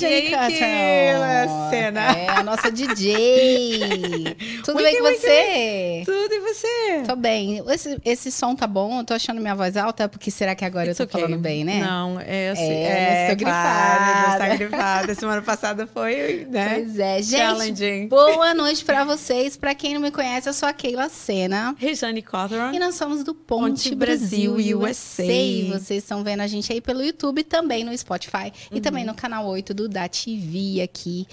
[0.00, 0.48] Cotton?
[0.48, 2.00] Keila Sena?
[2.16, 4.36] É, a nossa DJ.
[4.64, 6.02] Tudo bem com você?
[6.04, 7.02] Tudo e você?
[7.06, 7.62] Tô bem.
[7.68, 9.00] Esse, esse som tá bom?
[9.00, 11.22] Eu tô achando minha voz alta, porque será que agora It's eu tô okay.
[11.28, 11.80] falando bem, né?
[11.80, 12.62] Não, é assim.
[12.62, 14.32] É, estou claro, gripada.
[14.44, 15.14] Está gripada.
[15.14, 16.74] Semana passada foi, né?
[16.76, 17.38] Pois é, gente.
[17.40, 18.08] Challenging.
[18.08, 19.56] Boa noite pra vocês.
[19.56, 21.74] Pra quem não me conhece, eu sou a Keila Sena.
[21.78, 22.72] Rejane Cotton.
[22.72, 25.22] E nós somos do Ponte, Ponte Brasil, Brasil, USA.
[25.22, 25.78] USA.
[25.78, 29.10] Vocês estão vendo a gente aí pelo YouTube, também no Spotify e também Uhum.
[29.10, 31.26] no canal 8 do Da TV aqui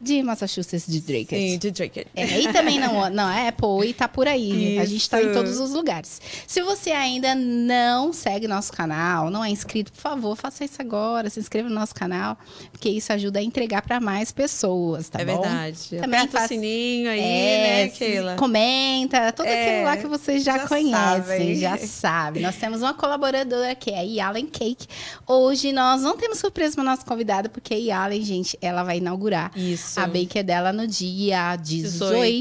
[0.00, 1.28] de Massachusetts de Drake.
[1.36, 2.06] Sim, de Drake.
[2.14, 4.78] É, e também não, não é Apple e tá por aí.
[4.78, 5.34] A gente tá em Isso.
[5.34, 6.20] todos os lugares.
[6.46, 11.28] Se você ainda não segue nosso canal, não é inscrito, por favor, faça isso agora.
[11.28, 12.38] Se inscreva no nosso canal,
[12.70, 15.40] porque isso ajuda a entregar para mais pessoas, tá é bom?
[15.40, 15.88] verdade.
[16.00, 18.36] Também Aperta faz- o sininho aí, É, né, Keila?
[18.36, 21.54] comenta, tudo É, aquilo lá que vocês já, já conhecem, sabem.
[21.56, 22.42] já sabem.
[22.42, 24.86] Nós temos uma colaboradora que é a Yalen Cake.
[25.26, 29.50] Hoje nós não temos surpresa para nossa convidada, porque a Yalen, gente, ela vai inaugurar
[29.56, 29.87] Isso.
[29.96, 31.98] A baker dela no dia 18.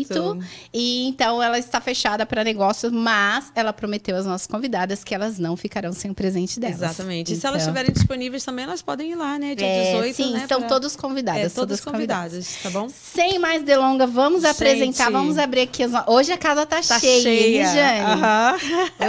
[0.07, 0.39] 18.
[0.73, 5.37] E então ela está fechada para negócios, mas ela prometeu às nossas convidadas que elas
[5.39, 6.77] não ficarão sem o presente delas.
[6.77, 7.33] Exatamente.
[7.33, 9.55] E se elas Então, estiverem disponíveis também, elas podem ir lá, né?
[9.55, 10.39] Dia é, 18, sim, né?
[10.41, 11.41] estão pra- todas convidadas.
[11.43, 12.87] É, todas convidadas, tá bom?
[12.89, 14.51] Sem mais delongas, vamos Gente.
[14.51, 15.83] apresentar, vamos abrir aqui.
[15.83, 15.91] As...
[16.07, 17.57] Hoje a casa tá, Tá cheia, cheia.
[17.67, 18.21] hein, Jane?
[18.21, 18.57] Aham.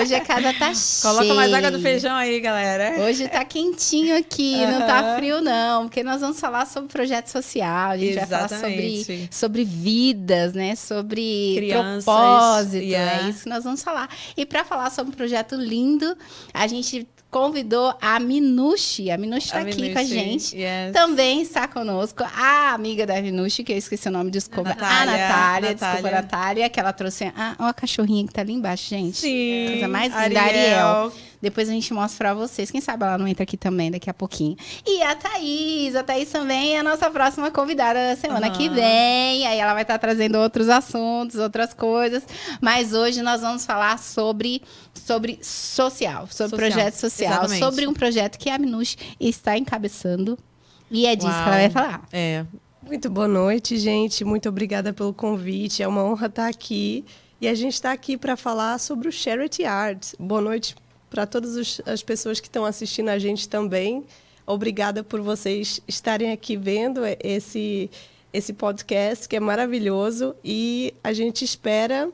[0.01, 1.03] Hoje a casa tá cheia.
[1.15, 3.03] Coloca mais água do feijão aí, galera.
[3.05, 7.91] Hoje tá quentinho aqui, não tá frio não, porque nós vamos falar sobre projeto social,
[7.91, 13.27] a gente vai falar sobre, sobre vidas, né, sobre Crianças, propósito, yeah.
[13.27, 14.09] é isso que nós vamos falar.
[14.37, 16.17] E para falar sobre um projeto lindo,
[16.53, 20.57] a gente convidou a Minushi, a Minushi tá A aqui com a gente.
[20.57, 20.93] yes.
[20.93, 24.71] Também está conosco a amiga da Minushi, que eu esqueci o nome, desculpa.
[24.71, 26.23] Natália, a Natália, desculpa, Natália.
[26.23, 29.19] Natália, que ela trouxe a, uma cachorrinha que tá ali embaixo, gente.
[29.19, 29.67] Sim.
[29.69, 31.13] Coisa mais linda, Ariel.
[31.41, 32.69] Depois a gente mostra pra vocês.
[32.69, 34.57] Quem sabe ela não entra aqui também daqui a pouquinho.
[34.85, 35.95] E a Thaís.
[35.95, 38.57] A Thaís também é a nossa próxima convidada da semana Aham.
[38.57, 39.47] que vem.
[39.47, 42.25] Aí ela vai estar trazendo outros assuntos, outras coisas.
[42.61, 44.63] Mas hoje nós vamos falar sobre,
[44.99, 47.59] sobre social, sobre Social, projeto social, exatamente.
[47.65, 50.39] sobre um projeto que a Minush está encabeçando.
[50.91, 51.55] E é disso que ela Uau.
[51.59, 52.09] vai falar.
[52.13, 52.45] É.
[52.83, 54.25] Muito boa noite, gente.
[54.25, 55.83] Muito obrigada pelo convite.
[55.83, 57.05] É uma honra estar aqui.
[57.41, 60.13] E a gente está aqui para falar sobre o Charity Art.
[60.19, 60.75] Boa noite
[61.11, 64.05] para todas os- as pessoas que estão assistindo a gente também.
[64.47, 67.91] Obrigada por vocês estarem aqui vendo esse,
[68.33, 70.35] esse podcast que é maravilhoso.
[70.43, 72.11] E a gente espera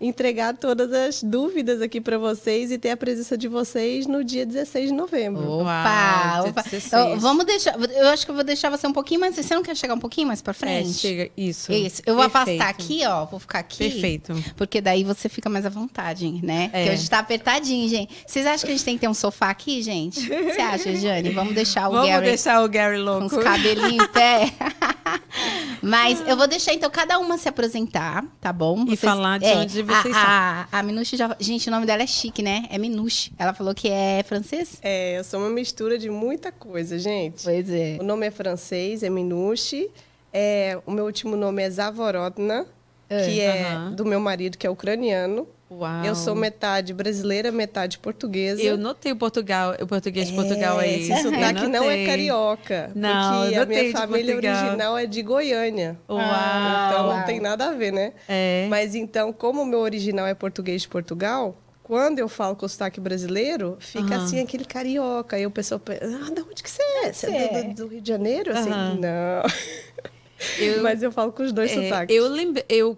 [0.00, 4.46] entregar todas as dúvidas aqui para vocês e ter a presença de vocês no dia
[4.46, 5.42] 16 de novembro.
[5.60, 6.62] Opa, Uau, opa.
[6.62, 6.86] 16.
[6.86, 7.76] Então, vamos deixar.
[7.80, 9.34] Eu acho que eu vou deixar você um pouquinho mais.
[9.34, 10.92] Você não quer chegar um pouquinho mais pra É, frente?
[10.94, 11.30] chega.
[11.36, 11.72] Isso.
[11.72, 12.02] Isso.
[12.06, 12.60] Eu vou Perfeito.
[12.62, 13.24] afastar aqui, ó.
[13.26, 13.78] Vou ficar aqui.
[13.90, 14.34] Perfeito.
[14.56, 16.70] Porque daí você fica mais à vontade, né?
[16.72, 16.78] É.
[16.84, 18.14] Porque hoje tá apertadinho, gente.
[18.26, 20.20] Vocês acham que a gente tem que ter um sofá aqui, gente?
[20.20, 21.30] O que você acha, Jane?
[21.30, 23.36] Vamos deixar o Vamos Gary deixar o Gary com louco.
[23.36, 24.52] os cabelinhos em pé.
[25.82, 28.84] Mas eu vou deixar, então, cada uma se apresentar, tá bom?
[28.88, 31.36] E falar de onde vocês a, a, a Minushi já...
[31.38, 32.64] Gente, o nome dela é chique, né?
[32.70, 33.32] É Minushi.
[33.38, 34.78] Ela falou que é francês?
[34.82, 37.44] É, eu sou uma mistura de muita coisa, gente.
[37.44, 37.98] Pois é.
[38.00, 39.88] O nome é francês, é Minushi.
[40.32, 42.66] É, o meu último nome é Zavorodna,
[43.08, 45.48] que é do meu marido, que é ucraniano.
[45.70, 46.04] Uau.
[46.04, 48.62] Eu sou metade brasileira, metade portuguesa.
[48.62, 51.02] Eu notei o Portugal, o português de Portugal É, aí.
[51.02, 52.90] Esse sotaque não é carioca.
[52.94, 54.62] Não, porque a minha família Portugal.
[54.64, 55.98] original é de Goiânia.
[56.08, 56.18] Uau.
[56.20, 57.16] Então uau.
[57.16, 58.12] não tem nada a ver, né?
[58.28, 58.66] É.
[58.70, 62.68] Mas então, como o meu original é português de Portugal, quando eu falo com o
[62.68, 64.24] sotaque brasileiro, fica Aham.
[64.24, 65.36] assim aquele carioca.
[65.36, 67.12] Aí o pessoal pensa, ah, de onde que você é?
[67.12, 67.62] Você é é?
[67.62, 68.56] do, do Rio de Janeiro?
[68.56, 68.94] Assim, Aham.
[69.00, 69.42] não.
[70.58, 72.14] Eu- Mas eu falo com os dois É, sotaques.
[72.16, 72.96] eu lembre, eu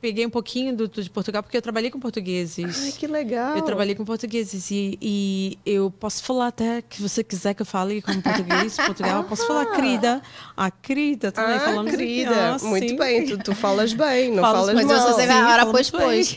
[0.00, 2.82] peguei um pouquinho do, do de Portugal porque eu trabalhei com portugueses.
[2.84, 3.56] Ai, que legal.
[3.56, 7.66] Eu trabalhei com portugueses e, e eu posso falar até que você quiser que eu
[7.66, 9.18] fale como português, Portugal.
[9.18, 10.20] Eu posso falar querida.
[10.56, 12.56] A querida também Ah, falamos aqui, querida.
[12.60, 12.96] ó, Muito sim.
[12.96, 15.00] bem, tu, tu falas bem, não falas com Mas mal.
[15.12, 16.36] você Sim, vai a hora falamos pois,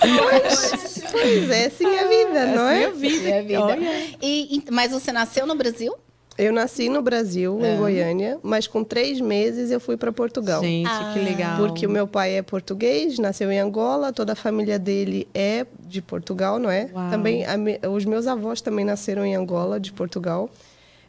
[0.00, 2.82] Pois, pois é, assim é a vida, não Assim é?
[2.82, 3.28] é a vida.
[3.28, 3.60] É a vida.
[3.60, 4.04] Olha.
[4.22, 5.94] E- mas você nasceu no Brasil?
[6.40, 7.74] Eu nasci no Brasil, É.
[7.74, 10.62] em Goiânia, mas com três meses eu fui para Portugal.
[10.62, 11.22] Gente, que Ah.
[11.22, 11.56] legal.
[11.58, 16.00] Porque o meu pai é português, nasceu em Angola, toda a família dele é de
[16.00, 16.88] Portugal, não é?
[16.94, 17.10] Uau.
[17.10, 20.48] Também a os meus avós também nasceram em Angola, de Portugal,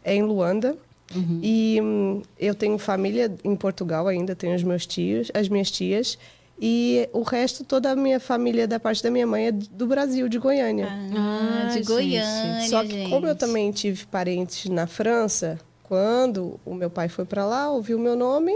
[0.03, 0.75] é em Luanda.
[1.15, 1.39] Uhum.
[1.43, 6.17] E hum, eu tenho família em Portugal ainda, tenho os meus tios, as minhas tias.
[6.63, 10.29] E o resto, toda a minha família da parte da minha mãe é do Brasil,
[10.29, 10.87] de Goiânia.
[11.17, 11.87] Ah, de gente.
[11.87, 13.09] Goiânia, Só que gente.
[13.09, 17.97] como eu também tive parentes na França, quando o meu pai foi para lá, ouviu
[17.97, 18.51] o meu nome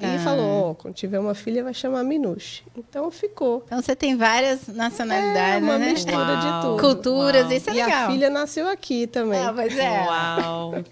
[0.00, 0.18] e Ah.
[0.24, 2.62] falou, ó, quando tiver uma filha vai chamar Minuche.
[2.74, 3.62] Então ficou.
[3.66, 5.90] Então você tem várias É nacionalidades, uma né?
[5.92, 6.62] mistura de Uau.
[6.62, 6.80] tudo.
[6.80, 7.52] Culturas, Uau.
[7.52, 8.08] isso é e legal.
[8.08, 9.38] a filha nasceu aqui também.
[9.38, 10.00] Ah, pois é.
[10.06, 10.74] Uau.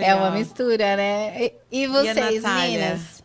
[0.00, 1.44] É uma mistura, né?
[1.44, 1.52] E,
[1.82, 2.78] e vocês, Natália?
[2.78, 3.22] meninas?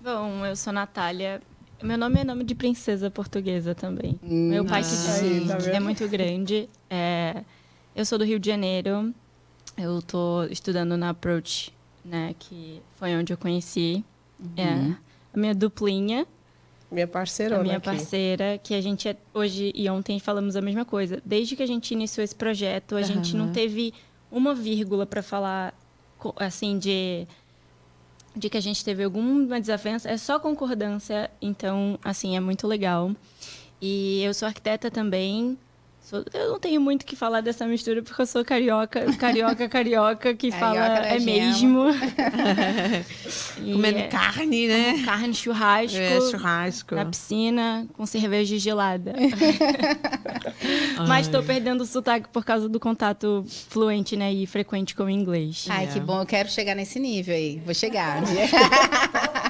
[0.00, 1.42] Bom, eu sou Natália.
[1.82, 4.18] Meu nome é nome de princesa portuguesa também.
[4.22, 6.68] Meu pai que aí, tá é muito grande.
[6.88, 7.42] É,
[7.96, 9.14] eu sou do Rio de Janeiro.
[9.76, 11.72] Eu tô estudando na Approach,
[12.04, 12.34] né?
[12.38, 14.04] Que foi onde eu conheci
[14.56, 14.94] é,
[15.32, 16.26] a minha duplinha,
[16.90, 17.86] Minha a parceirona minha aqui.
[17.86, 21.22] parceira, que a gente é, hoje e ontem falamos a mesma coisa.
[21.24, 23.94] Desde que a gente iniciou esse projeto, a gente não teve
[24.30, 25.74] uma vírgula para falar
[26.36, 27.26] assim de
[28.34, 33.10] de que a gente teve alguma desavença, é só concordância, então assim é muito legal.
[33.80, 35.58] E eu sou arquiteta também.
[36.34, 40.34] Eu não tenho muito o que falar dessa mistura porque eu sou carioca, carioca, carioca
[40.34, 41.24] que Carioca fala é gema.
[41.32, 41.84] mesmo.
[43.72, 45.02] Comendo é- carne, né?
[45.04, 46.94] carne, churrasco, É, churrasco.
[46.96, 49.12] na piscina com cerveja gelada.
[51.06, 55.10] Mas estou perdendo o sotaque por causa do contato fluente, né, e frequente com o
[55.10, 55.66] inglês.
[55.68, 55.86] Ai, É.
[55.88, 57.60] que bom, eu quero chegar nesse nível aí.
[57.64, 58.22] Vou chegar.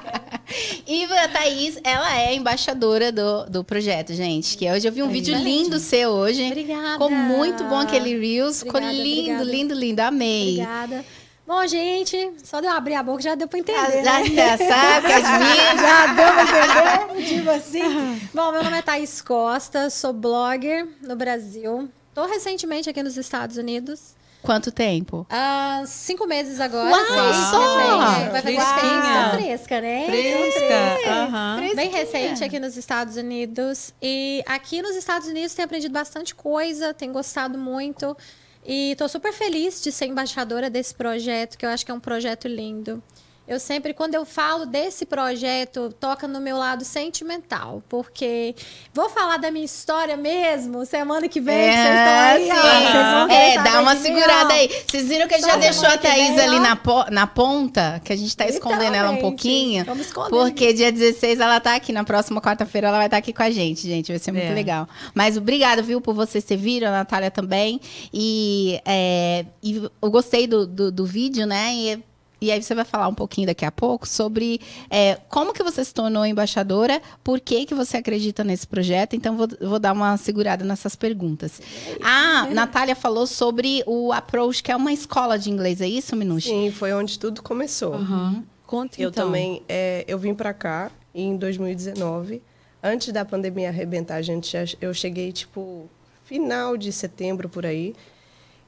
[0.87, 4.56] e a Thaís, ela é embaixadora do, do projeto, gente.
[4.56, 6.47] Que hoje eu vi um vídeo lindo seu hoje.
[6.47, 6.93] Obrigada.
[6.93, 8.62] Ficou muito bom aquele Reels.
[8.62, 9.44] Ficou Obrigada, lindo, obrigada.
[9.44, 10.00] lindo, lindo.
[10.00, 10.52] Amei.
[10.55, 11.05] Obrigada.
[11.47, 13.79] Bom, gente, só de eu abrir a boca já deu pra entender.
[13.79, 14.05] Ah, né?
[14.05, 15.81] Já, já sabe, as minhas.
[15.81, 17.29] Já deu pra entender?
[17.29, 18.20] Tipo assim.
[18.32, 21.88] Bom, meu nome é Thaís Costa, sou blogger no Brasil.
[22.14, 24.14] Tô recentemente aqui nos Estados Unidos.
[24.43, 25.27] Quanto tempo?
[25.29, 26.91] Há cinco meses agora.
[26.91, 27.77] Uau, Seis, só!
[27.77, 28.31] recente.
[28.31, 30.05] Vai fazer seis, tô fresca, né?
[30.07, 31.11] Fresca.
[31.13, 31.61] aham.
[31.75, 33.93] Bem recente aqui nos Estados Unidos.
[34.01, 38.17] E aqui nos Estados Unidos tenho aprendido bastante coisa, tenho gostado muito.
[38.65, 42.01] E tô super feliz de ser embaixadora desse projeto, que eu acho que é um
[42.01, 43.03] projeto lindo.
[43.50, 48.55] Eu sempre, quando eu falo desse projeto, toca no meu lado sentimental, porque
[48.94, 53.12] vou falar da minha história mesmo semana que vem, que vocês estão aí, ó, vocês
[53.12, 54.69] vão É, dá uma segurada aí.
[54.88, 56.61] Vocês viram que a gente Só já deixou a Thaís vem, ali ó.
[56.61, 59.85] na, po- na ponta, que a gente tá escondendo ela um pouquinho.
[59.85, 60.31] Vamos esconder.
[60.31, 63.50] Porque dia 16 ela tá aqui, na próxima quarta-feira ela vai estar aqui com a
[63.50, 64.12] gente, gente.
[64.12, 64.55] Vai ser muito É.
[64.55, 64.88] legal.
[65.12, 67.81] Mas obrigada, viu, por vocês ter viram, a Natália também.
[68.14, 71.75] E, é, e eu gostei do, do, do vídeo, né?
[71.75, 72.10] E,
[72.41, 75.85] e aí você vai falar um pouquinho daqui a pouco sobre é, como que você
[75.85, 79.15] se tornou embaixadora, por que, que você acredita nesse projeto.
[79.15, 81.61] Então, vou, vou dar uma segurada nessas perguntas.
[82.03, 86.49] A Natália falou sobre o Approach, que é uma escola de inglês, é isso, Minucci?
[86.49, 87.95] Sim, foi onde tudo começou.
[87.95, 88.45] Aham.
[88.67, 89.27] Conta Eu então.
[89.27, 92.41] também, é, eu vim para cá em 2019.
[92.83, 95.91] Antes da pandemia arrebentar, a gente eu cheguei tipo
[96.25, 97.95] final de setembro por aí.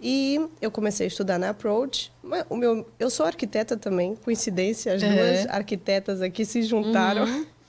[0.03, 2.13] E eu comecei a estudar na Approach.
[2.51, 7.27] O meu, eu sou arquiteta também, coincidência, as duas arquitetas aqui se juntaram.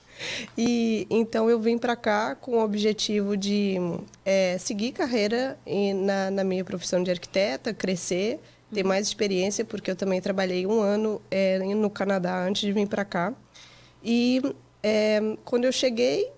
[0.56, 3.74] E então eu vim para cá com o objetivo de
[4.24, 5.58] é, seguir carreira
[5.96, 8.38] na, na minha profissão de arquiteta, crescer,
[8.72, 12.86] ter mais experiência, porque eu também trabalhei um ano é, no Canadá antes de vir
[12.86, 13.34] para cá.
[14.02, 14.40] E
[14.82, 16.30] é, quando eu cheguei,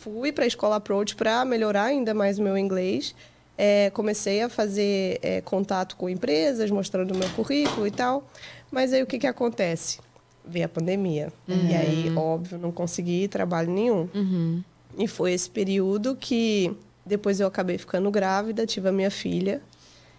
[0.00, 3.14] fui para a escola Approach para melhorar ainda mais o meu inglês.
[3.60, 8.24] É, comecei a fazer é, contato com empresas, mostrando o meu currículo e tal.
[8.70, 9.98] Mas aí o que, que acontece?
[10.44, 11.32] Veio a pandemia.
[11.48, 14.08] E aí, óbvio, não consegui trabalho nenhum.
[14.14, 14.62] Uhum.
[14.96, 16.72] E foi esse período que
[17.04, 19.60] depois eu acabei ficando grávida, tive a minha filha,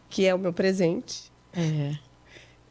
[0.09, 1.31] que é o meu presente.
[1.53, 1.93] É.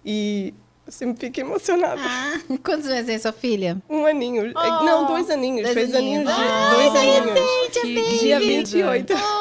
[0.05, 0.53] E
[0.87, 2.01] eu sempre fico emocionada.
[2.05, 3.79] Ah, quantos meses tem sua filha?
[3.89, 4.53] Um aninho.
[4.55, 5.63] Oh, não, dois aninhos.
[5.63, 6.27] dois Fez aninhos.
[6.29, 6.47] aninhos.
[6.47, 7.39] de- Ah, dois aninhos.
[7.73, 8.59] Que Dia querida.
[8.59, 9.15] 28.
[9.15, 9.38] Oh,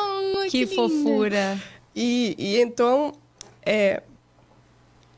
[0.49, 0.75] Que linda.
[0.75, 1.61] fofura.
[1.95, 3.13] E, e então,
[3.65, 4.01] é,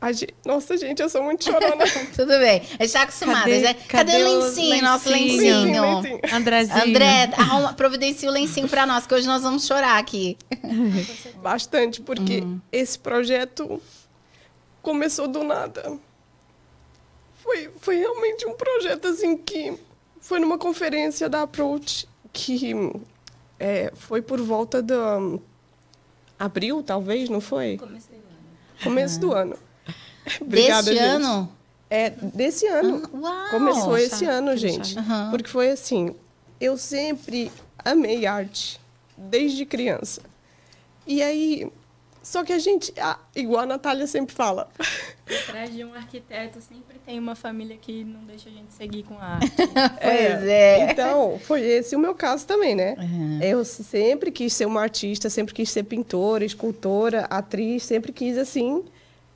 [0.01, 1.83] a gen- nossa, gente, eu sou muito chorona.
[2.15, 2.61] Tudo bem.
[2.79, 3.39] A gente tá acostumada.
[3.41, 3.73] Cadê- né?
[3.73, 5.41] Cadê, cadê o o lencinho, nosso lencinho?
[5.41, 5.81] lencinho?
[5.81, 6.19] Lencinho, lencinho.
[6.35, 6.83] Andrezinho.
[6.83, 10.37] André, arruma, providencia o lencinho pra nós, que hoje nós vamos chorar aqui.
[11.43, 13.81] Bastante, porque esse projeto
[14.81, 15.97] começou do nada.
[17.43, 19.73] Foi, foi realmente um projeto assim que
[20.21, 22.73] foi numa conferência da Approach que
[23.59, 25.41] é, foi por volta do
[26.37, 27.79] abril, talvez, não foi?
[28.83, 29.55] Começo do ano.
[30.41, 31.23] Obrigada, Deste gente.
[31.25, 31.51] ano?
[31.89, 33.09] É, desse ano.
[33.13, 33.49] Uau!
[33.49, 34.95] Começou Chá, esse ano, gente.
[35.31, 36.15] Porque foi assim,
[36.61, 37.51] eu sempre
[37.83, 38.79] amei arte,
[39.17, 40.21] desde criança.
[41.05, 41.71] E aí,
[42.29, 44.69] só que a gente, ah, igual a Natália sempre fala,
[45.47, 49.15] Atrás de um arquiteto sempre tem uma família que não deixa a gente seguir com
[49.17, 49.49] a arte.
[49.99, 50.91] Pois é.
[50.91, 52.95] Então, foi esse o meu caso também, né?
[52.99, 53.39] Uhum.
[53.41, 58.85] Eu sempre quis ser uma artista, sempre quis ser pintora, escultora, atriz, sempre quis, assim,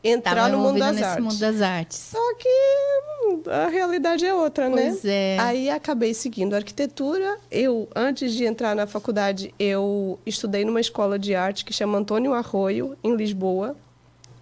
[0.04, 1.24] entrar no mundo das artes.
[1.24, 1.98] mundo das artes.
[1.98, 4.90] Só que hum, a realidade é outra, né?
[4.90, 5.38] Pois é.
[5.40, 7.38] Aí acabei seguindo arquitetura.
[7.50, 12.34] Eu, antes de entrar na faculdade, eu estudei numa escola de arte que chama Antônio
[12.34, 13.76] Arroio, em Lisboa.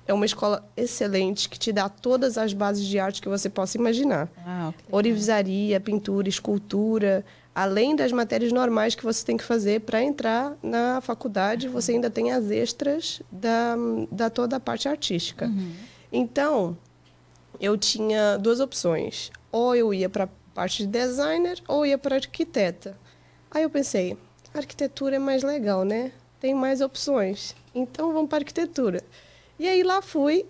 [0.08, 3.78] É uma escola excelente que te dá todas as bases de arte que você possa
[3.78, 4.28] imaginar.
[4.46, 4.74] Ah.
[4.92, 7.24] Orivesaria, pintura, escultura,
[7.54, 12.10] além das matérias normais que você tem que fazer para entrar na faculdade, você ainda
[12.10, 13.76] tem as extras da,
[14.12, 15.48] da toda a parte artística.
[16.12, 16.78] Então,
[17.60, 19.32] eu tinha duas opções.
[19.52, 22.98] Ou eu ia para a parte de designer ou ia para arquiteta.
[23.50, 24.18] Aí eu pensei,
[24.54, 26.12] arquitetura é mais legal, né?
[26.40, 27.56] Tem mais opções.
[27.76, 29.02] Então vamos para arquitetura.
[29.60, 30.46] E aí lá fui,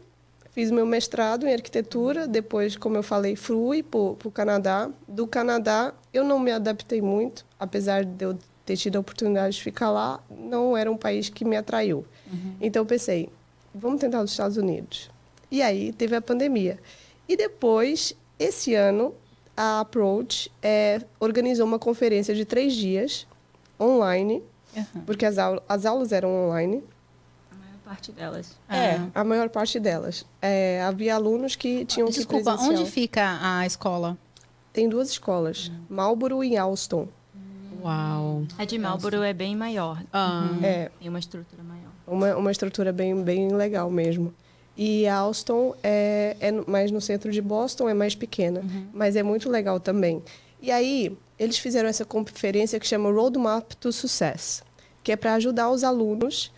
[0.52, 4.90] fiz meu mestrado em arquitetura, depois, como eu falei, fui para o Canadá.
[5.08, 9.64] Do Canadá, eu não me adaptei muito, apesar de eu ter tido a oportunidade de
[9.64, 12.06] ficar lá, não era um país que me atraiu.
[12.60, 13.30] Então eu pensei,
[13.74, 15.10] vamos tentar os Estados Unidos.
[15.50, 16.80] E aí teve a pandemia.
[17.28, 19.14] E depois, esse ano,
[19.56, 23.28] a Approach eh, organizou uma conferência de três dias,
[23.80, 24.42] online,
[25.06, 26.84] porque as, aula- as aulas eram online.
[27.52, 28.58] A maior parte delas.
[28.70, 30.26] É, a maior parte delas.
[30.42, 32.70] É, havia alunos que tinham Desculpa, que presencial.
[32.82, 34.18] onde fica a escola?
[34.74, 37.08] Tem duas escolas, Marlboro e Alston.
[37.84, 38.44] Uau.
[38.58, 40.02] A de Marlboro é bem maior.
[40.14, 41.92] Ah, É, Tem uma estrutura maior.
[42.08, 44.34] uma, uma estrutura bem, bem legal mesmo.
[44.78, 48.64] E a Alston é, é mais no centro de Boston, é mais pequena,
[48.94, 50.24] mas é muito legal também.
[50.62, 54.64] E aí, eles fizeram essa conferência que chama Roadmap to Success,
[55.04, 56.52] que é para ajudar os alunos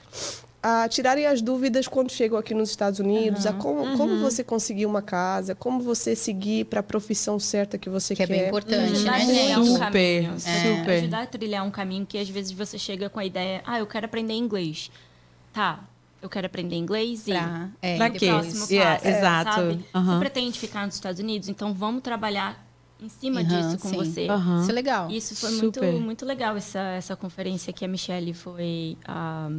[0.63, 4.86] a tirarem as dúvidas quando chegam aqui nos Estados Unidos, a como, como você conseguir
[4.86, 8.34] uma casa, como você seguir para a profissão certa que você Que é quer.
[8.38, 9.60] bem importante, Ajudar né, a trilhar gente?
[9.60, 10.34] um Super, caminho.
[10.36, 10.77] é.
[10.79, 10.91] super.
[11.00, 13.86] Ajudar a trilhar um caminho que às vezes você chega com a ideia, ah, eu
[13.86, 14.89] quero aprender inglês.
[15.51, 15.84] Tá,
[16.22, 17.32] eu quero aprender inglês e...
[17.34, 18.27] Pra, é, Pra e quê?
[18.27, 19.51] próximo passo, Yeah, exato.
[19.51, 19.86] sabe?
[19.93, 22.65] Você pretende ficar nos Estados Unidos, então vamos trabalhar
[23.01, 23.96] em cima Aham, disso com sim.
[23.98, 24.27] você.
[24.29, 24.62] Aham.
[24.62, 25.12] Isso é legal.
[25.12, 25.93] Isso foi muito, Super.
[26.00, 29.50] muito legal, essa, essa conferência que a Michelle foi a,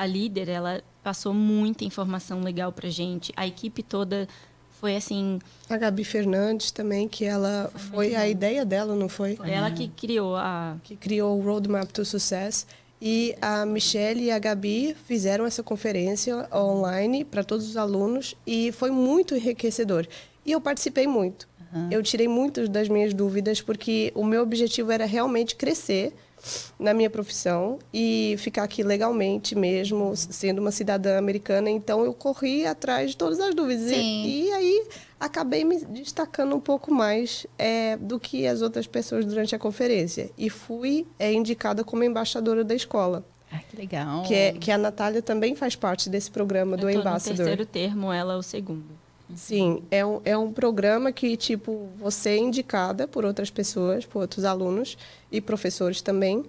[0.00, 0.48] a líder.
[0.48, 3.32] Ela passou muita informação legal pra gente.
[3.36, 4.26] A equipe toda
[4.80, 5.38] foi assim...
[5.68, 9.36] A Gabi Fernandes também, que ela foi, a ideia dela, não foi?
[9.36, 10.76] Foi ela que criou a...
[10.82, 12.66] que criou o Roadmap to Success.
[13.02, 18.72] E a Michelle e a Gabi fizeram essa conferência online para todos os alunos e
[18.72, 20.06] foi muito enriquecedor.
[20.44, 21.48] E eu participei muito.
[21.88, 26.12] Eu tirei muitas das minhas dúvidas porque o meu objetivo era realmente crescer
[26.78, 31.70] na minha profissão e ficar aqui legalmente mesmo, sendo uma cidadã americana.
[31.70, 33.90] Então eu corri atrás de todas as dúvidas.
[33.90, 34.46] E-.
[34.46, 34.86] E, aí
[35.18, 40.30] acabei me destacando um pouco mais é, do que as outras pessoas durante a conferência.
[40.36, 43.24] E fui é, indicada como embaixadora da escola.
[43.52, 44.22] Ah, que legal.
[44.22, 47.36] Que, é, que a Natália também faz parte desse programa do eu tô no Ambassador.
[47.36, 48.99] terceiro termo, ela é o segundo.
[49.36, 54.20] Sim, é um, é um programa que, tipo, você é indicada por outras pessoas, por
[54.20, 54.96] outros alunos
[55.30, 56.44] e professores também.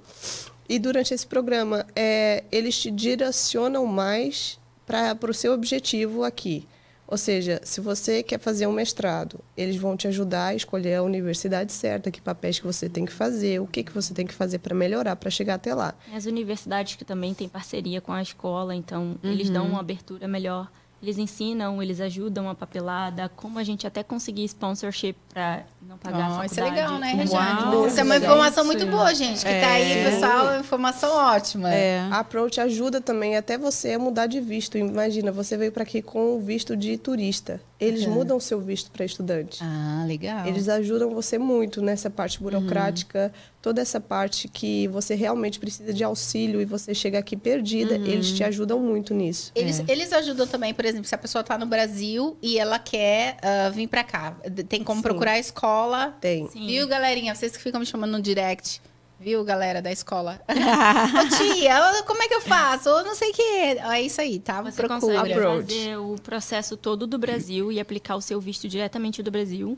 [0.67, 6.67] E durante esse programa, é, eles te direcionam mais para o seu objetivo aqui.
[7.11, 11.03] Ou seja, se você quer fazer um mestrado, eles vão te ajudar a escolher a
[11.03, 14.33] universidade certa, que papéis que você tem que fazer, o que, que você tem que
[14.33, 15.93] fazer para melhorar, para chegar até lá.
[16.13, 20.71] As universidades que também têm parceria com a escola, então eles dão uma abertura melhor.
[21.01, 26.19] Eles ensinam, eles ajudam a papelada, como a gente até conseguir sponsorship para não pagar
[26.19, 26.51] faculdade.
[26.51, 27.87] isso é legal, né, Uau, Regiane?
[27.87, 29.39] Isso é uma informação muito boa, gente.
[29.39, 30.11] Que tá aí, É.
[30.11, 31.73] pessoal, informação ótima.
[31.73, 31.99] É.
[32.11, 34.77] A Approach ajuda também até você a mudar de visto.
[34.77, 37.59] Imagina, você veio para aqui com o visto de turista.
[37.79, 39.57] Eles mudam o seu visto para estudante.
[39.63, 40.45] Ah, legal.
[40.45, 46.03] Eles ajudam você muito nessa parte burocrática, toda essa parte que você realmente precisa de
[46.03, 49.51] auxílio e você chega aqui perdida, eles te ajudam muito nisso.
[49.55, 53.37] Eles, eles ajudam também, por exemplo, se a pessoa tá no Brasil e ela quer
[53.41, 54.35] ah, vir pra cá.
[54.69, 55.03] Tem como Sim.
[55.03, 55.70] procurar a escola.
[56.19, 56.47] Tem.
[56.49, 56.67] Sim.
[56.67, 57.33] Viu, galerinha?
[57.35, 58.81] Vocês que ficam me chamando no direct.
[59.19, 60.41] Viu, galera da escola?
[60.49, 62.89] Ô, tia, como é que eu faço?
[62.89, 63.41] Eu não sei o que.
[63.43, 64.61] É isso aí, tá?
[64.63, 64.99] Você Procura.
[64.99, 65.61] consegue Approach.
[65.73, 69.77] fazer o processo todo do Brasil e aplicar o seu visto diretamente do Brasil.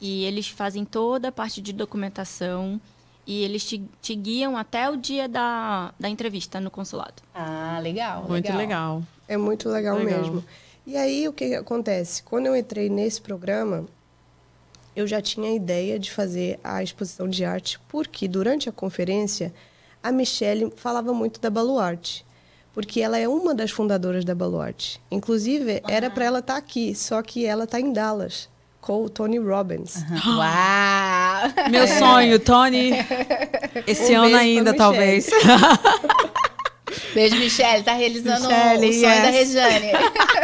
[0.00, 2.80] E eles fazem toda a parte de documentação
[3.26, 7.22] e eles te, te guiam até o dia da, da entrevista no consulado.
[7.34, 8.24] Ah, legal.
[8.28, 9.02] Muito legal.
[9.26, 10.20] É muito legal, Legal.
[10.20, 10.44] mesmo.
[10.86, 12.22] E aí, o que acontece?
[12.22, 13.86] Quando eu entrei nesse programa,
[14.96, 19.52] eu já tinha a ideia de fazer a exposição de arte, porque durante a conferência,
[20.02, 22.24] a Michelle falava muito da Baluarte.
[22.72, 25.00] Porque ela é uma das fundadoras da Baluarte.
[25.08, 28.48] Inclusive, era para ela estar aqui, só que ela está em Dallas,
[28.80, 29.94] com o Tony Robbins.
[30.26, 31.70] Uau!
[31.70, 32.90] Meu sonho, Tony.
[33.86, 35.30] Esse Um ano ainda, talvez.
[37.14, 37.82] Beijo, Michelle.
[37.82, 39.54] Tá realizando Michelle, o sonho da yes.
[39.54, 39.92] Regiane.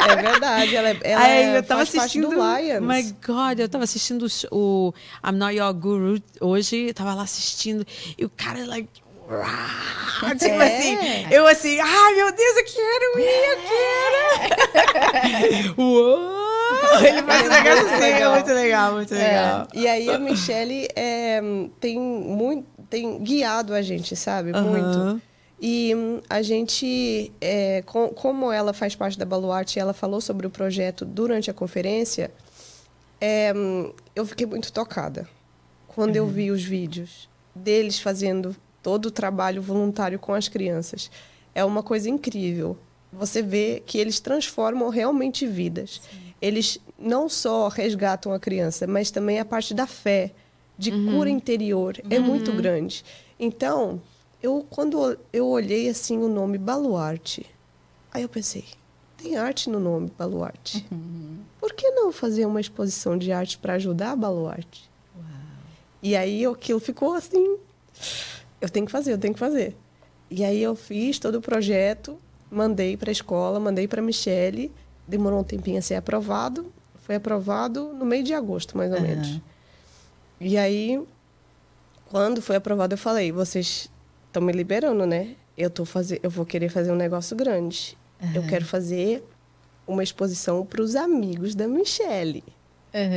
[0.09, 2.29] É verdade, ela, é- ela Ai, eu tava faz parte assistindo.
[2.31, 2.81] do Lions.
[2.81, 4.93] My God, eu tava assistindo o-
[5.25, 7.87] I'm Not Your Guru hoje, eu tava lá assistindo,
[8.19, 8.89] e o cara, like.
[9.29, 9.41] uau,
[10.39, 10.79] Tipo É.
[10.79, 10.99] assim,
[11.31, 14.21] eu assim, ai meu Deus, eu quero ir, eu quero.
[15.81, 16.41] Uou!
[17.05, 19.69] Ele faz um negócio assim, é muito legal, muito legal.
[19.75, 21.41] E aí a Michelle é,
[21.81, 24.53] tem muito, tem guiado a gente, sabe?
[24.53, 25.21] Muito.
[25.61, 30.21] E hum, a gente, é, com- como ela faz parte da Baluarte, e ela falou
[30.21, 32.31] sobre o projeto durante a conferência,
[33.21, 35.29] é, hum, eu fiquei muito tocada
[35.89, 41.11] quando eu vi os vídeos deles fazendo todo o trabalho voluntário com as crianças.
[41.55, 42.79] É uma coisa incrível.
[43.13, 46.01] Você vê que eles transformam realmente vidas.
[46.41, 50.31] Eles não só resgatam a criança, mas também a parte da fé,
[50.79, 53.05] de cura interior, é muito grande.
[53.39, 54.01] Então,
[54.43, 57.47] eu quando eu olhei assim o nome Baluarte,
[58.13, 58.65] aí eu pensei,
[59.17, 60.87] tem arte no nome Baluarte.
[61.61, 64.89] Por que não fazer uma exposição de arte para ajudar a Baluarte?
[66.03, 67.59] E aí aquilo ficou assim,
[68.61, 69.77] eu tenho que fazer, eu tenho que fazer.
[70.31, 72.17] E aí eu fiz todo o projeto,
[72.51, 74.73] mandei para a escola, mandei para a Michele,
[75.07, 79.41] demorou um tempinho a ser aprovado, foi aprovado no meio de agosto, mais ou menos.
[80.41, 81.03] E aí,
[82.09, 83.91] quando foi aprovado, eu falei, vocês
[84.31, 85.35] estão me liberando, né?
[85.59, 87.99] Eu, tô fazer, eu vou querer fazer um negócio grande.
[88.35, 89.23] Eu quero fazer
[89.87, 92.45] uma exposição para os amigos da Michele.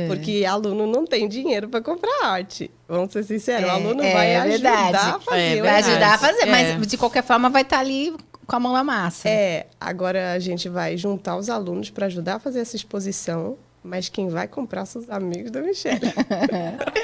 [0.08, 2.70] Porque aluno não tem dinheiro para comprar arte.
[2.88, 4.96] Vamos ser sinceros, o aluno é vai ajudar verdade.
[5.16, 5.56] a fazer.
[5.56, 6.46] É o Vai ajudar a fazer, É.
[6.78, 8.14] mas de qualquer forma vai estar ali
[8.46, 9.28] com a mão na massa.
[9.28, 14.08] É, agora a gente vai juntar os alunos para ajudar a fazer essa exposição, mas
[14.08, 16.00] quem vai comprar são os amigos da Michelle.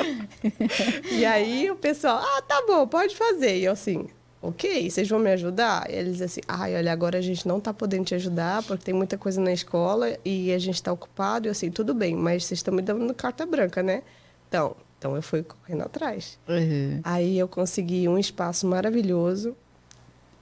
[1.13, 3.59] e aí o pessoal, ah, tá bom, pode fazer.
[3.59, 4.09] E eu assim,
[4.41, 5.91] ok, vocês vão me ajudar?
[5.91, 8.95] E eles assim, ai, olha, agora a gente não tá podendo te ajudar porque tem
[8.95, 11.47] muita coisa na escola e a gente tá ocupado.
[11.47, 14.03] E eu assim, tudo bem, mas vocês estão me dando carta branca, né?
[14.49, 16.39] Então, então eu fui correndo atrás.
[16.49, 17.01] Uhum.
[17.05, 19.55] Aí eu consegui um espaço maravilhoso.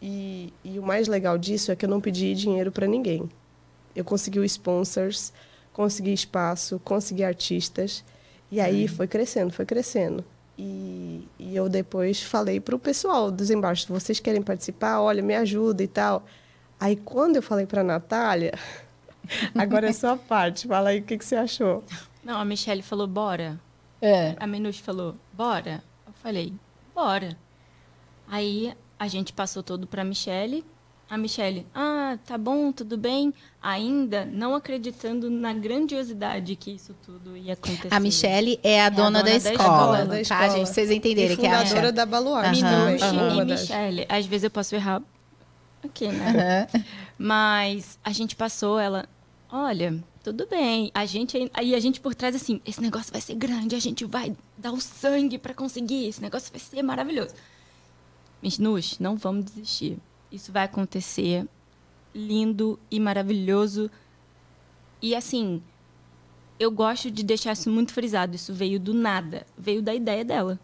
[0.01, 3.29] E, e o mais legal disso é que eu não pedi dinheiro para ninguém.
[3.97, 5.33] Eu consegui os sponsors,
[5.79, 8.05] consegui espaço, consegui artistas.
[8.51, 10.25] E aí foi crescendo, foi crescendo.
[10.59, 15.01] E, e eu depois falei para o pessoal dos embaixos, vocês querem participar?
[15.01, 16.27] Olha, me ajuda e tal.
[16.81, 18.55] Aí quando eu falei para Natália,
[19.55, 21.85] agora é sua parte, fala aí o que, que você achou.
[22.25, 23.61] Não, a Michelle falou, bora.
[24.03, 24.35] É.
[24.41, 25.81] A Menuche falou, bora.
[26.05, 26.53] Eu falei,
[26.93, 27.37] bora.
[28.27, 30.65] Aí a gente passou todo pra Michelle.
[31.11, 33.33] A Michelle, ah, tá bom, tudo bem.
[33.63, 37.89] Ainda não acreditando na grandiosidade que isso tudo ia acontecer.
[37.93, 39.99] A Michelle é a dona, da, dona da escola, escola.
[39.99, 40.43] Da tá, escola.
[40.51, 40.65] gente?
[40.65, 42.63] Pra vocês entenderem e que é a fundadora da Baluarte.
[42.63, 44.07] Minuche uma e Michelle.
[44.09, 45.03] Às vezes eu posso errar
[45.83, 46.69] aqui, né?
[46.75, 46.85] Aham.
[47.17, 49.09] Mas a gente passou, ela,
[49.51, 50.91] olha, tudo bem.
[50.95, 54.05] A gente aí- a gente por trás assim, esse negócio vai ser grande, a gente
[54.05, 57.35] vai dar o sangue pra conseguir, esse negócio vai ser maravilhoso.
[58.59, 59.99] Nus, não vamos desistir.
[60.31, 61.47] Isso vai acontecer
[62.15, 63.91] lindo e maravilhoso.
[65.01, 65.63] E assim,
[66.59, 68.35] eu gosto de deixar isso muito frisado.
[68.35, 70.59] Isso veio do nada, veio da ideia dela.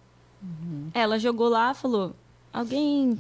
[0.93, 2.15] Ela jogou lá, falou:
[2.53, 3.19] alguém.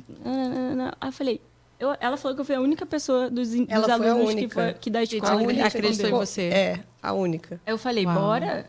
[1.00, 1.40] Aí eu falei.
[1.78, 4.88] Eu, ela falou que eu fui a única pessoa dos, dos alunos que, foi, que
[4.90, 6.42] da A escola que acreditou em você.
[6.42, 7.61] É, a única.
[7.66, 8.14] Aí eu falei, Uau.
[8.14, 8.66] bora.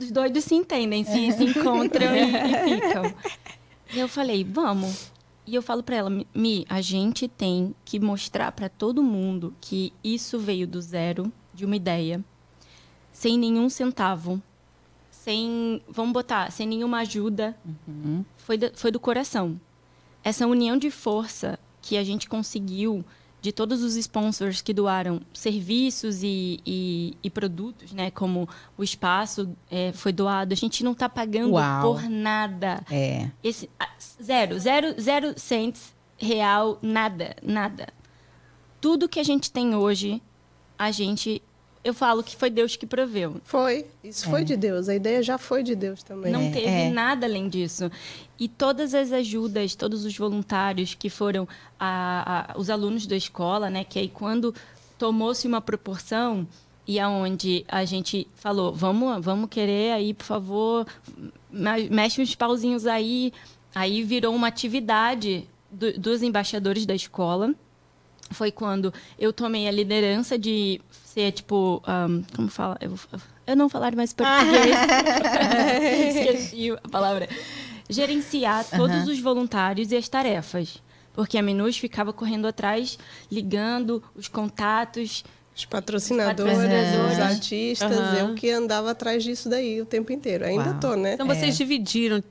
[0.00, 3.14] Os doidos se entendem, se, se encontram e, e ficam.
[3.94, 5.12] E eu falei, vamos.
[5.46, 9.92] E eu falo pra ela, Mi, a gente tem que mostrar pra todo mundo que
[10.02, 12.24] isso veio do zero, de uma ideia,
[13.12, 14.42] sem nenhum centavo,
[15.08, 17.56] sem, vamos botar, sem nenhuma ajuda.
[18.38, 19.60] Foi, do, foi do coração.
[20.24, 23.04] Essa união de força que a gente conseguiu
[23.46, 28.10] de todos os sponsors que doaram serviços e, e, e produtos, né?
[28.10, 30.52] Como o espaço é, foi doado.
[30.52, 31.94] A gente não está pagando Uau.
[31.94, 32.84] por nada.
[32.90, 33.30] É.
[33.44, 33.70] Esse,
[34.20, 37.86] zero, zero, zero cents real, nada, nada.
[38.80, 40.20] Tudo que a gente tem hoje,
[40.76, 41.40] a gente...
[41.86, 43.36] Eu falo que foi Deus que proveu.
[43.44, 43.86] Foi.
[44.02, 44.88] Isso foi de Deus.
[44.88, 46.32] A ideia já foi de Deus também.
[46.32, 46.90] Não É, teve é.
[46.90, 47.90] nada além disso.
[48.38, 51.46] E todas as ajudas, todos os voluntários que foram
[51.78, 53.84] a- a- os alunos da escola, né?
[53.84, 54.52] Que aí quando
[54.98, 56.46] tomou-se uma proporção
[56.86, 60.86] e aonde a gente falou, vamos, vamos querer aí, por favor,
[61.50, 63.32] me- mexe uns pauzinhos aí.
[63.74, 67.54] Aí virou uma atividade do- dos embaixadores da escola
[68.30, 72.76] foi quando eu tomei a liderança de ser, tipo, ahn, como fala?
[72.80, 72.98] Eu,
[73.46, 74.76] eu não falar mais português.
[76.16, 77.28] Esqueci a palavra.
[77.88, 80.82] Gerenciar todos os voluntários e as tarefas.
[81.12, 82.98] Porque a Minus ficava correndo atrás,
[83.30, 85.24] ligando os contatos.
[85.56, 87.12] Os patrocinadores, patrocinadores.
[87.14, 88.18] os artistas, Aham.
[88.18, 90.44] eu que andava atrás disso daí o tempo inteiro.
[90.44, 90.80] Ainda Uau.
[90.80, 91.14] tô, né?
[91.14, 92.22] Então vocês dividiram,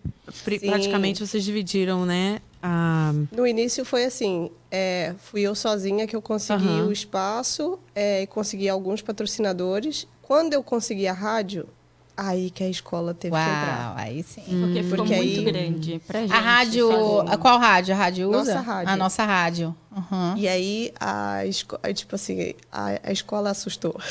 [0.43, 0.67] pri- Sim.
[0.67, 2.39] praticamente vocês dividiram, né?
[2.61, 6.87] Ah, No início foi assim, é, fui eu sozinha que eu consegui Aham.
[6.87, 10.07] o espaço é, e consegui alguns patrocinadores.
[10.21, 11.67] Quando eu consegui a rádio,
[12.17, 13.89] aí que a escola teve que entrar.
[13.89, 14.41] Uau, aí sim.
[14.43, 16.33] Porque ficou Porque muito aí- grande pra gente.
[16.33, 17.21] A rádio.
[17.29, 17.93] A qual rádio?
[17.93, 18.61] A rádio Nossa usa?
[18.61, 18.89] rádio.
[18.93, 19.75] A nossa rádio.
[19.95, 20.37] Uhum.
[20.37, 23.95] E aí a escola, tipo assim, a, a escola assustou.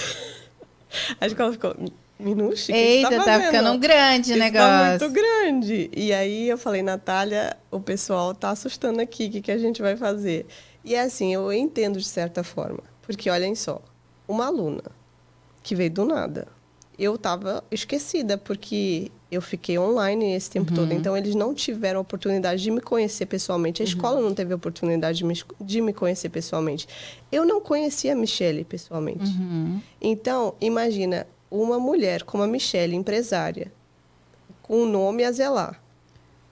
[1.20, 1.74] A escola ficou
[2.20, 2.54] minúscula.
[2.78, 3.44] o que Eita, tá, fazendo?
[3.46, 4.68] ficando grande o Isso negócio.
[4.70, 5.90] Tá muito grande.
[5.92, 9.82] E aí eu falei, Natália, o pessoal tá assustando aqui, o que, que a gente
[9.82, 10.46] vai fazer?
[10.84, 12.78] E é assim, eu entendo de certa forma.
[13.02, 13.82] Porque olhem só,
[14.28, 14.84] uma aluna
[15.64, 16.46] que veio do nada,
[16.98, 20.92] eu tava esquecida, porque eu fiquei online esse tempo todo.
[20.92, 23.82] Então eles não tiveram a oportunidade de me conhecer pessoalmente.
[23.82, 26.86] A escola não teve oportunidade de me, de me conhecer pessoalmente.
[27.32, 29.24] Eu não conhecia a Michelle pessoalmente.
[29.24, 29.80] Uhum.
[30.00, 33.72] Então, imagina uma mulher como a Michelle, empresária,
[34.62, 35.80] com o nome a zelar,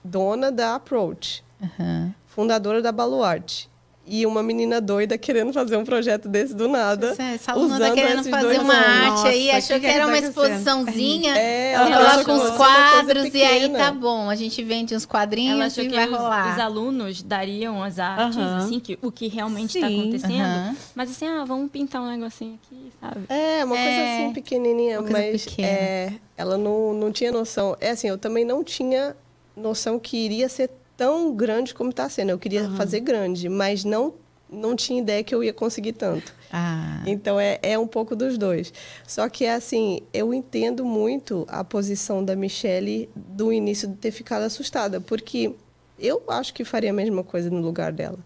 [0.03, 2.13] dona da Approach, Uhum.
[2.27, 3.69] fundadora da Baluarte,
[4.05, 7.15] e uma menina doida querendo fazer um projeto desse do nada.
[7.17, 9.99] Essa, aluna usando tá querendo esses fazer dois uma arte aí, achou que que, era
[10.01, 10.45] tá uma acontecendo?
[10.45, 11.37] exposiçãozinha.
[11.37, 14.29] É, ela ela fosse uma coisa quadros e aí tá bom.
[14.29, 16.53] A gente vende uns Ela quadrinhos achou e que vai os, rolar.
[16.53, 20.77] os alunos dariam as artes, assim, que, o que realmente está acontecendo.
[20.93, 23.21] Mas assim, ah, vamos pintar um negocinho aqui, sabe?
[23.29, 25.67] É, uma É, coisa assim pequenininha, uma coisa mas pequena.
[25.69, 27.77] é, ela não, não tinha noção.
[27.79, 29.15] É assim, eu também não tinha
[29.55, 32.29] noção que iria ser tão grande como está sendo.
[32.29, 34.13] Eu queria fazer grande, mas não,
[34.49, 36.33] não tinha ideia que eu ia conseguir tanto.
[36.51, 38.71] Ah, Então é, é um pouco dos dois.
[39.07, 44.43] Só que assim, eu entendo muito a posição da Michelle do início de ter ficado
[44.43, 45.53] assustada, porque
[45.99, 48.19] eu acho que faria a mesma coisa no lugar dela.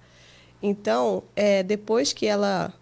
[0.62, 2.74] Então, é, depois que ela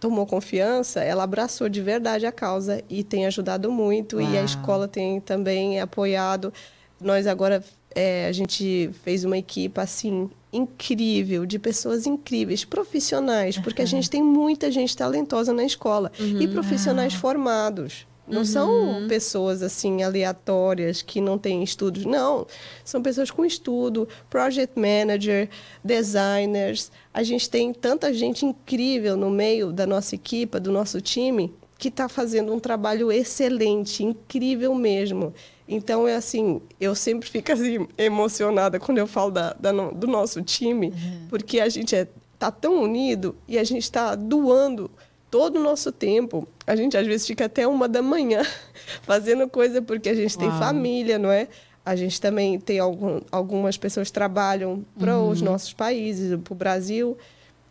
[0.00, 4.44] tomou confiança, ela abraçou de verdade a causa e tem ajudado muito e a Uau.
[4.44, 6.52] escola tem também apoiado.
[7.00, 7.62] Nós agora
[7.94, 14.10] é, a gente fez uma equipe assim incrível de pessoas incríveis, profissionais, porque a gente
[14.10, 18.06] tem muita gente talentosa na escola e profissionais formados.
[18.26, 22.46] Não são pessoas assim aleatórias que não têm estudos, não.
[22.84, 25.48] São pessoas com estudo, project manager,
[25.84, 26.90] designers.
[27.12, 31.52] A gente tem tanta gente incrível no meio da nossa equipe, do nosso time,
[31.82, 35.34] que está fazendo um trabalho excelente, incrível mesmo.
[35.66, 40.40] Então, é assim, eu sempre fico assim, emocionada quando eu falo da, da do nosso
[40.42, 40.94] time,
[41.28, 44.88] porque a gente está é, tá tão unido e a gente está doando
[45.28, 46.46] todo o nosso tempo.
[46.64, 48.42] A gente, às vezes, fica até uma da manhã
[49.02, 50.60] fazendo coisa porque a gente tem Uau.
[50.60, 51.48] família, não é?
[51.84, 56.56] A gente também tem algum, algumas pessoas que trabalham para os nossos países, para o
[56.56, 57.18] Brasil.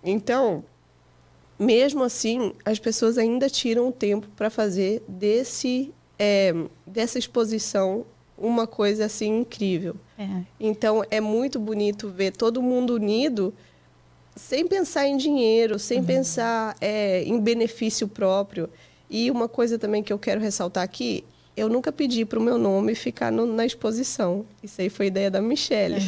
[0.03, 0.65] Então,
[1.61, 6.53] mesmo assim, as pessoas ainda tiram o tempo para fazer desse, é,
[6.87, 8.03] dessa exposição
[8.35, 9.95] uma coisa assim incrível.
[10.17, 10.43] é.
[10.59, 13.53] Então é muito bonito ver todo mundo unido,
[14.35, 18.67] sem pensar em dinheiro, sem pensar é, em benefício próprio.
[19.07, 21.23] E uma coisa também que eu quero ressaltar aqui,
[21.55, 24.45] eu nunca pedi para o meu nome ficar no- na exposição.
[24.63, 25.99] Isso aí foi ideia da Michelle.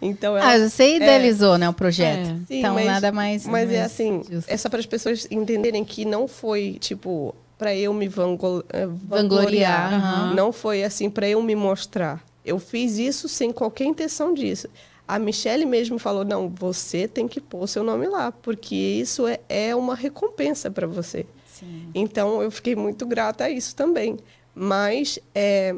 [0.00, 2.30] Então ela Ah, você idealizou, né, o projeto.
[2.30, 2.34] É.
[2.46, 3.46] Sim, então, mas- nada mais.
[3.46, 4.48] Mas é mais assim, justo.
[4.50, 8.98] é só para as pessoas entenderem que não foi, tipo, para eu me eh, Vangloriar,
[9.08, 9.94] vangloriar.
[9.94, 10.34] aham.
[10.34, 12.22] Não foi assim para eu me mostrar.
[12.44, 14.68] Eu fiz isso sem qualquer intenção disso.
[15.08, 19.38] A Michelle mesmo falou: não, você tem que pôr seu nome lá, porque isso é,
[19.48, 21.24] é uma recompensa para você.
[21.46, 21.88] Sim.
[21.94, 24.16] Então eu fiquei muito grata a isso também.
[24.58, 25.74] Mas é,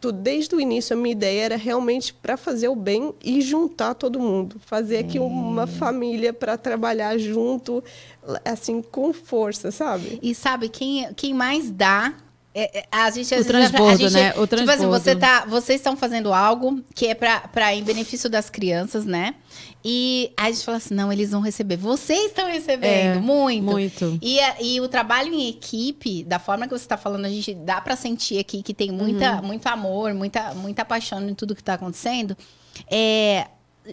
[0.00, 3.94] tu- desde o início a minha ideia era realmente para fazer o bem e juntar
[3.94, 7.82] todo mundo, fazer aqui uma família para trabalhar junto,
[8.44, 10.18] assim com força, sabe?
[10.22, 12.14] E sabe, quem, quem mais dá.
[12.54, 14.28] É- é- a gente, O transbordo, gente- né?
[14.30, 14.90] O Tipo assim, transbordo.
[15.04, 19.34] você tá, vocês estão fazendo algo que é pra em benefício das crianças, né?
[19.84, 21.76] E a gente fala assim: não, eles vão receber.
[21.76, 23.64] Vocês estão recebendo É, muito.
[23.64, 24.18] muito.
[24.22, 27.80] E, e o trabalho em equipe, da forma que você está falando, a gente dá
[27.80, 29.46] pra sentir aqui que tem muita, Uhum.
[29.46, 32.36] muito amor, muita, muita paixão em tudo que tá acontecendo.
[32.90, 33.46] É,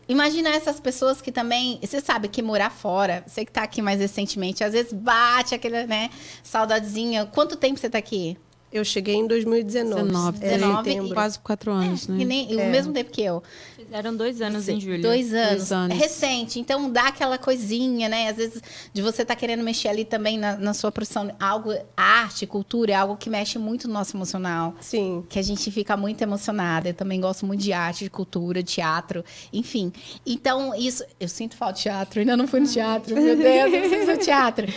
[0.07, 1.79] Imagina essas pessoas que também.
[1.81, 5.83] Você sabe que morar fora, você que tá aqui mais recentemente, às vezes bate aquela,
[5.87, 6.11] né,
[6.43, 7.25] saudadezinha.
[7.25, 8.37] Quanto tempo você tá aqui?
[8.71, 10.03] Eu cheguei em 2019.
[10.03, 11.13] 19, é, 19 setembro.
[11.13, 12.25] Quase quatro anos, E né?
[12.25, 13.41] nem, o mesmo tempo que eu.
[13.75, 15.01] Fizeram dois anos em julho.
[15.01, 15.49] Dois anos.
[15.55, 15.97] Dois anos.
[15.97, 16.59] Recente.
[16.59, 18.29] Então dá aquela coisinha, né?
[18.29, 18.61] Às vezes
[18.93, 21.31] de você estar querendo mexer ali também na, na sua profissão.
[21.39, 24.75] Algo, arte, cultura, é algo que mexe muito no nosso emocional.
[24.79, 25.25] Sim.
[25.27, 26.89] Que a gente fica muito emocionada.
[26.89, 29.91] Eu também gosto muito de arte, de cultura, de teatro, enfim.
[30.25, 31.03] Então, isso.
[31.19, 33.15] Eu sinto falta de teatro, ainda não fui no teatro.
[33.15, 34.67] Meu Deus, eu preciso do teatro.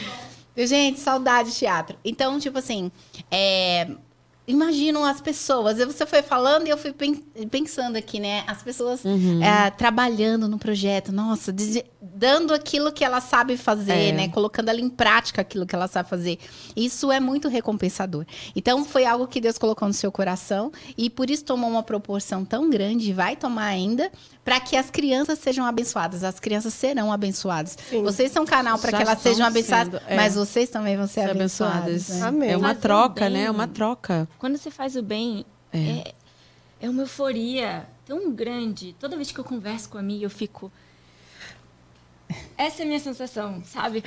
[0.57, 1.97] Gente, saudade de teatro.
[2.05, 2.91] Então, tipo assim,
[3.31, 3.89] é,
[4.47, 5.79] imagino as pessoas.
[5.79, 8.45] Você foi falando e eu fui pen- pensando aqui, né?
[8.47, 9.43] As pessoas Uhum.
[9.43, 11.53] é, trabalhando no projeto, nossa,
[12.23, 14.13] dando aquilo que ela sabe fazer, É.
[14.13, 14.29] né?
[14.29, 16.39] Colocando ali em prática aquilo que ela sabe fazer.
[16.77, 18.25] Isso é muito recompensador.
[18.55, 22.45] Então, foi algo que Deus colocou no seu coração e por isso tomou uma proporção
[22.45, 24.09] tão grande, e vai tomar ainda,
[24.45, 26.23] para que as crianças sejam abençoadas.
[26.23, 27.77] As crianças serão abençoadas.
[27.91, 28.05] Sim.
[28.05, 30.15] Vocês são canal para que elas sejam abençoadas, sendo, é.
[30.15, 31.83] mas vocês também vão ser, Ser abençoadas.
[31.83, 32.21] abençoadas.
[32.21, 32.27] né?
[32.29, 32.51] Amém.
[32.51, 33.33] É uma troca, bem.
[33.33, 33.43] né?
[33.47, 34.29] É uma troca.
[34.39, 36.15] Quando você faz o bem, é.
[36.81, 38.95] é uma euforia tão grande.
[39.01, 40.71] Toda vez que eu converso com a minha, eu fico.
[42.57, 44.03] Essa é a minha sensação, sabe?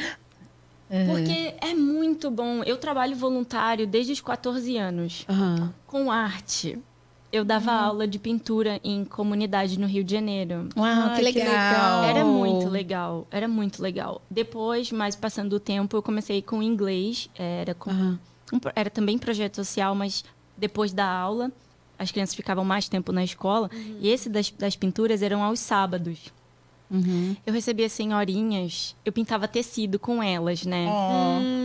[1.08, 2.64] Porque é muito bom.
[2.64, 5.74] Eu trabalho voluntário desde os 14 anos Aham.
[5.88, 6.78] com arte.
[7.32, 10.70] Eu dava aula de pintura em comunidade no Rio de Janeiro.
[10.78, 11.52] Uau, Ah, que que legal.
[11.52, 12.04] legal.
[12.06, 14.22] Era muito legal, era muito legal.
[14.30, 17.30] Depois, mais passando o tempo, eu comecei com inglês.
[17.36, 18.20] Era, com, um
[18.76, 20.24] era também projeto social, mas
[20.56, 21.52] depois da aula,
[22.00, 23.70] as crianças ficavam mais tempo na escola.
[24.00, 26.32] E esse das, das pinturas eram aos sábados.
[26.90, 27.36] Uhum.
[27.46, 30.88] Eu recebia senhorinhas, eu pintava tecido com elas, né?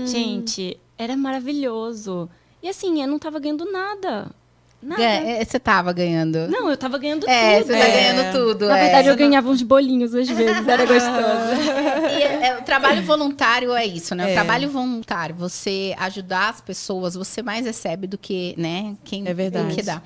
[0.06, 2.28] Gente, era maravilhoso.
[2.62, 4.30] E assim, eu não tava ganhando nada.
[4.82, 5.02] Nada.
[5.02, 6.48] É, é, você tava ganhando.
[6.48, 7.66] Não, eu tava ganhando É, tudo.
[7.66, 8.66] você tá ganhando tudo.
[8.66, 8.82] Na é.
[8.84, 11.62] verdade, eu ganhava uns bolinhos às vezes, era gostoso.
[12.18, 14.24] E é- é, o trabalho voluntário é isso, né?
[14.24, 14.32] O É.
[14.32, 18.96] trabalho voluntário, você ajudar as pessoas, você mais recebe do que, né?
[19.04, 19.74] Quem É verdade.
[19.74, 20.00] que dá.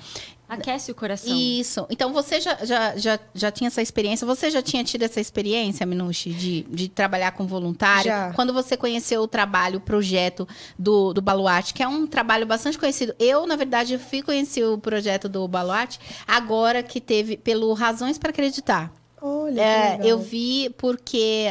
[0.47, 1.35] Aquece o coração.
[1.35, 1.85] Isso.
[1.89, 4.25] Então você já, já, já, já tinha essa experiência?
[4.27, 8.05] Você já tinha tido essa experiência, Minushi, de, de trabalhar com voluntário?
[8.05, 8.31] Já.
[8.33, 12.77] Quando você conheceu o trabalho, o projeto do, do Baluarte, que é um trabalho bastante
[12.77, 13.15] conhecido.
[13.19, 18.29] Eu, na verdade, fui conhecer o projeto do Baluarte agora que teve, pelo Razões para
[18.29, 18.91] Acreditar.
[19.27, 21.47] Olha, É, eu vi porque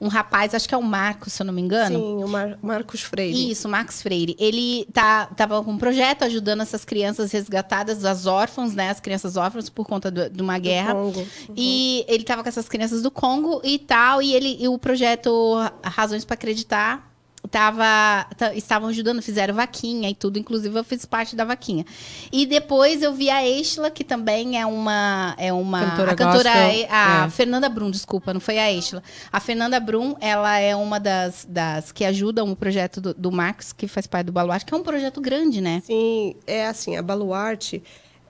[0.00, 1.96] um, um rapaz, acho que é o Marcos, se eu não me engano.
[1.98, 3.50] Sim, o Mar- Marcos Freire.
[3.50, 4.36] Isso, Marcos Freire.
[4.38, 8.90] Ele tá, tava com um projeto ajudando essas crianças resgatadas, as órfãos, né?
[8.90, 10.94] As crianças órfãs por conta do- de uma do guerra.
[10.94, 11.26] Congo.
[11.56, 14.22] E ele tava com essas crianças do Congo e tal.
[14.22, 17.13] E ele e o projeto Razões para Acreditar
[17.50, 20.38] tava, ta- estavam ajudando, fizeram vaquinha e tudo.
[20.38, 21.84] Inclusive, eu fiz parte da vaquinha.
[22.32, 25.34] E depois eu vi a Estela, que também é uma.
[25.38, 26.52] É uma Cantora a cantora.
[26.52, 27.30] gospel, a é.
[27.30, 29.02] Fernanda Brum, desculpa, não foi a Estela.
[29.32, 33.72] A Fernanda Brum, ela é uma das, das que ajudam o projeto do, do Marcos,
[33.72, 35.82] que faz parte do Baluarte, que é um projeto grande, né?
[35.84, 37.82] Sim, é assim, a Baluarte,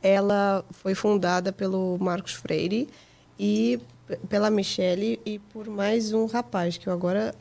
[0.03, 2.89] ela foi fundada pelo Marcos Freire
[3.39, 3.81] e
[4.29, 7.35] pela Michele e por mais um rapaz, que eu agora...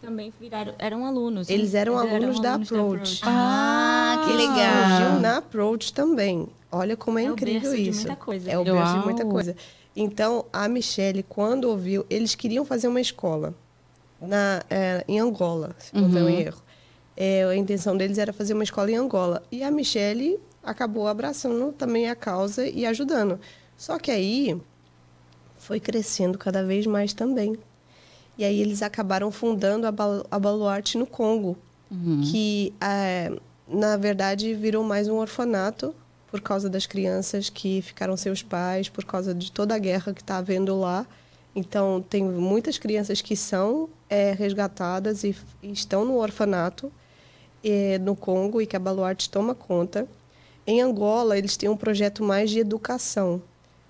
[0.00, 1.48] Também viraram, eram alunos.
[1.48, 1.54] né?
[1.54, 3.20] Eles eram alunos da Approach.
[3.24, 4.98] Ah, que que legal.
[5.00, 6.48] surgiu na Approach também.
[6.70, 8.00] Olha como é, É o incrível isso.
[8.00, 8.50] muita coisa.
[8.50, 9.56] É o berço de muita coisa.
[9.96, 13.54] Então, a Michele, quando ouviu, eles queriam fazer uma escola
[14.20, 16.62] na, é, em Angola, se não estou em erro.
[17.16, 19.42] É, a intenção deles era fazer uma escola em Angola.
[19.52, 23.38] E a Michele acabou abraçando também a causa e ajudando.
[23.76, 24.60] Só que aí
[25.56, 27.56] foi crescendo cada vez mais também.
[28.36, 31.56] E aí eles acabaram fundando a, Bal a Baluarte no Congo,
[32.30, 33.32] que é,
[33.68, 35.94] na verdade virou mais um orfanato
[36.30, 40.20] por causa das crianças que ficaram seus pais, por causa de toda a guerra que
[40.20, 41.06] está havendo lá.
[41.54, 46.90] Então tem muitas crianças que são é, resgatadas e, e estão no orfanato
[47.62, 50.06] eh, no Congo e que a Baluarte toma conta.
[50.66, 53.40] Em Angola eles têm um projeto mais de educação.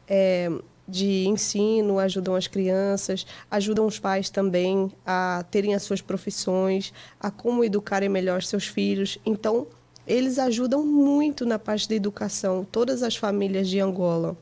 [0.07, 0.51] É,
[0.87, 7.31] de ensino, ajudam as crianças, ajudam os pais também a terem as suas profissões, a
[7.31, 9.19] como educarem melhor seus filhos.
[9.25, 9.67] Então,
[10.07, 14.37] eles ajudam muito na parte da educação, todas as famílias de Angola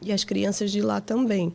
[0.00, 1.52] e as crianças de lá também.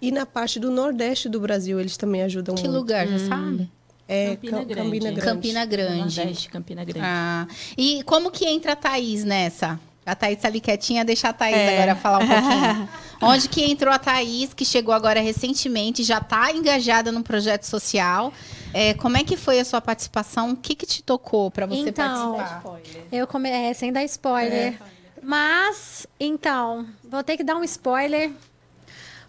[0.00, 2.76] E na parte do Nordeste do Brasil, eles também ajudam Que muito.
[2.76, 3.70] lugar, já sabe?
[4.08, 4.74] É Campina Cam- Grande.
[4.90, 5.24] Campina Grande.
[5.24, 5.98] Campina Grande.
[6.18, 7.00] Nordeste, Campina Grande.
[7.00, 7.46] Ah,
[7.78, 9.78] e como que entra a Thaís nessa?
[10.04, 11.76] A Thaís tá ali quietinha, deixa a Thaís É.
[11.76, 12.88] agora falar um pouquinho.
[13.22, 18.32] Onde que entrou a Thaís, que chegou agora recentemente, já está engajada no projeto social.
[18.74, 20.50] É, como é que foi a sua participação?
[20.50, 22.80] O que, que te tocou para você Então, participar?
[23.12, 23.48] Eu come...
[23.48, 24.78] é, sem dar spoiler.
[25.22, 28.32] Mas, então, vou ter que dar um spoiler.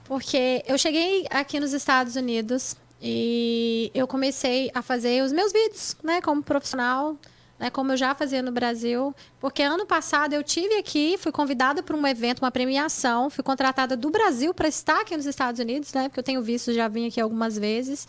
[0.05, 5.95] Porque eu cheguei aqui nos Estados Unidos e eu comecei a fazer os meus vídeos,
[6.03, 7.15] né, como profissional,
[7.59, 9.15] né, como eu já fazia no Brasil.
[9.39, 13.95] Porque ano passado eu tive aqui, fui convidada para um evento, uma premiação, fui contratada
[13.95, 17.07] do Brasil para estar aqui nos Estados Unidos, né, porque eu tenho visto, já vim
[17.07, 18.07] aqui algumas vezes.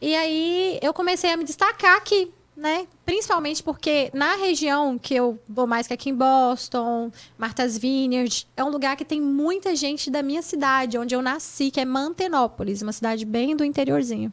[0.00, 2.32] E aí eu comecei a me destacar aqui.
[2.56, 2.86] Né?
[3.04, 8.62] Principalmente porque na região que eu vou mais que aqui em Boston, Martha's Vineyard, é
[8.62, 12.80] um lugar que tem muita gente da minha cidade, onde eu nasci, que é Mantenópolis,
[12.80, 14.32] uma cidade bem do interiorzinho.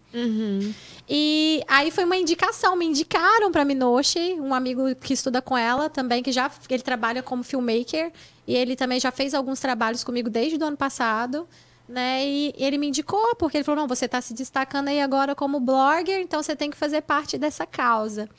[1.10, 5.90] E aí foi uma indicação, me indicaram para Minoshi, um amigo que estuda com ela
[5.90, 8.12] também, que já ele trabalha como filmmaker
[8.48, 11.48] e ele também já fez alguns trabalhos comigo desde o ano passado.
[11.92, 12.26] Né?
[12.26, 15.60] E ele me indicou, porque ele falou: não, você está se destacando aí agora como
[15.60, 18.30] blogger, então você tem que fazer parte dessa causa.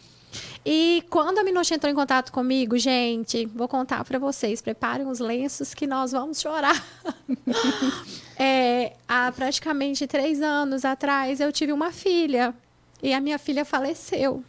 [0.65, 5.19] E quando a Minoche entrou em contato comigo, gente, vou contar para vocês, preparem os
[5.19, 6.83] lenços que nós vamos chorar.
[8.45, 12.53] É, há praticamente três anos atrás, eu tive uma filha
[13.01, 14.43] e a minha filha faleceu.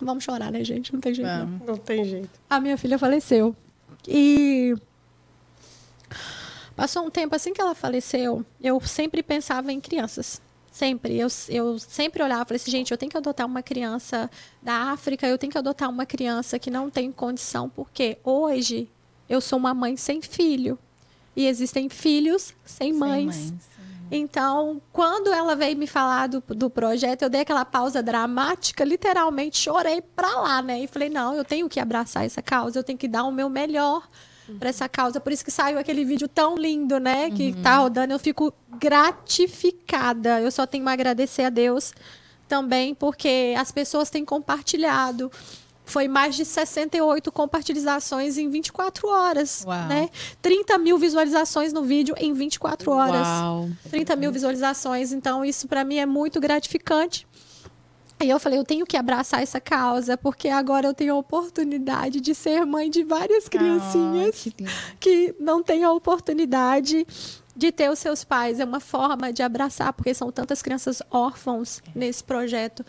[0.00, 0.92] Vamos chorar, né, gente?
[0.92, 1.28] Não tem jeito.
[1.28, 1.46] Não.
[1.64, 2.30] Não tem jeito.
[2.48, 3.54] A minha filha faleceu.
[4.08, 4.74] E
[6.80, 10.40] passou um tempo assim que ela faleceu, eu sempre pensava em crianças.
[10.72, 11.18] Sempre.
[11.18, 14.30] Eu, eu sempre olhava e falei assim, gente, eu tenho que adotar uma criança
[14.62, 18.88] da África, eu tenho que adotar uma criança que não tem condição, porque hoje
[19.28, 20.78] eu sou uma mãe sem filho.
[21.36, 23.34] E existem filhos sem mães.
[23.34, 23.70] Sem mães.
[24.10, 29.58] Então, quando ela veio me falar do, do projeto, eu dei aquela pausa dramática, literalmente
[29.58, 30.80] chorei pra lá, né?
[30.80, 33.50] E falei, não, eu tenho que abraçar essa causa, eu tenho que dar o meu
[33.50, 34.08] melhor
[34.58, 35.20] para essa causa.
[35.20, 37.30] Por isso que saiu aquele vídeo tão lindo, né?
[37.30, 40.40] Que tá rodando, eu fico gratificada.
[40.40, 41.92] Eu só tenho a agradecer a Deus
[42.48, 45.30] também, porque as pessoas têm compartilhado.
[45.84, 49.88] Foi mais de 68 compartilhações em 24 horas, Uau.
[49.88, 50.08] né?
[50.40, 53.26] 30 mil visualizações no vídeo em 24 horas.
[53.26, 53.68] Uau.
[53.90, 55.12] 30 mil visualizações.
[55.12, 57.26] Então, isso para mim é muito gratificante.
[58.22, 62.20] E eu falei, eu tenho que abraçar essa causa, porque agora eu tenho a oportunidade
[62.20, 64.70] de ser mãe de várias criancinhas que lindo.
[65.00, 67.06] que não têm a oportunidade
[67.56, 68.60] de ter os seus pais.
[68.60, 72.84] É uma forma de abraçar, porque são tantas crianças órfãos nesse projeto.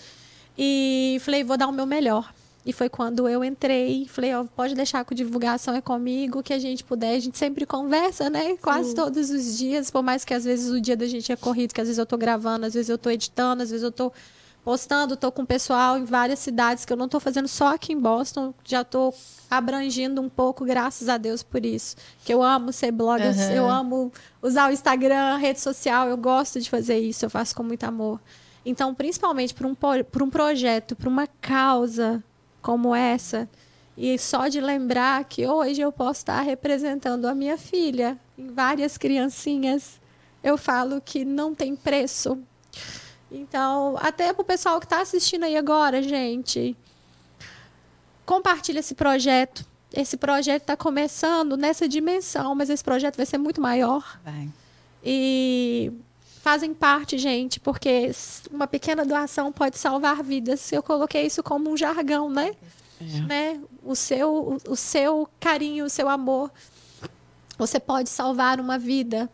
[0.57, 2.33] E falei, vou dar o meu melhor.
[2.65, 6.53] E foi quando eu entrei, falei, ó, pode deixar que a divulgação é comigo, que
[6.53, 8.55] a gente puder, a gente sempre conversa, né?
[8.57, 11.73] Quase todos os dias, por mais que às vezes o dia da gente é corrido,
[11.73, 14.11] que às vezes eu tô gravando, às vezes eu tô editando, às vezes eu tô
[14.63, 17.99] postando, tô com pessoal em várias cidades que eu não tô fazendo só aqui em
[17.99, 19.13] Boston, já tô
[19.49, 21.95] abrangindo um pouco, graças a Deus por isso.
[22.23, 23.51] Que eu amo ser blogger, Aham.
[23.53, 27.63] eu amo usar o Instagram, rede social, eu gosto de fazer isso, eu faço com
[27.63, 28.19] muito amor.
[28.65, 32.23] Então, principalmente por um, po- por um projeto, por uma causa
[32.61, 33.49] como essa,
[33.97, 38.97] e só de lembrar que hoje eu posso estar representando a minha filha em várias
[38.97, 39.99] criancinhas,
[40.43, 42.37] eu falo que não tem preço.
[43.31, 46.75] Então, até pro pessoal que está assistindo aí agora, gente,
[48.25, 49.65] compartilha esse projeto.
[49.93, 54.19] Esse projeto está começando nessa dimensão, mas esse projeto vai ser muito maior.
[54.23, 54.49] Vai.
[55.03, 55.91] E
[56.41, 58.11] fazem parte, gente, porque
[58.51, 60.71] uma pequena doação pode salvar vidas.
[60.71, 62.55] Eu coloquei isso como um jargão, né?
[63.27, 63.59] né?
[63.83, 66.51] O seu, o, o seu carinho, o seu amor,
[67.57, 69.29] você pode salvar uma vida.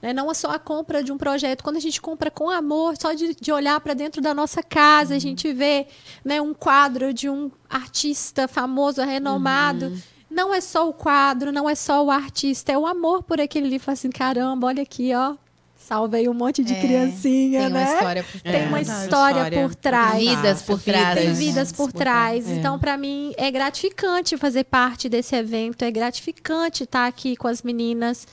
[0.00, 0.12] Né?
[0.12, 1.62] Não é só a compra de um projeto.
[1.62, 5.14] Quando a gente compra com amor, só de, de olhar para dentro da nossa casa,
[5.14, 5.86] a gente vê
[6.24, 9.92] né, um quadro de um artista famoso, renomado.
[10.30, 13.66] Não é só o quadro, não é só o artista, é o amor por aquele
[13.66, 13.78] ali.
[13.78, 15.34] Fala assim, caramba, olha aqui, ó.
[15.76, 17.94] Salvei um monte de É, criancinha, Tem uma né?
[17.94, 18.68] história por Tem trás.
[18.68, 20.18] uma É, história, história por trás.
[20.18, 21.18] Vidas por trás.
[21.18, 22.48] Tem vidas por trás.
[22.48, 22.54] É.
[22.54, 25.82] Então, para mim, é gratificante fazer parte desse evento.
[25.84, 28.26] É gratificante estar aqui com as meninas.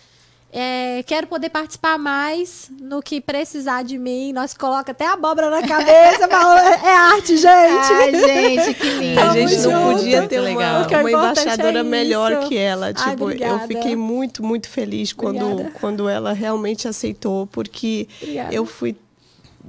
[0.52, 4.34] É, quero poder participar mais no que precisar de mim.
[4.34, 6.28] Nós coloca até abóbora na cabeça.
[6.30, 7.48] fala, é é arte, gente.
[7.94, 9.20] Ai, gente, que lindo.
[9.20, 9.98] A gente não junto.
[10.00, 10.82] podia ter legal.
[10.88, 12.88] uma, o uma embaixadora é melhor que ela.
[12.88, 13.68] Ai, Tipo, eu obrigada.
[13.68, 15.76] fiquei muito, muito feliz quando, Obrigada.
[15.80, 18.54] quando ela realmente aceitou, porque Obrigada.
[18.54, 18.96] eu fui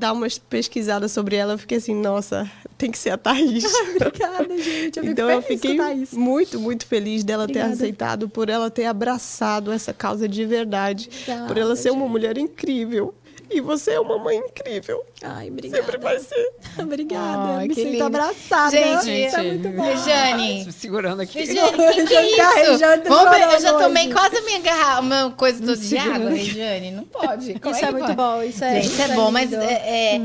[0.00, 3.64] dar uma pesquisada sobre ela, eu fiquei assim, nossa, tem que ser a Thaís.
[3.94, 4.98] Obrigada, gente.
[4.98, 5.78] Eu então eu fiquei
[6.12, 7.74] muito, muito feliz dela ter Obrigada.
[7.74, 12.10] aceitado, por ela ter abraçado essa causa de verdade, por ela Obrigada, ser uma gente.
[12.10, 13.14] mulher incrível.
[13.52, 15.04] E você é uma mãe incrível.
[15.22, 15.82] Ai, obrigada.
[15.82, 16.52] Sempre vai ser.
[16.78, 17.58] Obrigada.
[17.58, 18.04] Ai, Me sinto lindo.
[18.04, 18.70] abraçada.
[18.70, 19.82] Gente, é muito bom.
[19.82, 20.64] Rejane.
[20.66, 21.40] Me segurando aqui.
[21.40, 22.80] Rejane, que que é isso?
[23.08, 24.14] Vamos ver, eu já tomei hoje.
[24.14, 26.90] quase a minha garrafa, uma coisa toda de água, Rejane.
[26.92, 27.58] Não pode.
[27.58, 28.16] Como Isso que é muito pode?
[28.16, 28.42] bom.
[28.42, 30.20] Isso é, Gente, isso é bom, mas é, é-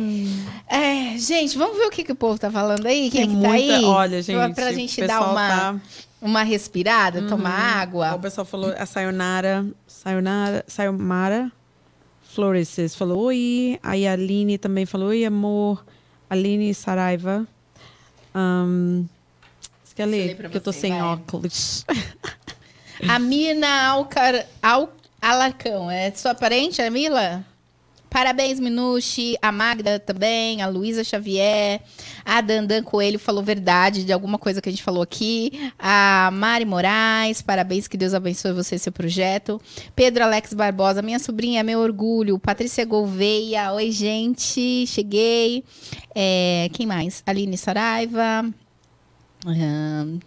[0.67, 3.09] é, gente, vamos ver o que, que o povo tá falando aí?
[3.09, 3.83] Quem Tem que tá muita- aí?
[3.85, 5.75] olha, gente, Pra gente dar uma, tá-
[6.21, 8.15] uma respirada, tomar Ó, água.
[8.15, 11.51] O pessoal falou, a Sayonara, Sayonara, Sayomara
[12.35, 13.79] Flores falou oi.
[13.81, 15.85] Aí a Aline também falou oi, amor.
[16.29, 17.47] Aline Saraiva.
[18.35, 19.05] Um,
[19.83, 20.35] você quer ler?
[20.35, 21.01] Porque eu tô sem vai.
[21.01, 21.85] óculos.
[23.07, 27.45] A Mina Alcar, Al, Alarcão, é sua parente, a Mila?
[28.15, 29.35] Parabéns, Minushi.
[29.41, 31.81] A Magda também, a Luísa Xavier.
[32.23, 35.51] A Dandan Coelho falou verdade de alguma coisa que a gente falou aqui.
[35.77, 39.59] A Mari Moraes, parabéns, que Deus abençoe você e seu projeto.
[39.93, 42.39] Pedro Alex Barbosa, minha sobrinha, meu orgulho.
[42.39, 45.65] Patrícia Gouveia, oi, gente, cheguei.
[46.15, 47.21] É, quem mais?
[47.25, 48.49] Aline Saraiva.
[49.45, 50.19] Ahn,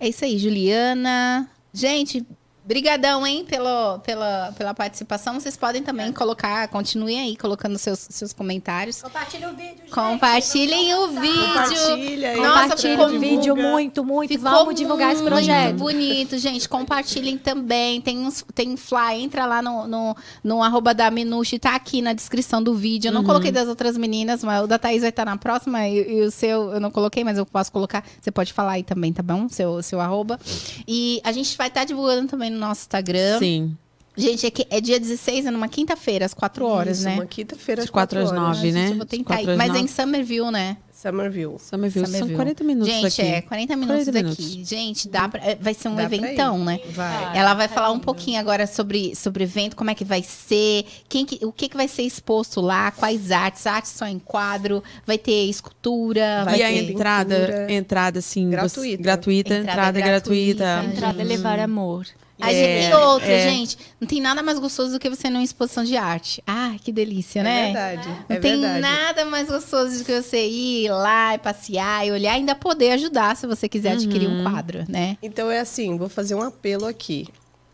[0.00, 1.48] é isso aí, Juliana.
[1.72, 2.26] Gente,
[2.68, 5.40] brigadão, hein, pelo, pela, pela participação.
[5.40, 9.00] Vocês podem também colocar, continuem aí colocando seus, seus comentários.
[9.00, 9.90] Compartilha o vídeo, gente.
[9.90, 11.46] Compartilhem o vídeo.
[11.46, 12.36] Compartilha.
[12.36, 14.34] Nossa, o vídeo muito, muito.
[14.34, 15.76] Ficou Vamos divulgar esse muito projeto.
[15.76, 16.68] bonito, gente.
[16.68, 18.02] Compartilhem também.
[18.02, 22.12] Tem uns, tem fly, entra lá no, no, no arroba da Minushi, tá aqui na
[22.12, 23.08] descrição do vídeo.
[23.08, 25.88] Eu não coloquei das outras meninas, mas o da Thaís vai estar na próxima.
[25.88, 28.04] E, e o seu eu não coloquei, mas eu posso colocar.
[28.20, 29.48] Você pode falar aí também, tá bom?
[29.48, 30.38] Seu, seu arroba.
[30.86, 33.38] E a gente vai estar divulgando também no nosso Instagram.
[33.38, 33.76] Sim.
[34.16, 37.14] Gente, é, que- é dia 16, é numa quinta-feira, às 4 horas, Isso, né?
[37.14, 38.40] Uma quinta-feira às De quatro às horas.
[38.42, 38.88] nove, Gente, né?
[38.90, 39.56] Eu vou tentar ir.
[39.56, 39.88] Mas é em nove.
[39.92, 40.76] Somerville, né?
[40.92, 41.54] Somerville.
[41.60, 42.34] Summerville, são Somerville.
[42.34, 43.22] 40 minutos Gente, daqui.
[43.22, 44.42] é 40 minutos 40 daqui.
[44.42, 44.68] minutos.
[44.68, 46.80] Gente, dá pra, é, vai ser um Dá eventão, né?
[46.90, 47.38] Vai.
[47.38, 50.84] Ela vai falar um pouquinho agora sobre, sobre o evento, como é que vai ser,
[51.08, 54.82] quem que- o que, que vai ser exposto lá, quais artes, artes só em quadro,
[55.06, 56.90] vai ter escultura, vai, e a ter...
[56.90, 57.72] entrada, pintura.
[57.72, 59.00] entrada assim, Gratuita.
[59.00, 60.64] gratuita, Entrada entrada, gratuita.
[60.64, 60.92] gratuita.
[60.96, 62.04] Entrada é levar amor.
[62.40, 63.50] A É, gente, e outra, é.
[63.50, 66.42] gente, não tem nada mais gostoso do que você numa exposição de arte.
[66.46, 67.64] Ah, que delícia, É né?
[67.66, 68.08] verdade.
[68.08, 68.80] Não É tem verdade.
[68.80, 72.92] nada mais gostoso do que você ir lá e passear e olhar e ainda poder
[72.92, 74.40] ajudar se você quiser adquirir Uhum.
[74.46, 75.18] um quadro, né?
[75.22, 77.26] Então é assim, vou fazer um apelo aqui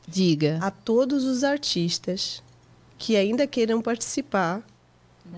[0.09, 0.59] Diga.
[0.63, 2.43] a todos os artistas
[2.99, 4.63] que ainda queiram participar.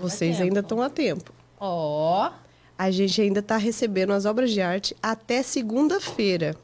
[0.01, 1.33] vocês ainda estão a tempo.
[1.59, 2.31] Ó.
[2.79, 6.55] A gente ainda está recebendo as obras de arte até segunda-feira.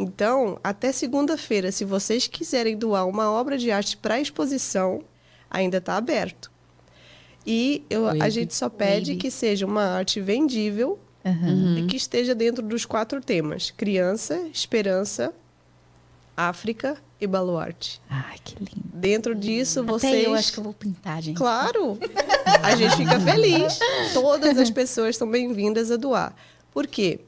[0.00, 5.02] Então, até segunda-feira, se vocês quiserem doar uma obra de arte para exposição,
[5.50, 6.50] ainda está aberto.
[7.46, 11.80] E eu- a gente só pede que seja uma arte vendível Aham.
[11.80, 15.34] e que esteja dentro dos quatro temas: criança, esperança,
[16.36, 18.00] África e baluarte.
[18.08, 18.80] Ai, que lindo.
[18.94, 21.36] Dentro disso, Até vocês eu acho que eu vou pintar, gente.
[21.36, 21.98] Claro!
[22.62, 23.78] A gente fica feliz.
[24.14, 26.34] Todas as pessoas são bem-vindas a doar.
[26.72, 27.20] Por quê?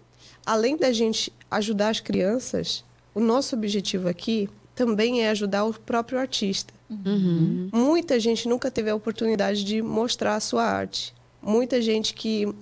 [0.44, 2.84] Além da gente ajudar as crianças,
[3.14, 6.72] o nosso objetivo aqui também é ajudar o próprio artista.
[6.90, 7.68] Uhum.
[7.72, 11.14] Muita gente nunca teve a oportunidade de mostrar a sua arte.
[11.40, 12.52] Muita gente que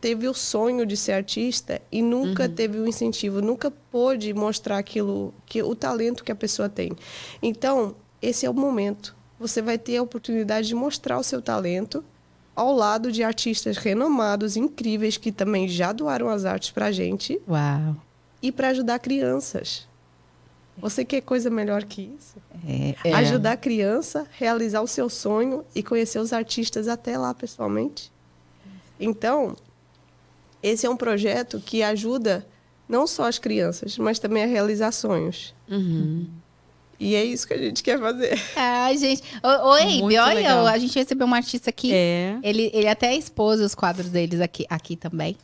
[0.00, 5.32] teve o sonho de ser artista e nunca teve o incentivo, nunca pôde mostrar aquilo,
[5.46, 6.90] que o talento que a pessoa tem.
[7.40, 9.14] Então, esse é o momento.
[9.38, 12.04] Você vai ter a oportunidade de mostrar o seu talento
[12.54, 17.40] ao lado de artistas renomados, incríveis, que também já doaram as artes para a gente
[17.48, 17.96] Uau.
[18.42, 19.88] e para ajudar crianças.
[20.76, 22.36] Você quer coisa melhor que isso?
[23.04, 28.10] É, Ajudar a criança, realizar o seu sonho e conhecer os artistas até lá pessoalmente.
[28.98, 29.56] Então,
[30.62, 32.46] esse é um projeto que ajuda
[32.88, 35.54] não só as crianças, mas também a realizar sonhos.
[35.68, 36.26] Uhum.
[37.02, 38.38] E é isso que a gente quer fazer.
[38.56, 39.22] Ai, gente.
[39.80, 40.66] Eibe, Muito olha, legal.
[40.66, 41.92] a gente recebeu um artista aqui.
[41.92, 42.36] É.
[42.42, 45.36] Ele, ele até expôs os quadros deles aqui, aqui também.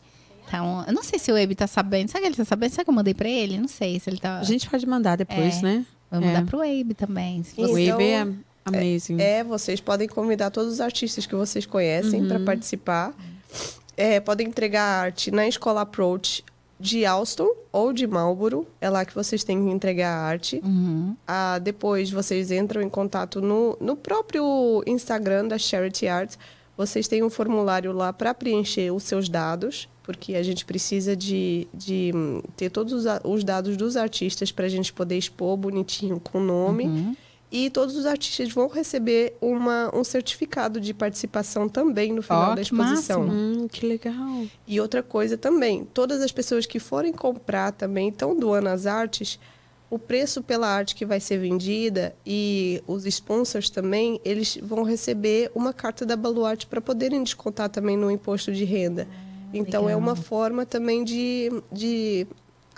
[0.47, 2.09] Então, eu não sei se o Eibe tá sabendo.
[2.09, 2.71] Será que ele tá sabendo?
[2.71, 3.59] Será que eu mandei pra ele?
[3.59, 4.39] Não sei se ele tá.
[4.39, 5.63] A gente pode mandar depois, É.
[5.63, 5.87] né?
[6.11, 6.45] Vou mandar é.
[6.45, 7.43] pro Eibe também.
[7.43, 8.27] Se O você- Wave é
[8.65, 9.21] amazing.
[9.21, 13.13] É, vocês podem convidar todos os artistas que vocês conhecem para participar.
[13.97, 16.43] É, podem entregar arte na Escola Approach
[16.79, 18.66] de Alston ou de Marlborough.
[18.81, 20.61] É lá que vocês têm que entregar a arte.
[20.64, 21.16] Uhum.
[21.26, 26.39] Ah, depois vocês entram em contato no, no próprio Instagram da Charity Arts.
[26.76, 31.66] Vocês têm um formulário lá para preencher os seus dados, porque a gente precisa de,
[31.74, 36.20] de hum, ter todos os, os dados dos artistas para a gente poder expor bonitinho
[36.20, 36.85] com o nome.
[36.85, 37.16] Uhum.
[37.51, 42.49] E todos os artistas vão receber uma, um certificado de participação também no final Ó,
[42.51, 43.24] da que exposição.
[43.24, 43.62] máximo.
[43.62, 44.46] Hum, que legal.
[44.66, 49.40] E outra coisa também, todas as pessoas que forem comprar também estão doando as artes,
[49.90, 55.51] o preço pela arte que vai ser vendida e os sponsors também, eles vão receber
[55.55, 59.09] uma carta da Baluarte para poderem descontar também no imposto de renda.
[59.55, 60.01] então é legal.
[60.01, 62.26] uma forma também de, de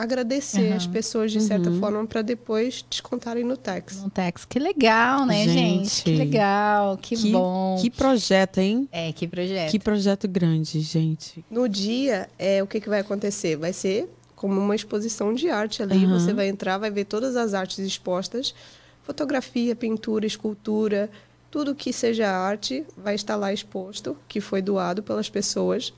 [0.02, 4.02] agradecer as pessoas de certa forma para depois descontarem no tax.
[4.02, 4.46] No Tex.
[4.46, 5.52] Que legal, né, gente?
[5.52, 6.02] Gente.
[6.04, 7.78] Que legal, que, Que, bom.
[7.80, 8.88] que projeto, hein?
[8.90, 9.70] É, que projeto.
[9.70, 11.44] Que projeto grande, gente.
[11.50, 13.56] No dia, é, o que, que vai acontecer?
[13.56, 16.04] Vai ser como uma exposição de arte ali.
[16.04, 16.18] Aham.
[16.18, 18.54] Você vai entrar, vai ver todas as artes expostas:
[19.02, 21.10] fotografia, pintura, escultura,
[21.50, 25.92] tudo que seja arte vai estar lá exposto, que foi doado pelas pessoas.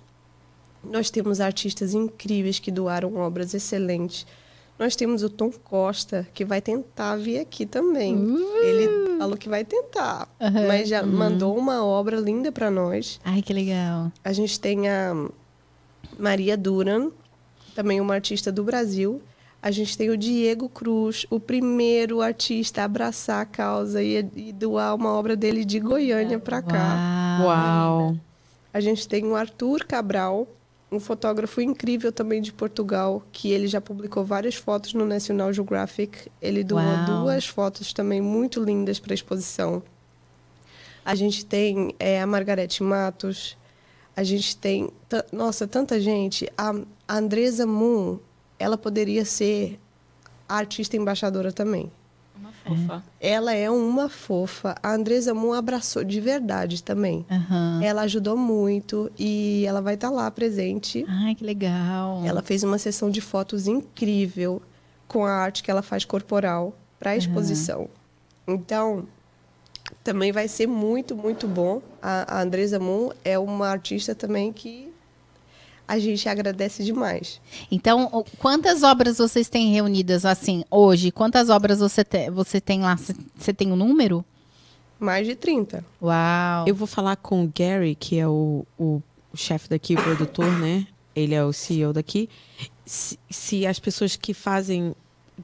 [0.85, 4.27] Nós temos artistas incríveis que doaram obras excelentes.
[4.79, 8.17] Nós temos o Tom Costa, que vai tentar vir aqui também.
[8.63, 10.67] Ele falou que vai tentar, Aham.
[10.67, 13.21] mas já mandou uma obra linda para nós.
[13.25, 14.11] Ai, que legal.
[14.25, 15.15] A gente tem a
[16.19, 17.11] Maria Duran,
[17.75, 19.23] também uma artista do Brasil.
[19.63, 24.53] A gente tem o Diego Cruz, o primeiro artista a abraçar a causa e, e
[24.53, 27.39] doar uma obra dele de Goiânia para cá.
[27.41, 27.47] Uau.
[27.47, 28.17] Uau.
[28.75, 30.49] A gente tem o Arthur Cabral,
[30.93, 36.31] um fotógrafo incrível também de Portugal, que ele já publicou várias fotos no National Geographic.
[36.41, 37.23] Ele doou Uau.
[37.23, 39.83] duas fotos também muito lindas para a exposição.
[41.03, 43.57] A gente tem é, a Margarete Matos.
[44.15, 44.93] A gente tem,
[45.33, 46.47] nossa, tanta gente.
[46.57, 46.75] A,
[47.09, 48.19] a Andresa Moon,
[48.59, 49.81] ela poderia ser
[50.47, 51.91] a artista embaixadora também.
[52.39, 53.05] Uma fofa.
[53.21, 54.75] Ela é uma fofa.
[54.83, 57.25] A Andresa Moon abraçou de verdade também.
[57.31, 57.81] Aham.
[57.83, 61.05] Ela ajudou muito e ela vai estar lá presente.
[61.09, 62.25] Ai, que legal.
[62.25, 64.61] Ela fez uma sessão de fotos incrível
[65.07, 67.89] com a arte que ela faz corporal para a exposição.
[68.47, 69.07] Então,
[70.03, 71.81] também vai ser muito, muito bom.
[72.01, 74.92] A, a Andresa Moon é uma artista também que
[75.93, 77.41] a gente agradece demais.
[77.71, 81.11] Então, o- quantas obras vocês têm reunidas assim hoje?
[81.11, 82.97] Quantas obras você, te- você tem lá?
[82.97, 84.25] Você- Você tem um número?
[84.99, 85.85] Mais de 30.
[86.01, 86.65] Uau.
[86.67, 90.47] Eu vou falar com o Gary, que é o, o, o chefe daqui, o produtor,
[90.61, 90.87] né?
[91.15, 92.29] Ele é o CEO daqui.
[92.87, 94.95] Se, se as pessoas que fazem,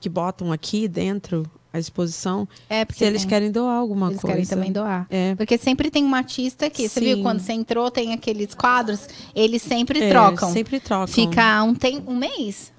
[0.01, 4.20] que botam aqui dentro a exposição, é porque se eles tem- querem doar alguma eles
[4.20, 4.34] coisa.
[4.34, 5.06] querem também doar.
[5.10, 5.34] É.
[5.34, 6.88] Porque sempre tem um artista aqui.
[6.88, 10.52] Você viu quando você entrou, tem aqueles quadros, eles sempre É, trocam.
[10.52, 11.06] Sempre trocam.
[11.08, 12.72] Fica um, tem, um mês?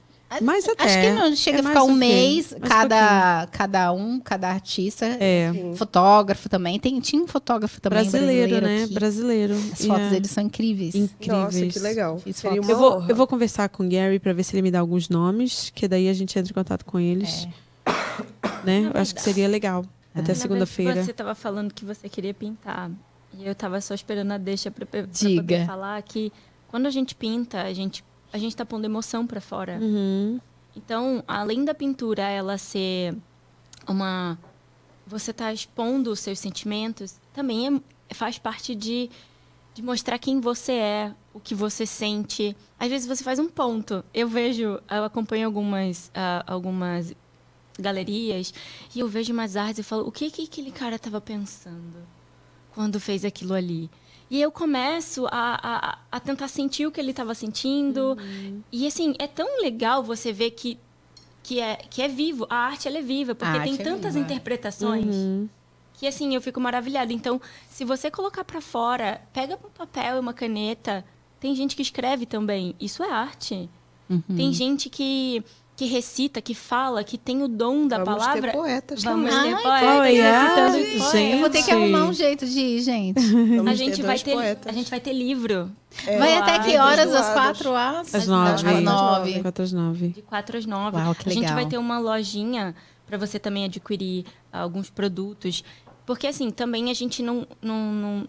[0.44, 0.84] Mais até.
[0.84, 5.06] Acho que não chega É a ficar um mês, cada, cada um, cada artista.
[5.20, 5.52] É.
[5.76, 6.80] Fotógrafo também.
[6.80, 8.84] Tem, tinha um fotógrafo também Brasileiro, brasileiro, né?
[8.84, 8.94] aqui.
[8.94, 9.56] Brasileiro.
[9.74, 10.10] As fotos É.
[10.12, 10.94] deles são incríveis.
[10.94, 11.56] Incríveis.
[11.56, 12.22] Nossa, que legal.
[12.44, 13.06] Uma Eu vou, honra.
[13.10, 15.88] eu vou conversar com o Gary para ver se ele me dá alguns nomes, que
[15.88, 17.48] daí a gente entra em contato com eles.
[18.64, 18.92] Né?
[18.94, 19.86] Eu acho que seria legal.
[20.14, 21.04] Até Na segunda-feira.
[21.04, 22.92] Você estava falando que você queria pintar.
[23.34, 25.42] E eu estava só esperando a deixa para Diga.
[25.42, 26.32] poder falar que
[26.68, 29.80] quando a gente pinta, a gente a gente está pondo emoção para fora.
[29.82, 30.40] Uhum.
[30.76, 33.16] Então, além da pintura ela ser
[33.88, 34.38] uma
[35.06, 39.10] você está expondo os seus sentimentos, também é- faz parte de,
[39.74, 42.56] de mostrar quem você é, o que você sente.
[42.80, 44.04] Às vezes você faz um ponto.
[44.14, 47.14] Eu vejo, eu acompanho algumas ah, algumas
[47.80, 48.54] galerias
[48.96, 51.98] e eu vejo umas artes e falo, o que que aquele cara estava pensando
[52.74, 53.90] quando fez aquilo ali?
[54.32, 58.16] E eu começo a, a, a tentar sentir o que ele estava sentindo.
[58.72, 60.78] E assim, é tão legal você ver que,
[61.42, 62.46] que, é, que é vivo.
[62.48, 64.26] A arte ela é viva, porque tem é tantas viva.
[64.26, 65.50] interpretações Uhum.
[65.94, 67.12] que assim, eu fico maravilhada.
[67.12, 71.04] Então, se você colocar pra fora, pega um papel e uma caneta.
[71.40, 72.76] Tem gente que escreve também.
[72.80, 73.68] Isso é arte.
[74.08, 74.22] Uhum.
[74.36, 75.44] Tem gente que,
[75.80, 78.42] que recita, que fala, que tem o dom da Vamos palavra.
[78.42, 79.56] ter poetas Vamos também.
[79.56, 81.32] ter Ai, poetas olha, recitando gente.
[81.32, 83.20] Eu vou ter que arrumar um jeito de ir, gente.
[83.24, 84.68] Vamos A ter gente, vai ter, poetas.
[84.68, 85.72] a gente vai ter livro.
[86.06, 87.16] É, Vai até que horas?
[87.16, 88.14] Às quatro às?
[88.14, 88.68] Às nove.
[88.68, 89.42] Às nove.
[89.42, 90.08] Quatro às nove.
[90.10, 90.98] De 4 às 9.
[90.98, 91.56] Uau, que a gente legal.
[91.56, 92.76] vai ter uma lojinha
[93.08, 95.64] para você também adquirir alguns produtos.
[96.06, 97.48] Porque, assim, também a gente não.
[97.62, 98.28] não, não-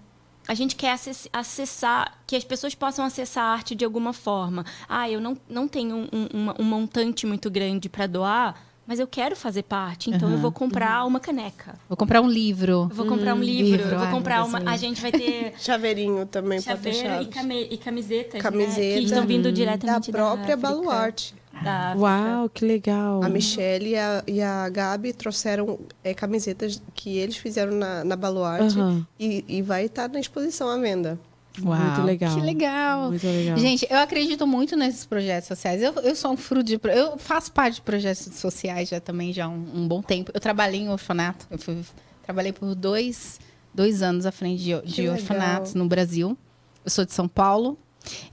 [0.51, 4.65] a gente quer acess- acessar, que as pessoas possam acessar a arte de alguma forma.
[4.89, 9.07] Ah, eu não, não tenho um, um- um montante muito grande para doar, mas eu
[9.07, 10.43] quero fazer parte, então eu Aham.
[10.43, 11.79] vou comprar uma caneca.
[11.89, 12.89] Vou comprar um livro.
[12.91, 14.59] Eu vou comprar um livro, livro, eu vou ai, comprar meu uma.
[14.59, 14.73] Deus.
[14.73, 17.25] A gente vai ter Chaveirinho também para chaveiro e, fechar.
[17.27, 18.35] came, e camisetas.
[18.35, 18.99] né, Camiseta.
[18.99, 21.35] que estão vindo Da diretamente própria da Baluarte.
[21.63, 21.95] Da.
[21.97, 23.23] Uau, que legal.
[23.23, 28.17] A Michelle e a, e a Gabi trouxeram é, camisetas que eles fizeram na, na
[28.17, 29.07] Baluarte Aham.
[29.19, 31.19] e, e vai estar na exposição à venda.
[31.63, 32.35] Uau, Muito legal.
[32.35, 33.09] Que legal.
[33.11, 33.57] Muito legal.
[33.59, 35.83] Gente, eu acredito muito nesses projetos sociais.
[35.83, 36.81] Eu, eu sou um fruto de.
[36.85, 40.31] Eu faço parte de projetos sociais já também já há um, um bom tempo.
[40.33, 41.47] Eu trabalhei em orfanato.
[41.51, 41.83] Eu fui-
[42.23, 43.41] trabalhei por dois,
[43.75, 45.17] dois anos à frente de, de legal.
[45.17, 46.39] orfanatos no Brasil.
[46.85, 47.77] Eu sou de São Paulo.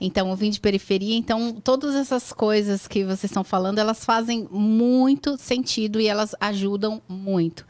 [0.00, 1.16] Então, eu vim de periferia.
[1.16, 7.00] Então, todas essas coisas que vocês estão falando, elas fazem muito sentido e elas ajudam
[7.08, 7.64] muito.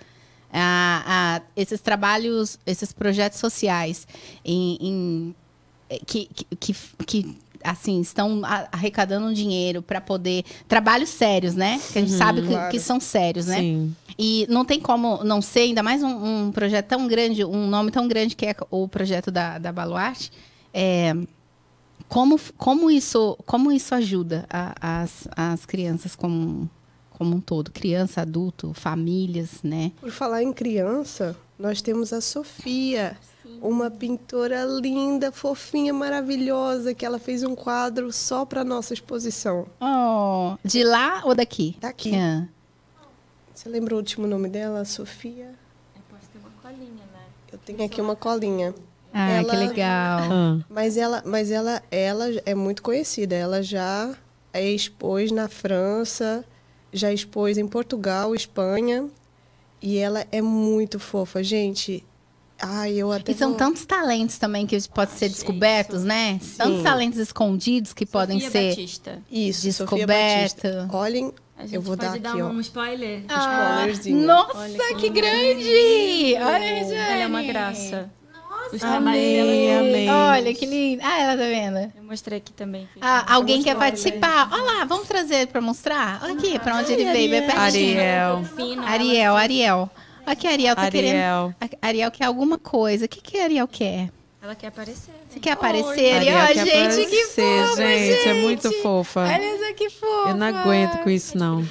[0.50, 4.06] a- a esses trabalhos, esses projetos sociais
[4.42, 5.34] em, em-
[6.06, 6.26] que,
[6.58, 6.74] que,
[7.06, 8.40] que, assim estão
[8.72, 11.78] arrecadando dinheiro para poder trabalhos sérios, né?
[11.92, 12.70] Que a gente sabe que, Claro.
[12.70, 13.58] que são sérios, né?
[13.58, 13.94] Sim.
[14.18, 17.90] E não tem como não ser, ainda mais um, um projeto tão grande, um nome
[17.90, 20.32] tão grande que é o projeto da, da Baluarte.
[20.72, 21.14] É,
[22.08, 26.68] como, como, isso, como isso ajuda a- as, as crianças como,
[27.10, 27.70] como um todo?
[27.70, 29.92] Criança, adulto, famílias, né?
[30.00, 33.16] Por falar em criança, nós temos a Sofia.
[33.60, 39.66] uma pintora linda, fofinha, maravilhosa, que ela fez um quadro só para nossa exposição.
[39.80, 41.76] Oh, de lá ou daqui?
[41.80, 42.14] Daqui.
[42.14, 42.46] Ah.
[43.54, 44.84] Você lembra o último nome dela?
[44.84, 45.52] Sofia?
[45.96, 47.20] Eu posso ter uma colinha, né?
[47.50, 48.72] Eu tenho aqui uma colinha.
[49.12, 50.20] Ah, Ela- que legal.
[50.30, 53.34] Ah, Mas ela, mas ela, ela é muito conhecida.
[53.34, 54.14] Ela já
[54.54, 56.44] expôs na França,
[56.92, 59.08] já expôs em Portugal, Espanha.
[59.80, 62.04] E ela é muito fofa, gente.
[62.60, 66.40] Ai, eu até E são vou- tantos talentos também que podem ser descobertos, né?
[66.56, 69.22] Tantos talentos escondidos que podem Sofia ser Batista.
[69.30, 70.62] isso, Sofia descoberto.
[70.62, 70.88] Batista.
[70.92, 72.60] Olhem, A gente eu vou pode dar dar aqui, um ó.
[72.60, 73.22] spoiler.
[73.28, 74.26] Ah, spoilerzinho.
[74.26, 76.34] nossa, Olha que como grande!
[76.34, 76.94] Olha, Jane.
[76.94, 78.10] Ela é uma graça.
[78.72, 80.08] Os trabalhos Amei, amei.
[80.08, 81.02] Olha, que lindo.
[81.04, 81.92] Ah, ela tá vendo?
[81.96, 82.88] Eu mostrei aqui também.
[83.00, 84.48] Ah, alguém quer participar?
[84.52, 86.20] Olha lá, vamos trazer pra mostrar?
[86.22, 87.98] Olha aqui, pra onde ele veio, bem pertinho.
[88.00, 88.44] Ariel.
[88.56, 89.90] Fino, Ariel, Ariel.
[90.26, 91.14] Aqui, Ariel tá querendo...
[91.16, 91.54] Ariel.
[91.60, 93.06] A- Ariel quer alguma coisa.
[93.06, 94.10] O que que a Ariel quer?
[94.42, 95.10] Ela quer aparecer.
[95.10, 95.18] né?
[95.30, 96.38] Você quer aparecer, Ariel?
[96.38, 98.28] Ariel quer gente, que aparecer, fofa, gente.
[98.28, 99.20] É muito fofa.
[99.22, 100.28] Olha só que fofa.
[100.30, 101.66] Eu não aguento com isso, não.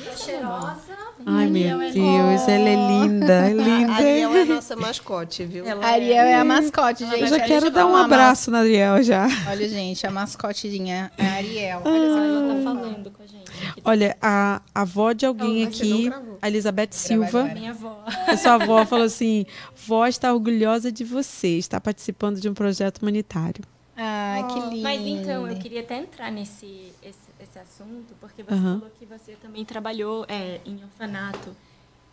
[1.30, 3.93] Ai, meu Deus, ela é linda, é A linda.
[3.93, 5.65] Ariel é a nossa mascote, viu?
[5.84, 7.19] Ariel é a mascote, gente.
[7.19, 9.28] Eu já Olha, quero dar um abraço na Ariel já.
[9.49, 11.82] Olha, gente, a mascotezinha é a Ariel.
[11.84, 12.55] Olha Ela só.
[12.55, 13.51] tá falando com a gente.
[13.84, 16.09] Olha, a, a avó de alguém não aqui,
[16.41, 17.43] a Elizabeth Silva.
[17.43, 18.03] Minha avó.
[18.05, 19.45] a sua avó falou assim:
[19.86, 23.63] vó está orgulhosa de você, está participando de um projeto humanitário.
[23.97, 24.84] Ai, que lindo.
[24.84, 27.26] Mas então, eu queria até entrar nesse esse,
[27.58, 28.80] esse assunto, porque você Aham.
[28.80, 31.55] falou que você também trabalhou é, em orfanato.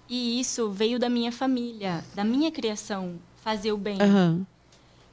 [0.09, 4.01] E isso veio da minha família, da minha criação, fazer o bem.
[4.01, 4.47] Aham.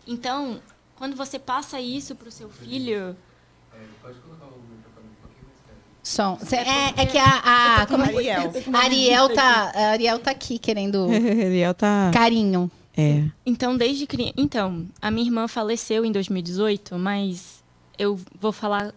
[0.07, 0.59] Então,
[0.95, 3.15] quando você passa isso para o seu filho,
[6.03, 6.35] Som.
[6.41, 8.51] Cê- É, é que a, a, como é- Ariel.
[8.73, 11.07] a Ariel tá, Ariel tá aqui querendo
[11.45, 12.09] Ariel tá.
[12.11, 12.71] carinho.
[12.97, 13.23] É.
[13.45, 14.33] Então, desde criança.
[14.35, 17.63] Então, a minha irmã faleceu em 2018, mas
[17.99, 18.93] eu vou falar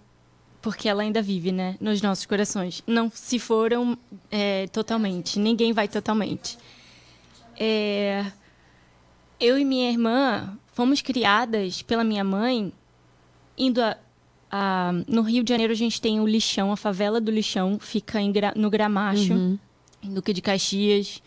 [0.64, 1.76] porque ela ainda vive, né?
[1.78, 2.82] Nos nossos corações.
[2.86, 3.96] Não se foram
[4.30, 5.38] é, totalmente.
[5.38, 6.56] Ninguém vai totalmente.
[7.56, 8.24] É,
[9.38, 12.72] eu e minha irmã fomos criadas pela minha mãe
[13.58, 13.96] indo a,
[14.50, 18.18] a- no Rio de Janeiro a gente tem o lixão, a favela do lixão fica
[18.32, 19.34] Gra- no Gramacho,
[20.02, 21.22] em Duque de Caxias.